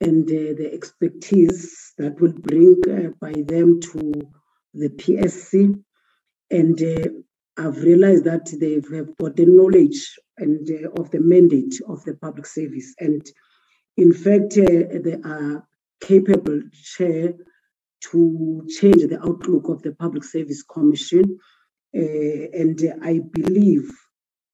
[0.00, 4.12] and uh, the expertise that will bring uh, by them to
[4.74, 5.74] the PSC.
[6.50, 7.08] And uh,
[7.58, 12.14] I've realized that they have got the knowledge and uh, of the mandate of the
[12.14, 12.94] public service.
[12.98, 13.22] And
[13.96, 15.66] in fact, uh, they are
[16.00, 17.34] capable, Chair,
[18.10, 21.38] to change the outlook of the Public Service Commission.
[21.94, 23.90] Uh, and I believe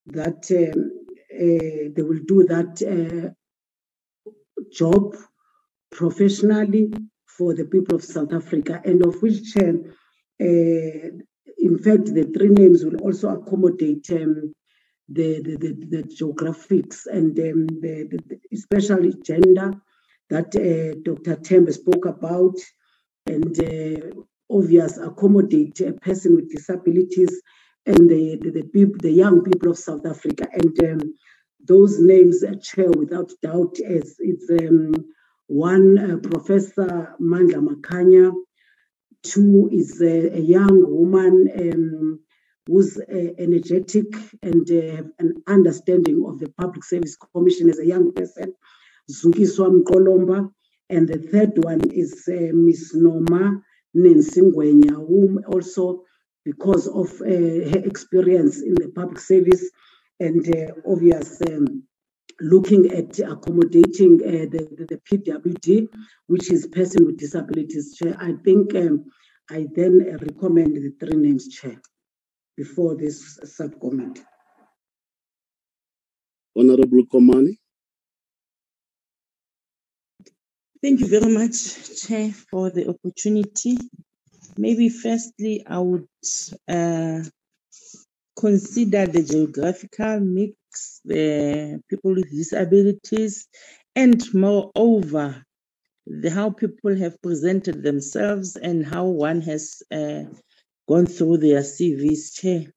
[0.06, 0.90] that um,
[1.32, 4.31] uh, they will do that uh,
[4.73, 5.14] job
[5.90, 6.93] professionally
[7.27, 9.85] for the people of South Africa, and of which, um,
[10.40, 11.09] uh,
[11.59, 14.55] in fact, the three names will also accommodate um,
[15.09, 19.73] the, the, the, the, geographics and um, the, the, especially gender
[20.31, 21.36] that uh, Dr.
[21.36, 22.57] Tembe spoke about,
[23.27, 27.40] and uh, obvious accommodate a person with disabilities
[27.86, 30.48] and the, the, the, people, the young people of South Africa.
[30.53, 31.15] And um,
[31.66, 34.94] those names, uh, Chair, without doubt, as it's um,
[35.47, 38.32] one, uh, Professor Mandla Makanya,
[39.23, 42.20] two is a, young woman um,
[42.66, 44.07] who's uh, energetic
[44.43, 48.53] and an understanding of the Public Service Commission as a young person,
[49.10, 50.50] Zukiswa Mkolomba.
[50.88, 53.60] And the third one is uh, Miss Noma
[53.96, 56.04] Nensingwenya, whom also,
[56.44, 57.24] because of uh,
[57.70, 59.68] her experience in the public service
[60.20, 61.82] and uh, obvious um,
[62.40, 65.88] looking at accommodating uh, the, the, the, PWD,
[66.26, 69.06] which is person with disabilities, Chair, I think um,
[69.50, 71.80] I then recommend the three names, Chair,
[72.56, 74.22] before this subcommittee.
[76.56, 77.56] Honorable Komane.
[80.82, 83.78] Thank you very much, Chair, for the opportunity.
[84.59, 86.09] Maybe firstly, I would
[86.69, 87.23] uh,
[88.39, 93.48] consider the geographical mix, the people with disabilities,
[93.97, 95.44] and moreover,
[96.07, 100.24] the, how people have presented themselves and how one has uh,
[100.89, 102.35] gone through their CVs.
[102.35, 102.73] Chair,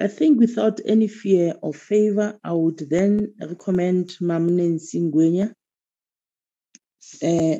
[0.00, 5.52] I think without any fear or favor, I would then recommend Mamne Singwenya
[7.22, 7.58] uh,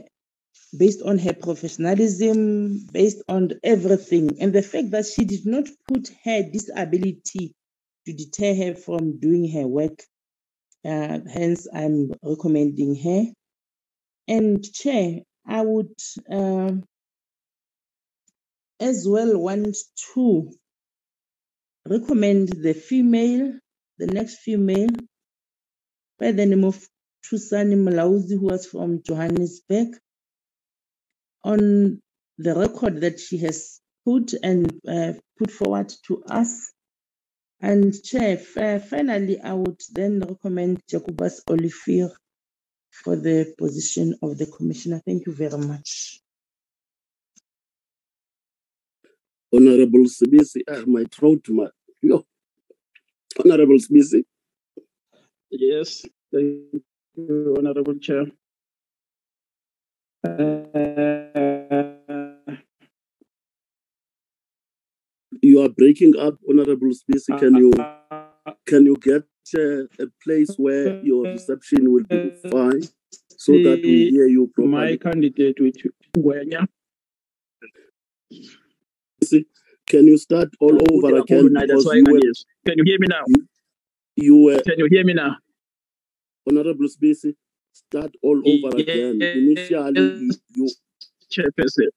[0.79, 6.11] based on her professionalism, based on everything, and the fact that she did not put
[6.25, 7.55] her disability
[8.07, 10.03] to deter her from doing her work.
[10.85, 13.25] Uh, hence, I'm recommending her.
[14.29, 15.95] And Chair, I would
[16.31, 16.85] um,
[18.81, 19.77] as well want
[20.15, 20.53] to
[21.89, 23.55] recommend the female,
[23.99, 24.89] the next female,
[26.19, 26.89] by the name of
[27.25, 29.97] Thusani Malauzi, who was from Johannesburg
[31.45, 32.01] on
[32.39, 36.73] the record that she has put and uh, put forward to us.
[37.61, 42.09] And Chair, uh, finally, I would then recommend Jacobus Olivier
[42.91, 45.01] for the position of the commissioner.
[45.07, 46.21] Thank you very much.
[49.55, 51.67] Honorable Sibisi, uh, my throat, to my,
[52.01, 52.25] yo.
[53.39, 54.25] Honorable Sibisi.
[55.51, 56.83] Yes, thank
[57.17, 58.27] you, Honorable Chair.
[60.25, 60.63] Uh,
[65.43, 67.39] you are breaking up, Honorable Sibisi.
[67.39, 67.73] Can you
[68.67, 69.25] can you get
[69.57, 72.83] uh, a place where your reception will be fine
[73.37, 74.73] so that we hear you properly?
[74.73, 75.77] My candidate with
[76.17, 76.67] Gwenya.
[79.87, 81.53] Can you start all over again?
[81.53, 82.21] That's why you were,
[82.65, 83.25] Can you hear me now?
[83.27, 83.47] You,
[84.17, 84.63] you were.
[84.63, 85.37] Can you hear me now?
[86.49, 87.35] Honorable Sibisi,
[87.73, 88.89] start all over yes.
[88.89, 89.23] again.
[89.23, 90.69] Initially, you.
[91.33, 91.89] Chairperson.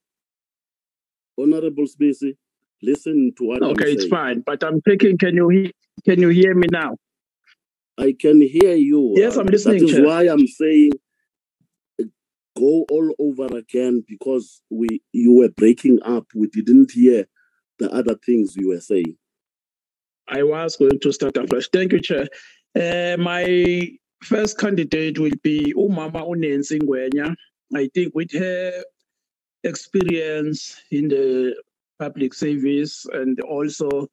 [1.38, 2.38] Honorable Sibisi,
[2.82, 4.10] listen to what Okay, I'm it's saying.
[4.10, 4.40] fine.
[4.46, 5.72] But I'm thinking, can you hear?
[6.06, 6.98] Can you hear me now?
[7.98, 9.14] I can hear you.
[9.16, 10.06] Yes, I'm uh, listening, That is Chair.
[10.06, 10.92] why I'm saying
[12.02, 12.06] uh,
[12.58, 16.26] go all over again because we you were breaking up.
[16.36, 17.26] We didn't hear
[17.80, 19.18] the other things you were saying.
[20.28, 21.70] I was going to start afresh.
[21.72, 22.28] Thank you, Chair.
[22.76, 23.90] Uh, my
[24.24, 27.36] first candidate will be Umama Unensi Ngwenya.
[27.74, 28.84] I think with her
[29.64, 31.56] experience in the
[32.00, 34.08] public service and also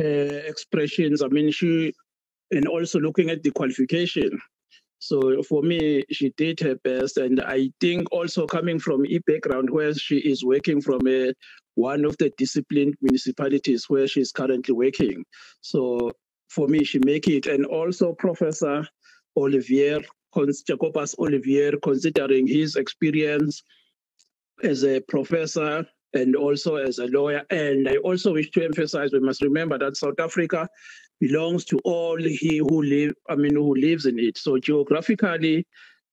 [0.00, 1.92] uh, expressions, I mean, she,
[2.50, 4.38] and also looking at the qualification.
[4.98, 7.16] So for me, she did her best.
[7.16, 11.32] And I think also coming from a background where she is working from a,
[11.74, 15.24] one of the disciplined municipalities where she's currently working.
[15.60, 16.12] So
[16.48, 17.46] for me, she make it.
[17.46, 18.86] And also Professor
[19.36, 20.00] Olivier,
[20.66, 23.62] Jacobus Olivier, considering his experience
[24.62, 27.42] as a professor and also as a lawyer.
[27.50, 30.68] And I also wish to emphasize, we must remember that South Africa
[31.20, 34.38] belongs to all he who live, I mean, who lives in it.
[34.38, 35.66] So geographically,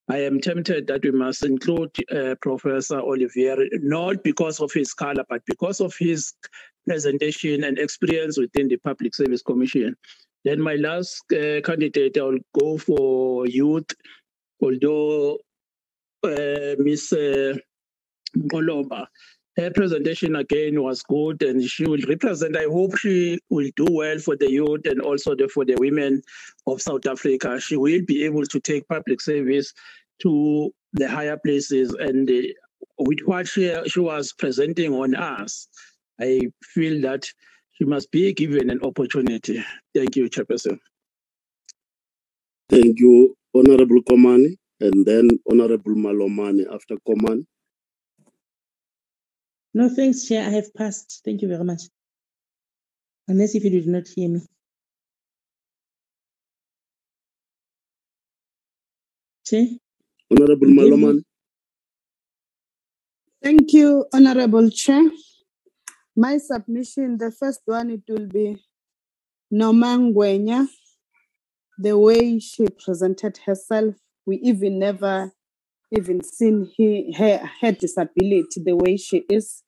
[0.10, 5.24] I am tempted that we must include uh, Professor Olivier, not because of his color,
[5.30, 6.34] but because of his
[6.86, 9.96] presentation and experience within the Public Service Commission.
[10.44, 13.90] Then my last uh, candidate, I'll go for youth,
[14.62, 15.40] although
[16.24, 17.14] uh, Ms.
[17.14, 17.58] Uh,
[18.38, 19.08] Mkolomba,
[19.58, 24.18] her presentation again was good and she will represent, I hope she will do well
[24.20, 26.22] for the youth and also the, for the women
[26.66, 27.60] of South Africa.
[27.60, 29.72] She will be able to take public service
[30.24, 32.34] to the higher places and uh,
[33.00, 35.68] with what she, she was presenting on us,
[36.20, 37.26] I feel that
[37.74, 39.64] she must be given an opportunity.
[39.96, 40.80] Thank you, Chairperson.
[42.70, 47.46] Thank you, Honorable Komane, and then Honorable Malomane after Komane.
[49.74, 50.46] No, thanks, Chair.
[50.48, 51.22] I have passed.
[51.26, 51.82] Thank you very much.
[53.28, 54.42] Unless if you did not hear me.
[59.46, 59.66] Chair?
[60.32, 61.24] Honorable You gave me- Malomane.
[63.42, 65.04] Thank you, Honorable Chair.
[66.16, 68.64] My submission, the first one, it will be
[69.52, 70.68] Nomangwenya.
[71.80, 73.96] The way she presented herself,
[74.26, 75.34] we even never
[75.92, 79.64] even seen he, her, her disability, the way she is.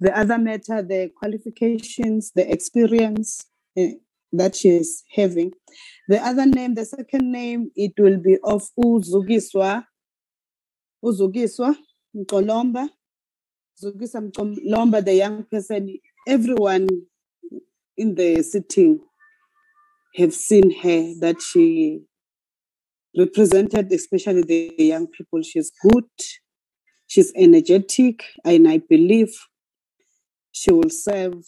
[0.00, 3.46] The other matter, the qualifications, the experience
[3.76, 3.92] eh,
[4.32, 5.52] that she is having.
[6.08, 9.84] The other name, the second name, it will be of Uzugiswa,
[11.02, 11.74] Uzugiswa
[12.14, 12.90] Mkolomba.
[13.78, 16.88] Zukiswa Mkolomba, the young person, everyone
[17.96, 19.00] in the sitting
[20.16, 22.00] have seen her that she
[23.16, 25.42] represented, especially the young people.
[25.42, 26.04] She's good,
[27.06, 29.34] she's energetic, and I believe
[30.52, 31.44] she will serve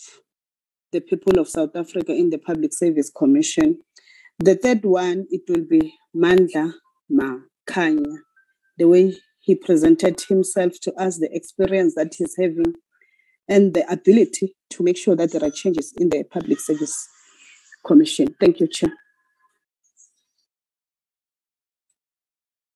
[0.93, 3.79] the people of South Africa in the Public Service Commission.
[4.39, 6.75] The third one, it will be Mandla
[7.11, 8.19] Makanya.
[8.77, 9.17] The way
[9.49, 12.75] he presented himself to us, the experience that he's having,
[13.49, 17.09] and the ability to make sure that there are changes in the Public Service
[17.87, 18.27] Commission.
[18.39, 18.93] Thank you, Chair.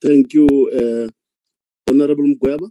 [0.03, 0.49] Thank you,
[0.81, 2.71] uh, Honorable Mgweba.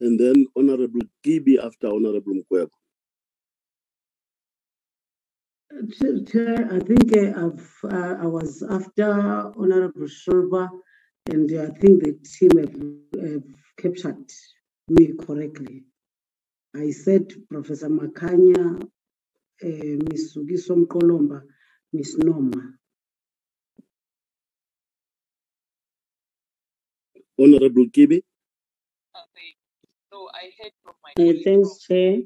[0.00, 2.70] And then Honorable Kibi after Honorable Mgweba.
[5.98, 9.10] Chair, Chair, I think uh, I've, uh, I was after
[9.58, 10.70] Honorable Schreiber,
[11.30, 13.42] and I think the team have, have
[13.78, 14.30] captured
[14.88, 15.84] me correctly.
[16.76, 18.86] I said Professor Makanya, uh,
[19.64, 20.34] Ms.
[20.36, 21.42] Zukiswa Mkolomba,
[21.92, 22.18] Ms.
[22.18, 22.74] Noma.
[27.38, 28.22] Honorable Kibi.
[31.18, 32.18] Uh, thanks, Chair.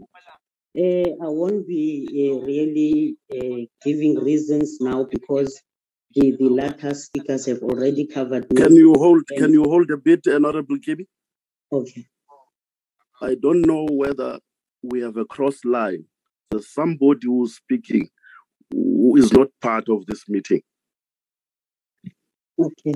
[0.77, 5.63] Uh, I won't be uh, really uh, giving reasons now because
[6.19, 8.49] the, the latter speakers have already covered.
[8.57, 11.07] Can you hold And- can you hold a bit, Honorable Kibi?
[11.73, 12.07] Okay.
[13.21, 14.39] I don't know whether
[14.83, 16.05] we have a cross line.
[16.51, 18.09] There's somebody who's speaking
[18.71, 20.63] who is not part of this meeting.
[22.59, 22.95] Okay.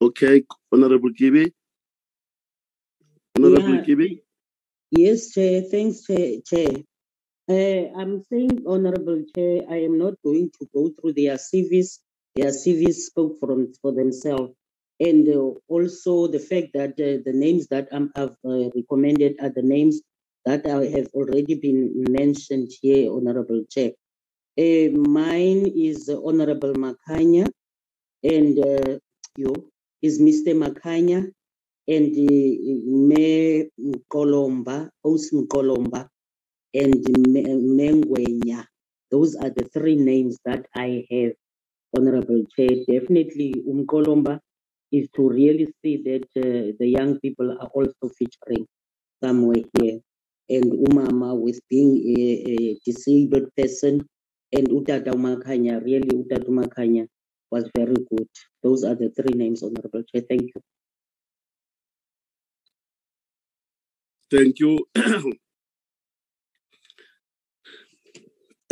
[0.00, 0.42] Okay,
[0.72, 1.52] Honorable Kibi.
[3.36, 3.84] Honorable Yeah.
[3.84, 4.22] Kibi.
[4.90, 5.62] Yes, Chair.
[5.62, 6.72] Thanks, Chair.
[7.48, 11.98] Uh, I'm saying, Honorable Chair, I am not going to go through their CVs.
[12.36, 14.54] Their CVs spoke for, for themselves.
[15.00, 19.50] And uh, also the fact that uh, the names that I'm, I've uh, recommended are
[19.50, 20.00] the names
[20.46, 23.92] that are, have already been mentioned here, Honorable Chair.
[24.58, 27.48] Uh, mine is Honorable Makanya,
[28.22, 28.98] and uh,
[29.36, 29.70] you
[30.02, 30.54] is Mr.
[30.54, 31.30] Makanya,
[31.88, 36.08] and uh, Mayor Mkolomba, Os Mkolomba,
[36.74, 36.94] and
[37.28, 37.44] Me-
[37.78, 38.64] Mengwenya.
[39.10, 41.32] Those are the three names that I have,
[41.96, 42.70] Honorable Chair.
[42.88, 44.40] Definitely, Umkolomba
[44.92, 48.66] is to really see that uh, the young people are also featuring
[49.22, 50.00] somewhere here.
[50.50, 52.22] And Umama with being a,
[52.52, 54.06] a disabled person,
[54.52, 57.06] and Utata Umakanya, really Utata Umakanya
[57.50, 58.28] was very good.
[58.62, 60.22] Those are the three names, Honorable Chair.
[60.28, 60.60] Thank you.
[64.30, 64.86] Thank you.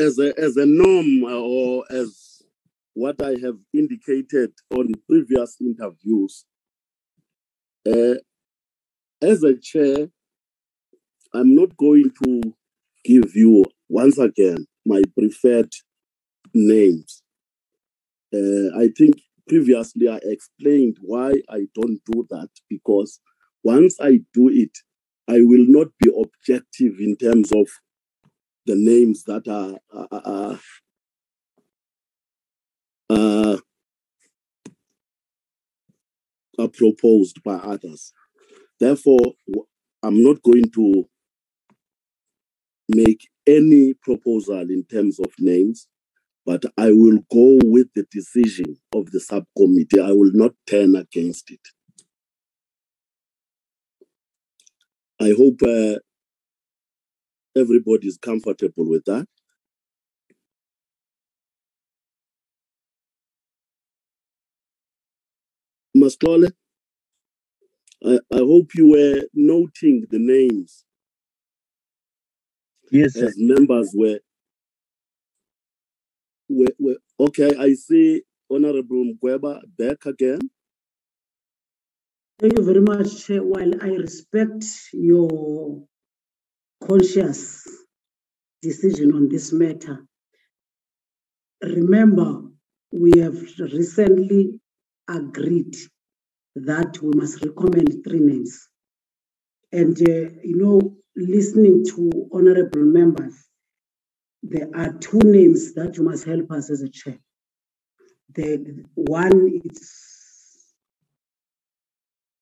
[0.00, 2.42] as a as a norm uh, or as
[2.94, 6.44] what I have indicated on previous interviews,
[7.86, 8.14] uh,
[9.22, 10.08] as a chair,
[11.34, 12.54] I'm not going to
[13.04, 15.72] give you once again my preferred
[16.54, 17.22] names.
[18.34, 23.20] Uh, I think previously I explained why I don't do that because
[23.62, 24.76] once I do it,
[25.28, 27.68] I will not be objective in terms of
[28.66, 29.78] the names that are,
[30.12, 30.58] are,
[33.10, 33.58] are,
[36.58, 38.12] are proposed by others.
[38.78, 39.34] Therefore,
[40.02, 41.04] I'm not going to
[42.88, 45.86] make any proposal in terms of names,
[46.46, 50.00] but I will go with the decision of the subcommittee.
[50.00, 51.60] I will not turn against it.
[55.20, 55.98] I hope uh,
[57.56, 59.26] everybody is comfortable with that.
[65.96, 66.52] Maskole,
[68.04, 70.84] I, I hope you were noting the names
[72.90, 73.28] Yes, sir.
[73.28, 74.20] as members were,
[76.48, 77.56] were, were okay.
[77.58, 80.40] I see Honorable Mgweba back again.
[82.40, 83.26] Thank you very much.
[83.26, 83.42] Chair.
[83.42, 85.84] While I respect your
[86.86, 87.66] conscious
[88.62, 90.04] decision on this matter,
[91.62, 92.42] remember
[92.92, 94.60] we have recently
[95.08, 95.76] agreed
[96.56, 98.68] that we must recommend three names.
[99.72, 103.34] And, uh, you know, listening to honorable members,
[104.42, 107.18] there are two names that you must help us as a chair.
[108.34, 110.64] The one is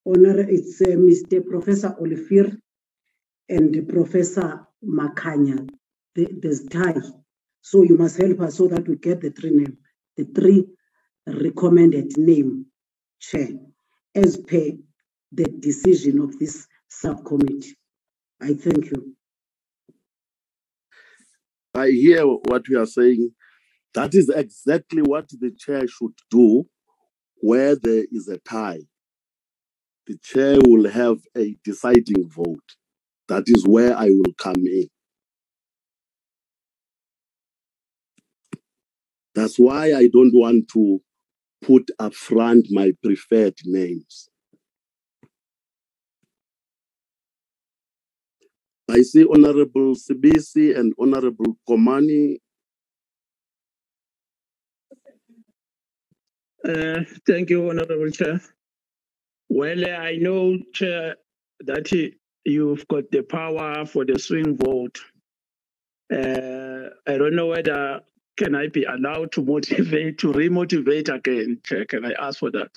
[0.06, 1.44] honor, it's uh, Mr.
[1.46, 2.56] Professor Olivier
[3.48, 5.68] and Professor Makanya.
[6.14, 7.00] The- There's tie.
[7.62, 9.78] So you must help us so that we get the three name,
[10.16, 10.66] the three
[11.26, 12.66] recommended name
[13.20, 13.48] chair
[14.14, 14.72] as per
[15.32, 17.76] the decision of this subcommittee.
[18.40, 19.16] I thank you.
[21.74, 23.30] I hear what you are saying.
[23.94, 26.66] That is exactly what the chair should do
[27.40, 28.80] where there is a tie.
[30.06, 32.77] The chair will have a deciding vote.
[33.28, 34.88] That is where I will come in.
[39.34, 41.00] That's why I don't want to
[41.62, 44.28] put up front my preferred names.
[48.90, 52.38] I see Honorable Sibisi and Honorable Komane.
[56.64, 58.40] Uh, thank you, Honorable Chair.
[59.50, 61.16] Well, I know, Chair,
[61.60, 61.92] that
[62.48, 64.98] you've got the power for the swing vote.
[66.12, 68.00] Uh, I don't know whether
[68.38, 71.84] can I be allowed to motivate to remotivate again, Chair.
[71.84, 72.70] Can I ask for that?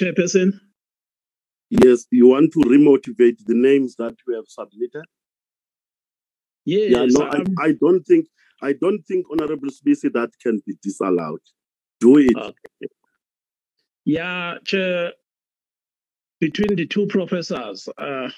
[0.00, 0.60] Chairperson.
[1.70, 5.04] Yes, you want to remotivate the names that we have submitted?
[6.64, 8.26] Yes, Yeah, no, I, I don't think
[8.62, 11.40] I don't think Honorable Sibisi that can be disallowed.
[12.02, 12.36] It.
[12.36, 12.88] Okay.
[14.04, 14.58] Yeah,
[16.40, 18.28] between the two professors, uh,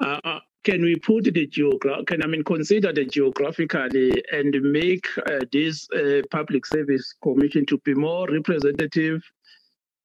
[0.00, 2.06] uh, uh, can we put the geograph?
[2.06, 7.78] Can I mean consider the geographically and make uh, this uh, public service commission to
[7.78, 9.22] be more representative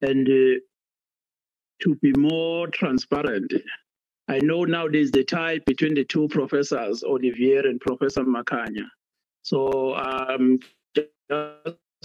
[0.02, 0.58] and uh,
[1.82, 3.52] to be more transparent?
[4.26, 8.88] I know now there's the tie between the two professors, Olivier and Professor Makanya.
[9.42, 10.58] So um,
[10.96, 11.08] just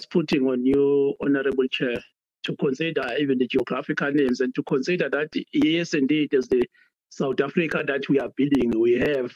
[0.06, 1.96] putting on you, Honorable Chair,
[2.44, 6.64] to consider even the geographical names and to consider that yes, indeed, as the
[7.10, 9.32] South Africa that we are building, we have,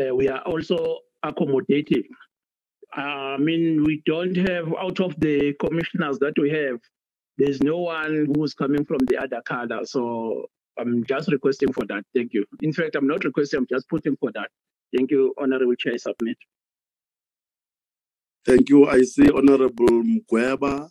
[0.00, 2.04] uh, we are also accommodating.
[2.92, 6.80] I mean, we don't have out of the commissioners that we have,
[7.36, 9.80] there's no one who's coming from the other color.
[9.84, 10.46] So
[10.78, 12.04] I'm just requesting for that.
[12.14, 12.44] Thank you.
[12.62, 14.50] In fact, I'm not requesting, I'm just putting for that.
[14.96, 15.98] Thank you, Honorable Chair.
[15.98, 16.36] Submit.
[18.46, 18.86] Thank you.
[18.88, 20.88] I see Honorable Mgweba,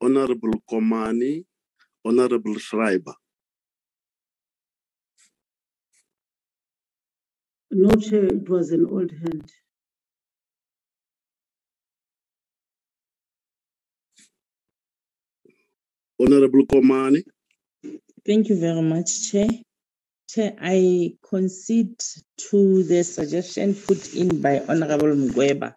[0.00, 1.44] Honorable Komane,
[2.04, 3.14] Honorable Schreiber.
[7.70, 9.50] No, Chair, it was an old hand.
[16.20, 17.22] Honorable Komane.
[18.26, 19.48] Thank you very much, Chair.
[20.30, 22.00] Chair, I concede
[22.50, 25.74] to the suggestion put in by Honorable Mgweba.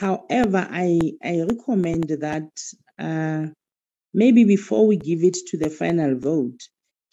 [0.00, 2.48] However, I, I recommend that
[2.98, 3.48] uh,
[4.14, 6.60] maybe before we give it to the final vote,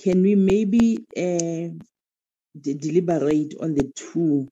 [0.01, 1.75] can we maybe uh,
[2.61, 4.47] de- deliberate on the two?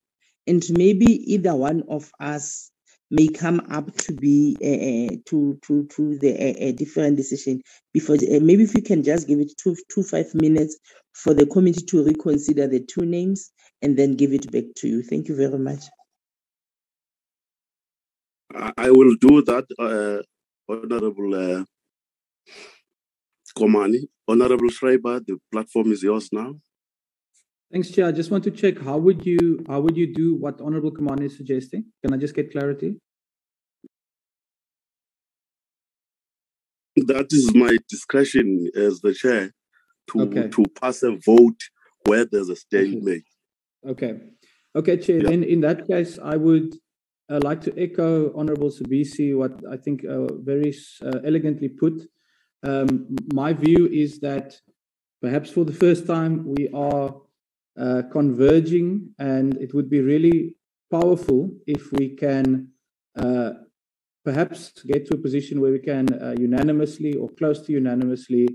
[0.48, 2.72] And maybe either one of us
[3.10, 7.62] may come up to be uh, uh, to to to the uh, uh, different decision
[7.94, 10.78] before uh, maybe if we can just give it two two five minutes
[11.14, 13.52] for the committee to reconsider the two names
[13.82, 15.04] and then give it back to you.
[15.04, 15.86] Thank you very much
[18.56, 20.24] I, will do that, uh,
[20.68, 21.64] Honorable uh,
[23.58, 24.08] Komane.
[24.28, 26.56] Honorable Schreiber, the platform is yours now.
[27.72, 28.08] Thanks, Chair.
[28.08, 31.24] I just want to check how would you how would you do what Honorable Komane
[31.24, 31.86] is suggesting?
[32.04, 32.98] Can I just get clarity?
[36.96, 39.52] That is my discretion as the chair
[40.12, 40.48] to Okay.
[40.50, 41.60] to pass a vote
[42.06, 43.26] where there's a stalemate.
[43.86, 44.14] Okay.
[44.76, 45.18] Okay, Chair.
[45.18, 45.30] Yeah.
[45.30, 46.76] Then in that case, I would
[47.30, 50.74] uh, like to echo Honorable Sibisi, what I think uh, very
[51.04, 52.02] uh, elegantly put.
[52.64, 54.56] Um, my view is that
[55.22, 57.16] perhaps for the first time we are
[57.80, 60.56] uh, converging, and it would be really
[60.92, 62.70] powerful if we can
[63.18, 63.52] uh,
[64.24, 68.48] perhaps get to a position where we can uh, unanimously or close to unanimously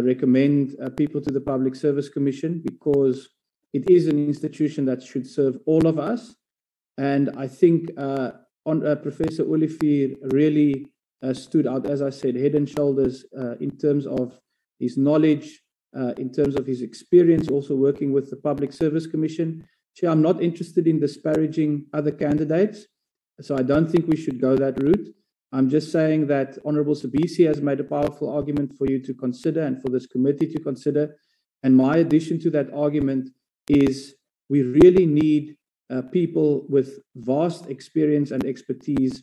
[0.00, 3.28] recommend people to the Public Service Commission because
[3.74, 6.34] it is an institution that should serve all of us.
[6.98, 8.32] And I think uh,
[8.66, 10.86] on, uh, Professor Olivier really
[11.22, 14.38] uh, stood out, as I said, head and shoulders uh, in terms of
[14.78, 15.62] his knowledge,
[15.96, 19.66] uh, in terms of his experience, also working with the Public Service Commission.
[19.96, 22.86] Chair, I'm not interested in disparaging other candidates,
[23.40, 25.14] so I don't think we should go that route.
[25.52, 29.62] I'm just saying that Honorable Sibisi has made a powerful argument for you to consider
[29.62, 31.16] and for this committee to consider.
[31.62, 33.30] And my addition to that argument
[33.68, 34.16] is
[34.48, 35.56] we really need
[35.90, 39.22] uh, people with vast experience and expertise.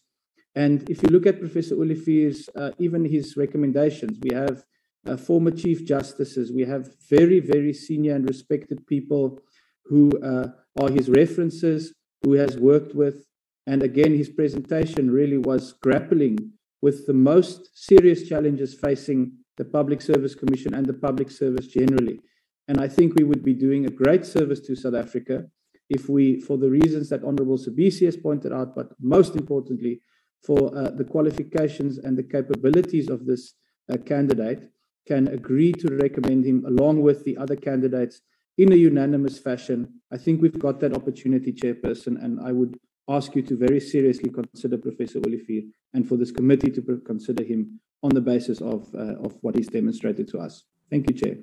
[0.55, 4.63] And if you look at Professor Olivier's, uh, even his recommendations, we have
[5.07, 9.39] uh, former chief justices, we have very, very senior and respected people
[9.85, 13.25] who uh, are his references, who has worked with.
[13.65, 16.51] And again, his presentation really was grappling
[16.81, 22.19] with the most serious challenges facing the Public Service Commission and the public service generally.
[22.67, 25.45] And I think we would be doing a great service to South Africa
[25.91, 30.01] if we, for the reasons that Honorable Sibisi has pointed out, but most importantly,
[30.41, 33.53] for uh, the qualifications and the capabilities of this
[33.91, 34.71] uh, candidate,
[35.07, 38.21] can agree to recommend him along with the other candidates
[38.57, 39.79] in a unanimous fashion.
[40.11, 42.77] I think we've got that opportunity, Chairperson, and I would
[43.09, 45.63] ask you to very seriously consider Professor Olivier
[45.93, 49.67] and for this committee to consider him on the basis of, uh, of what he's
[49.67, 50.63] demonstrated to us.
[50.89, 51.35] Thank you, Chair.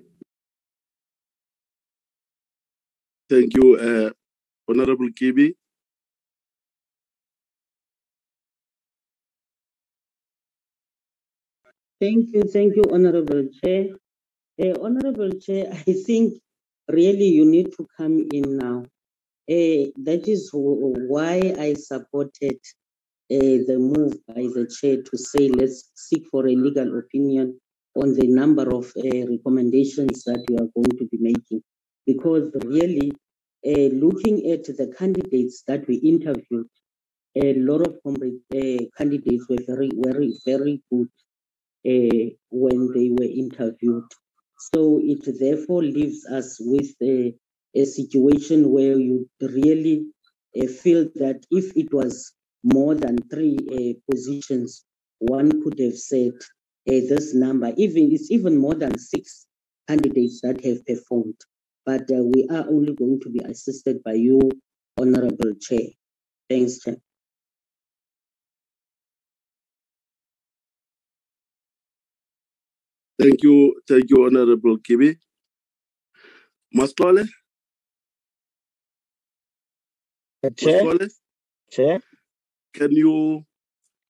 [3.29, 4.11] Thank you, uh,
[4.69, 5.55] Honorable Kibi.
[12.01, 13.87] Thank you, thank you, Honorable Chair.
[14.63, 16.35] Uh, Honorable Chair, I think
[16.89, 18.85] really you need to come in now.
[19.51, 22.59] Uh, that is why I supported
[23.33, 27.59] uh, the move by the chair to say let's seek for a legal opinion
[27.97, 31.63] on the number of recommendations that you are going to be making.
[32.07, 33.13] Because really,
[33.65, 36.69] looking at the candidates that we interviewed,
[37.37, 41.09] a lot of uh, candidates were very, very, very good
[41.87, 44.05] uh, when they were interviewed.
[44.73, 47.35] So it therefore leaves us with a,
[47.75, 50.07] a situation where you really
[50.61, 52.33] uh, feel that if it was
[52.65, 54.85] more than three uh, positions,
[55.19, 56.33] one could have said
[56.89, 57.73] uh, this number.
[57.77, 59.47] Even it's even more than six
[59.89, 61.37] candidates that have performed.
[61.89, 64.39] But uh, we are only going to be assisted by you,
[65.01, 65.87] Honorable Chair.
[66.51, 66.97] Thanks, Chair.
[73.19, 75.17] Thank you, thank you, Honorable Kibi.
[76.77, 77.27] Mascole,
[80.59, 81.11] Chair, Mascole,
[81.73, 82.01] Chair.
[82.75, 83.47] can you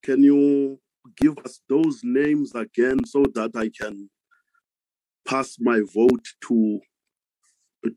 [0.02, 0.80] can you
[1.16, 4.10] give us those names again so that I can
[5.28, 6.80] pass my vote to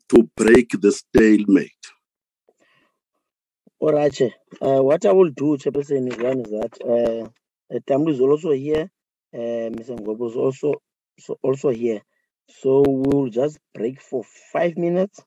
[0.09, 1.71] to break the stalemate?
[3.79, 4.13] All right,
[4.61, 7.79] Uh, what I will do, Chairperson, is one is that uh, uh,
[8.09, 8.89] is also here.
[9.33, 9.97] Uh, Mr.
[9.99, 10.75] Ngobo is also
[11.19, 12.01] so also here.
[12.49, 15.19] So we'll just break for five minutes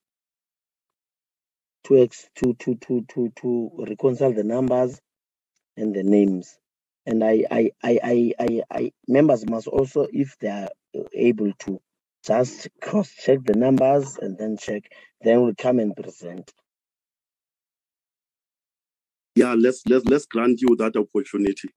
[1.85, 5.01] to ex- to to to to to reconcile the numbers
[5.77, 6.59] and the names.
[7.07, 10.69] And I I I I I, I members must also, if they are
[11.15, 11.81] able to,
[12.25, 14.91] just cross check the numbers and then check.
[15.21, 16.53] Then we'll come and present.
[19.35, 21.69] Yeah, let's let's let's grant you that opportunity.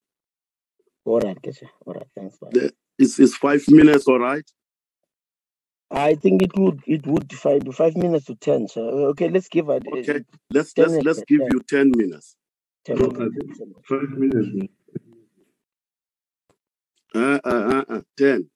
[1.06, 1.68] All right, Keshe.
[1.86, 2.38] All right, thanks.
[2.38, 2.50] Bye.
[2.52, 4.50] The, is is five minutes all right?
[5.90, 8.68] I think it would it would five five minutes to ten.
[8.68, 9.84] So okay, let's give it.
[9.88, 12.36] Okay, let's let's minutes, let's give ten, you ten minutes.
[12.86, 13.62] ten No, minutes.
[13.88, 14.74] five minutes.
[17.16, 18.50] Uh, uh, uh, uh, ten.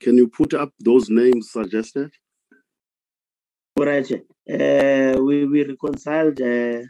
[0.00, 2.10] Can you put up those names suggested?
[3.76, 4.10] All right.
[4.10, 6.80] Uh, we, we reconciled uh,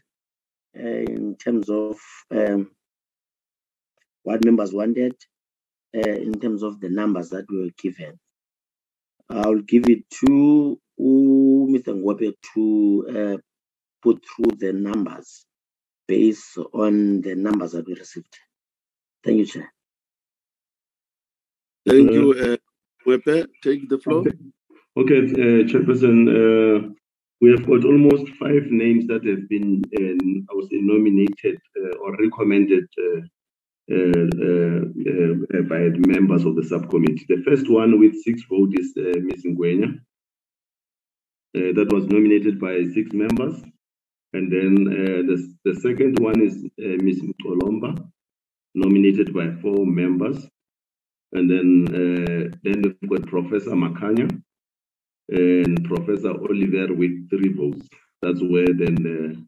[0.77, 1.99] uh, in terms of
[2.31, 2.71] um,
[4.23, 5.15] what members wanted,
[5.97, 8.19] uh, in terms of the numbers that were given.
[9.29, 11.95] I'll give it to Mr.
[11.95, 13.39] Ngwape to uh,
[14.03, 15.47] put through the numbers
[16.09, 18.35] based on the numbers that we received.
[19.25, 19.73] Thank you, Chair.
[21.87, 22.59] Thank Uh, you.
[23.07, 24.25] Uh, Wepe, take the floor.
[24.97, 26.89] Okay, uh, Chairperson, uh,
[27.41, 32.17] we have got almost five names that have been, um, I say, nominated uh, or
[32.19, 33.21] recommended uh,
[33.93, 34.83] uh, uh,
[35.59, 37.27] uh, by the members of the subcommittee.
[37.29, 39.45] The first one with six votes is uh, Ms.
[39.47, 39.95] Ngwenya.
[41.57, 43.63] Uh, that was nominated by six members.
[44.33, 47.23] And then uh, the, the second one is uh, Ms.
[47.23, 48.09] Mtolomba,
[48.75, 50.47] nominated by four members.
[51.33, 54.29] And then, uh, then we've got Professor Makanya
[55.31, 57.89] and Professor Olivier with three votes.
[58.23, 59.41] That's where then uh,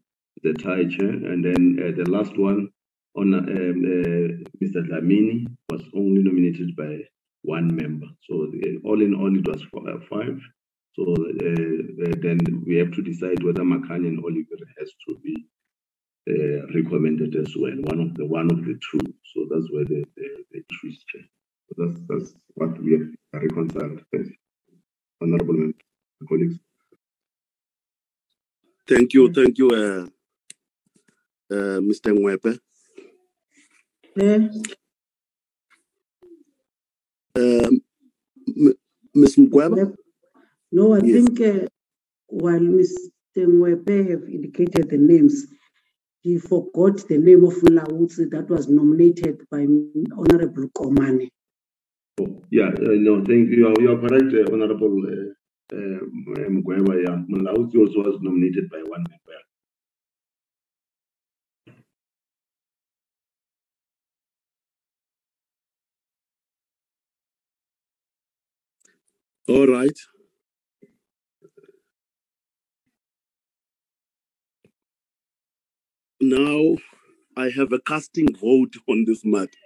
[0.43, 1.09] the tie chair.
[1.11, 2.69] And then uh, the last one
[3.17, 4.87] on um, uh, Mr.
[4.87, 6.99] Dlamini was only nominated by
[7.43, 8.07] one member.
[8.29, 10.39] So the, all in all, it was f- uh, five.
[10.95, 15.45] So uh, uh, then we have to decide whether Makanya and Olivier has to be
[16.29, 18.99] uh, recommended as well, one of the one of the two.
[19.33, 21.39] So that's where the, the, the.
[21.69, 23.09] So that's that's what we have
[23.43, 24.01] reconciled.
[24.11, 24.35] Thank you,
[25.21, 25.75] honourable members,
[26.29, 26.59] colleagues.
[28.87, 29.31] Thank you.
[29.33, 30.07] Thank you, uh,
[31.55, 32.11] uh, Mr.
[32.13, 32.59] Ngwepe.
[34.17, 34.49] Chair,
[37.37, 37.81] Um,
[38.47, 38.75] M-
[39.15, 39.37] Ms.
[39.37, 39.81] Mgweba?
[40.71, 41.25] No, I Yes.
[41.25, 41.67] think uh,
[42.27, 43.09] while Mr.
[43.37, 45.47] Ngwepe have indicated the names,
[46.21, 49.67] he forgot the name of Mlautsi that was nominated by
[50.17, 51.29] Honorable Komane.
[52.19, 53.73] Oh, yeah, uh, no, thank you.
[53.79, 55.99] You are, correct, uh, Honorable uh, uh.
[57.05, 59.39] Yeah, Malauzi also was nominated by one member.
[69.47, 69.97] All right.
[76.21, 76.77] Now
[77.37, 79.62] I have a casting vote on this matter.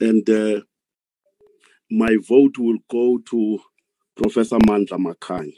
[0.00, 0.60] And uh,
[1.90, 3.60] my vote will go to
[4.16, 5.52] Professor Mandla Makanya.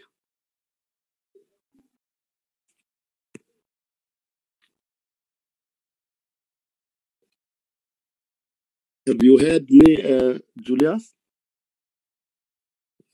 [9.06, 11.14] Have you heard me, uh, Julius?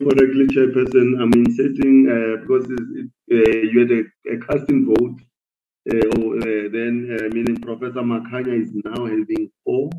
[0.03, 1.21] Correctly, Chairperson.
[1.23, 5.21] I'm inserting uh, because it, uh, you had a, a casting vote.
[5.91, 9.91] Uh, oh, uh, then, uh, meaning Professor Makanya is now having four,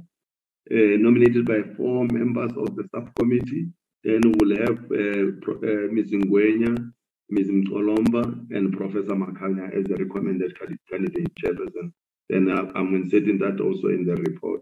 [0.71, 3.69] nominated by four members of the subcommittee.
[4.03, 6.11] Then we'll have uh, Pro- uh, Ms.
[6.11, 6.91] Ngwenya,
[7.29, 7.49] Ms.
[7.49, 11.93] Mtolomba, and Professor Makanya as the recommended candidate candidate chairperson.
[12.29, 14.61] Then uh, I'm inserting that also in the report.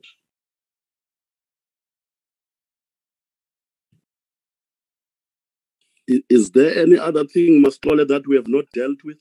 [6.30, 9.18] Is there any other thing, Mastole, that we have not dealt with?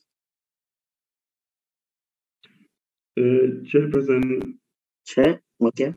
[3.18, 4.54] Uh, Chairperson,
[5.06, 5.94] Chair, okay.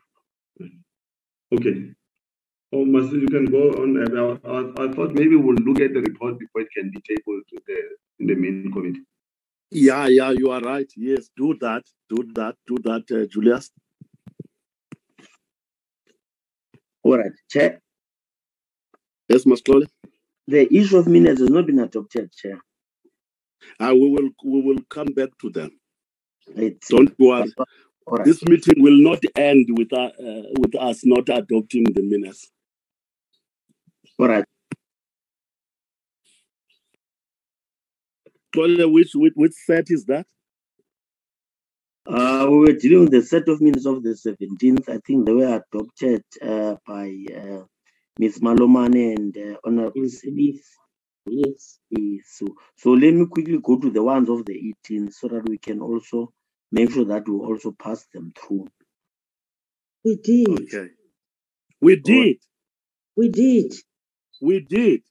[1.54, 1.92] Okay.
[2.74, 3.98] Oh, Master, you can go on.
[3.98, 7.02] Uh, I, I, I thought maybe we'll look at the report before it can be
[7.08, 7.78] tabled to the,
[8.20, 9.02] in the main committee.
[9.72, 10.92] Yeah, yeah, you are right.
[10.96, 13.72] Yes, do that, do that, do that, uh, Julius.
[17.04, 17.82] All right, Chair.
[19.30, 19.88] Yes, Mastole.
[20.48, 22.60] The issue of minutes has not been adopted, Chair.
[23.80, 25.72] Uh, we will we will come back to them.
[26.56, 27.52] It's, Don't worry.
[28.08, 28.26] All right.
[28.26, 32.50] This meeting will not end with uh, uh, with us not adopting the minutes.
[34.20, 34.46] All right.
[38.54, 40.26] Tole, Which, which which set is that?
[42.06, 44.90] Uh, we were dealing with the set of minutes of the 17th.
[44.90, 47.64] I think they were adopted uh, by uh,
[48.20, 48.40] Ms.
[48.40, 50.62] Malomane and uh, Honorable Sibisi.
[51.26, 51.80] Yes.
[51.90, 52.24] Yes.
[52.28, 55.58] So, so let me quickly go to the ones of the 18th so that we
[55.58, 56.34] can also
[56.74, 58.68] make sure that we also pass them through.
[60.06, 60.50] We did.
[60.50, 60.90] Okay.
[61.82, 62.38] We did.
[63.18, 63.74] We did.
[64.42, 65.02] We did.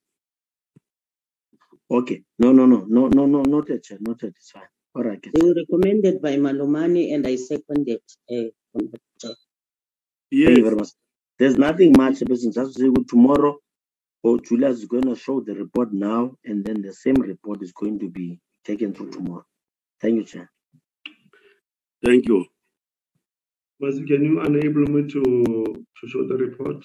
[1.90, 2.22] Okay.
[2.38, 3.98] No, no, no, no, no, no, not yet, Chair.
[4.02, 4.32] Not yet.
[4.36, 4.62] It's fine.
[4.96, 5.22] All right.
[5.22, 8.00] They were recommended by Malomane and I seconded.
[8.30, 9.34] Uh, Honorable Chair.
[10.46, 10.90] Thank you very much.
[11.38, 12.54] There's nothing much, Chairperson.
[12.54, 13.58] Just to say good tomorrow,
[14.24, 17.72] or Julius is going to show the report now, and then the same report is
[17.72, 19.44] going to be taken through tomorrow.
[20.00, 20.50] Thank you, Chair.
[22.04, 22.46] Thank you.
[23.80, 26.84] Master, can you enable me to, to show the report?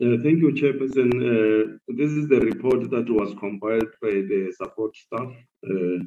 [0.00, 1.10] Uh, thank you, Chairperson.
[1.10, 5.32] Uh, this is the report that was compiled by the support staff
[5.66, 5.98] uh,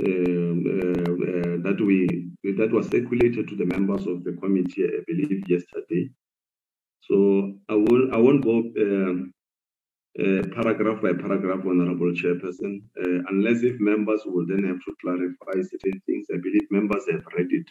[0.00, 5.00] um, uh, uh, that we that was circulated to the members of the committee, I
[5.06, 6.10] believe, yesterday.
[7.02, 9.32] So I will I won't go um,
[10.54, 12.82] paragraph by paragraph, Honorable Chairperson,
[13.30, 16.26] unless if members will then have to clarify certain things.
[16.34, 17.68] I believe members have read it.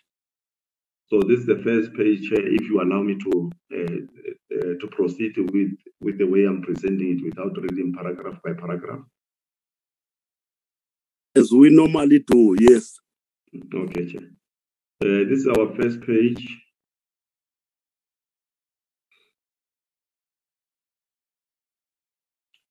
[1.07, 4.25] So this is the first page, Chair, if you allow me to uh,
[4.55, 9.01] uh, to proceed with, with the way I'm presenting it without reading paragraph by paragraph.
[11.35, 12.95] As we normally do, yes.
[13.73, 14.21] Okay, Chair.
[15.03, 16.47] Uh, this is our first page.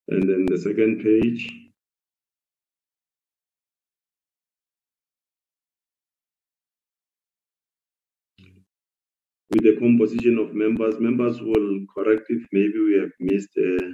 [0.07, 1.64] And then the second page.
[9.55, 10.99] With the composition of members.
[10.99, 13.87] Members will correct if maybe we have missed uh,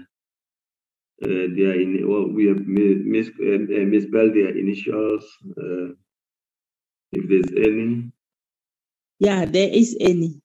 [1.21, 5.23] uh, their in, well, we have mis, uh, uh, misspelled their initials.
[5.55, 5.93] Uh,
[7.11, 8.11] if there's any.
[9.19, 10.41] Yeah, there is any.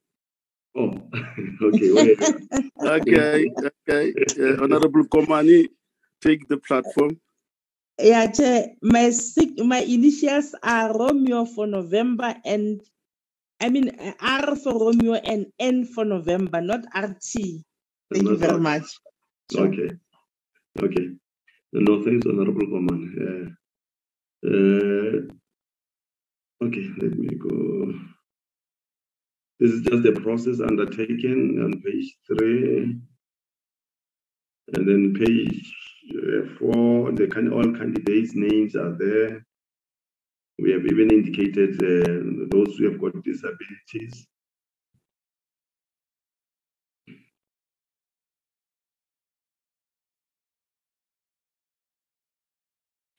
[0.76, 0.92] Oh,
[1.62, 1.92] okay.
[1.92, 2.20] Wait.
[2.84, 3.46] okay,
[3.88, 4.12] okay.
[4.38, 5.68] Uh, Honorable Komane,
[6.20, 7.18] take the platform.
[7.98, 9.10] Yeah, Chair, my
[9.64, 12.82] my initials are Romeo for November and
[13.60, 17.64] I mean uh, R for Romeo and N for November, not RT.
[18.12, 18.84] Thank you very much.
[19.54, 19.90] Okay.
[20.82, 21.10] Okay.
[21.72, 23.06] No, thanks, Honorable Komane.
[23.20, 23.50] Uh,
[24.46, 25.20] uh,
[26.66, 27.92] okay, let me go.
[29.58, 32.98] This is just the process undertaken on page three.
[34.74, 35.72] And then page
[36.10, 39.46] uh, four, the kind all candidates' names are there.
[40.58, 44.26] We have even indicated uh, those who have got disabilities.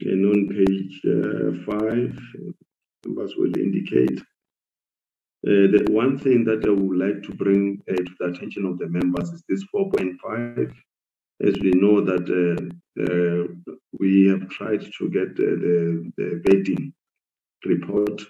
[0.01, 2.17] And on page uh, five,
[3.05, 4.19] numbers will indicate.
[5.45, 8.79] Uh, the one thing that I would like to bring uh, to the attention of
[8.79, 10.73] the members is this 4.5.
[11.45, 16.93] As we know that uh, uh, we have tried to get the, the vetting
[17.65, 18.21] report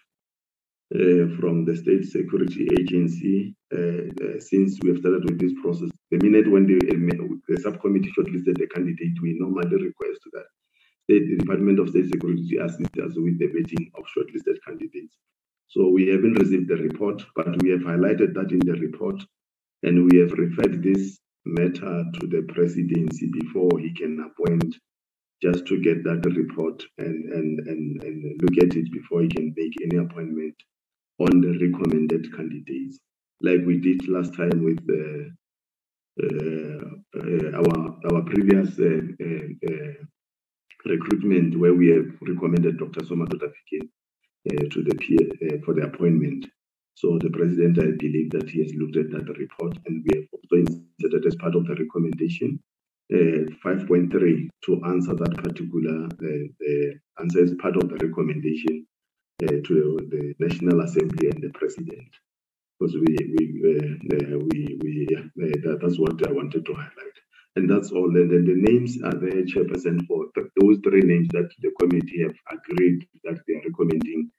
[0.96, 5.90] uh, from the State Security Agency uh, uh, since we have started with this process.
[6.12, 6.80] The minute when the,
[7.48, 10.46] the subcommittee shortlisted the candidate, we normally request that
[11.10, 15.18] the Department of State Security assist us with the vetting of shortlisted candidates.
[15.68, 19.22] So we haven't received the report, but we have highlighted that in the report,
[19.84, 24.76] and we have referred this matter to the presidency before he can appoint
[25.42, 29.54] just to get that report and, and, and, and look at it before he can
[29.56, 30.56] make any appointment
[31.20, 33.00] on the recommended candidates,
[33.42, 35.30] like we did last time with uh,
[36.20, 36.80] uh,
[37.16, 39.94] uh, our our previous uh, uh,
[40.86, 43.02] recruitment, where we have recommended Dr.
[43.02, 46.48] Somadoda Fikeni to the peer for the appointment.
[46.96, 50.28] So the president, I believe that he has looked at that report, and we have
[50.32, 52.60] also inserted as part of the recommendation
[53.14, 58.86] 5.3 to answer that particular uh, answer as part of the recommendation
[59.44, 62.10] uh, to the National Assembly and the President.
[62.80, 63.46] Because we we
[63.82, 67.18] uh, we, we that, that's what I wanted to highlight,
[67.56, 68.06] and that's all.
[68.16, 72.24] And then the names are there, Chairperson, for th- those three names that the committee
[72.24, 74.32] have agreed that they are recommending: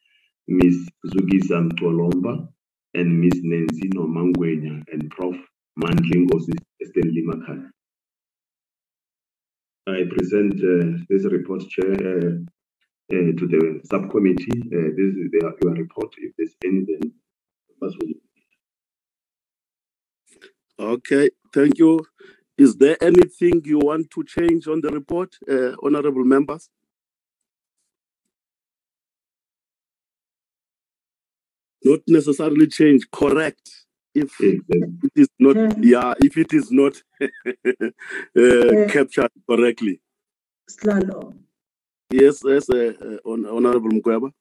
[0.48, 0.88] Ms.
[1.06, 2.48] Zukiswa Mtolomba
[2.94, 3.40] and Ms.
[3.44, 5.36] Nancy Nomangwenya and Prof.
[5.78, 6.38] Mandlingo
[6.84, 7.70] Stanley Makhaya.
[9.88, 12.36] I present uh, this report, Chair, uh,
[13.10, 14.60] uh, to the subcommittee.
[14.66, 16.14] Uh, this is the, your report.
[16.18, 17.12] If there's anything,
[20.80, 22.06] Okay, thank you.
[22.56, 26.68] Is there anything you want to change on the report, uh, honorable members?
[31.84, 39.30] Not necessarily change, correct if it is not yeah if it is not uh, captured
[39.48, 40.00] correctly
[40.70, 41.34] Slalo,
[42.10, 44.32] yes yes uh, uh, honorable Mgweba.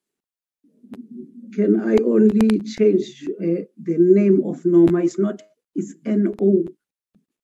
[1.58, 5.00] can I only change uh, the name of Norma?
[5.00, 5.42] It's not,
[5.76, 6.66] it's N O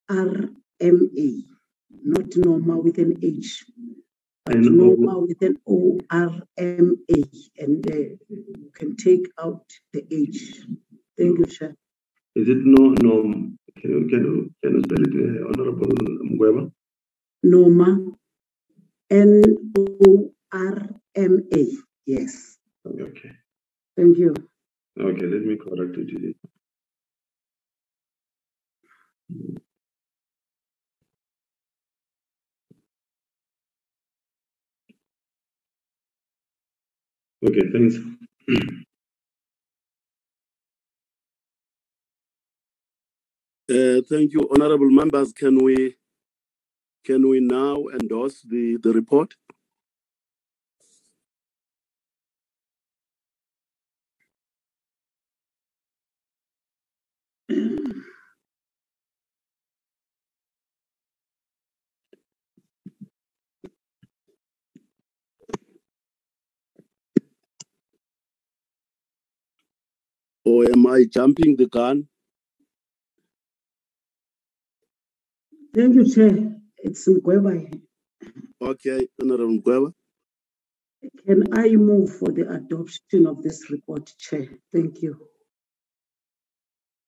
[0.10, 0.34] R
[0.82, 1.30] M A,
[2.04, 3.66] not Norma with an H,
[4.46, 7.24] but Norma with an O R M A,
[7.58, 7.96] and uh,
[8.30, 10.62] you can take out the H.
[11.18, 11.76] Thank you, Chair.
[12.36, 13.14] Is it no no
[13.80, 15.94] Can you can you can you spell it, uh, Honorable
[16.32, 16.72] Mgweba?
[17.44, 17.90] Norma,
[19.12, 19.44] N
[19.78, 21.66] O R M A.
[22.06, 22.58] Yes.
[22.88, 23.32] Okay.
[23.98, 24.34] Thank you.
[25.00, 26.08] Okay, let me correct it.
[26.10, 26.36] Today.
[37.48, 37.98] Okay, thanks.
[43.74, 45.34] Uh, thank you, honorable members.
[45.34, 45.96] Can we
[47.06, 49.36] can we now endorse the, the report?
[70.46, 72.08] Or am I jumping the gun?
[75.74, 76.56] Thank you, Chair.
[76.78, 77.82] It's Mgweba.
[78.62, 79.94] Okay, Honorable Mgweba.
[81.26, 84.48] Can I move for the adoption of this report, Chair?
[84.74, 85.18] Thank you.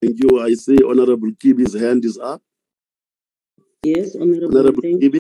[0.02, 0.42] Thank you.
[0.42, 2.42] I see Honorable Kibi's hand is up.
[3.84, 4.58] Yes, Honorable.
[4.58, 5.20] Honorable Thank, Kibi.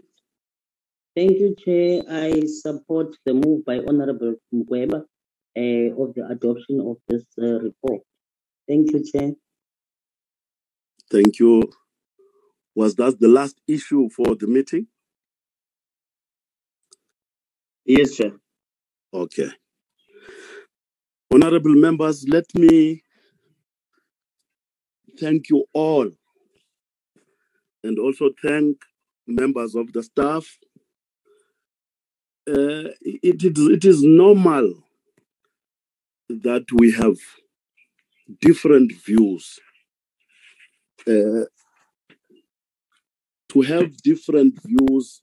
[1.15, 2.03] thank you, Chair.
[2.09, 5.01] I support the move by Honorable Mgweba
[5.57, 8.01] uh, of the adoption of this uh, report.
[8.67, 9.31] Thank you, Chair.
[11.11, 11.71] Thank you.
[12.75, 14.87] Was that the last issue for the meeting?
[17.85, 18.33] Yes, Chair.
[19.13, 19.49] Okay.
[21.33, 23.01] Honorable members, let me
[25.19, 26.09] thank you all
[27.83, 28.77] and also thank
[29.27, 30.45] members of the staff.
[32.47, 34.73] Uh, it, is, it is normal
[36.29, 37.17] that we have
[38.41, 39.59] different views.
[41.07, 41.45] Uh,
[43.49, 45.21] to have different views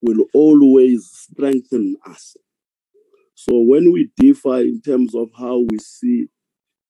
[0.00, 2.36] will always strengthen us.
[3.34, 6.28] So when we differ in terms of how we see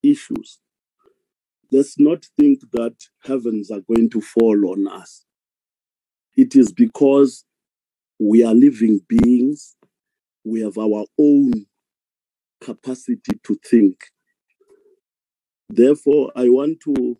[0.02, 0.60] issues,
[1.72, 5.24] let's not think that heavens are going to fall on us.
[6.36, 7.44] It is because
[8.18, 9.76] we are living beings,
[10.44, 11.66] we have our own
[12.60, 13.96] capacity to think.
[15.68, 17.18] Therefore, I want to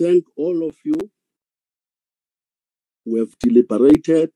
[0.00, 0.98] thank all of you
[3.04, 4.32] who have deliberated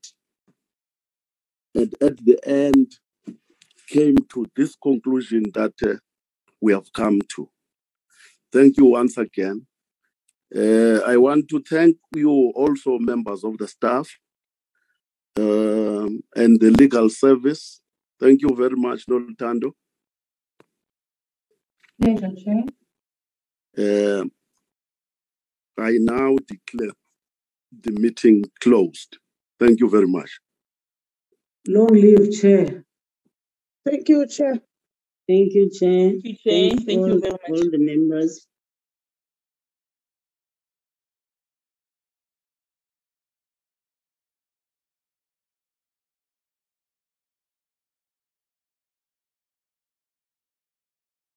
[1.75, 2.93] and at the end
[3.89, 5.95] came to this conclusion that uh,
[6.61, 7.49] we have come to.
[8.53, 9.67] Thank you once again.
[10.55, 14.09] Uh, I want to thank you also, members of the staff
[15.37, 17.81] um, and the legal service.
[18.21, 19.73] Thank you very much, Noltando.
[22.01, 22.63] Pleasure, Chair.
[23.77, 24.25] Uh,
[25.79, 26.93] I now declare
[27.83, 29.19] the meeting closed.
[29.59, 30.31] Thank you very much.
[31.67, 32.85] Long live Chair.
[33.85, 34.55] Thank you, Chair.
[35.29, 36.11] Thank you, Chair.
[36.11, 36.53] Thank you, Chair.
[36.71, 37.41] Thanks Thank you all- very much.
[37.51, 38.47] All the members.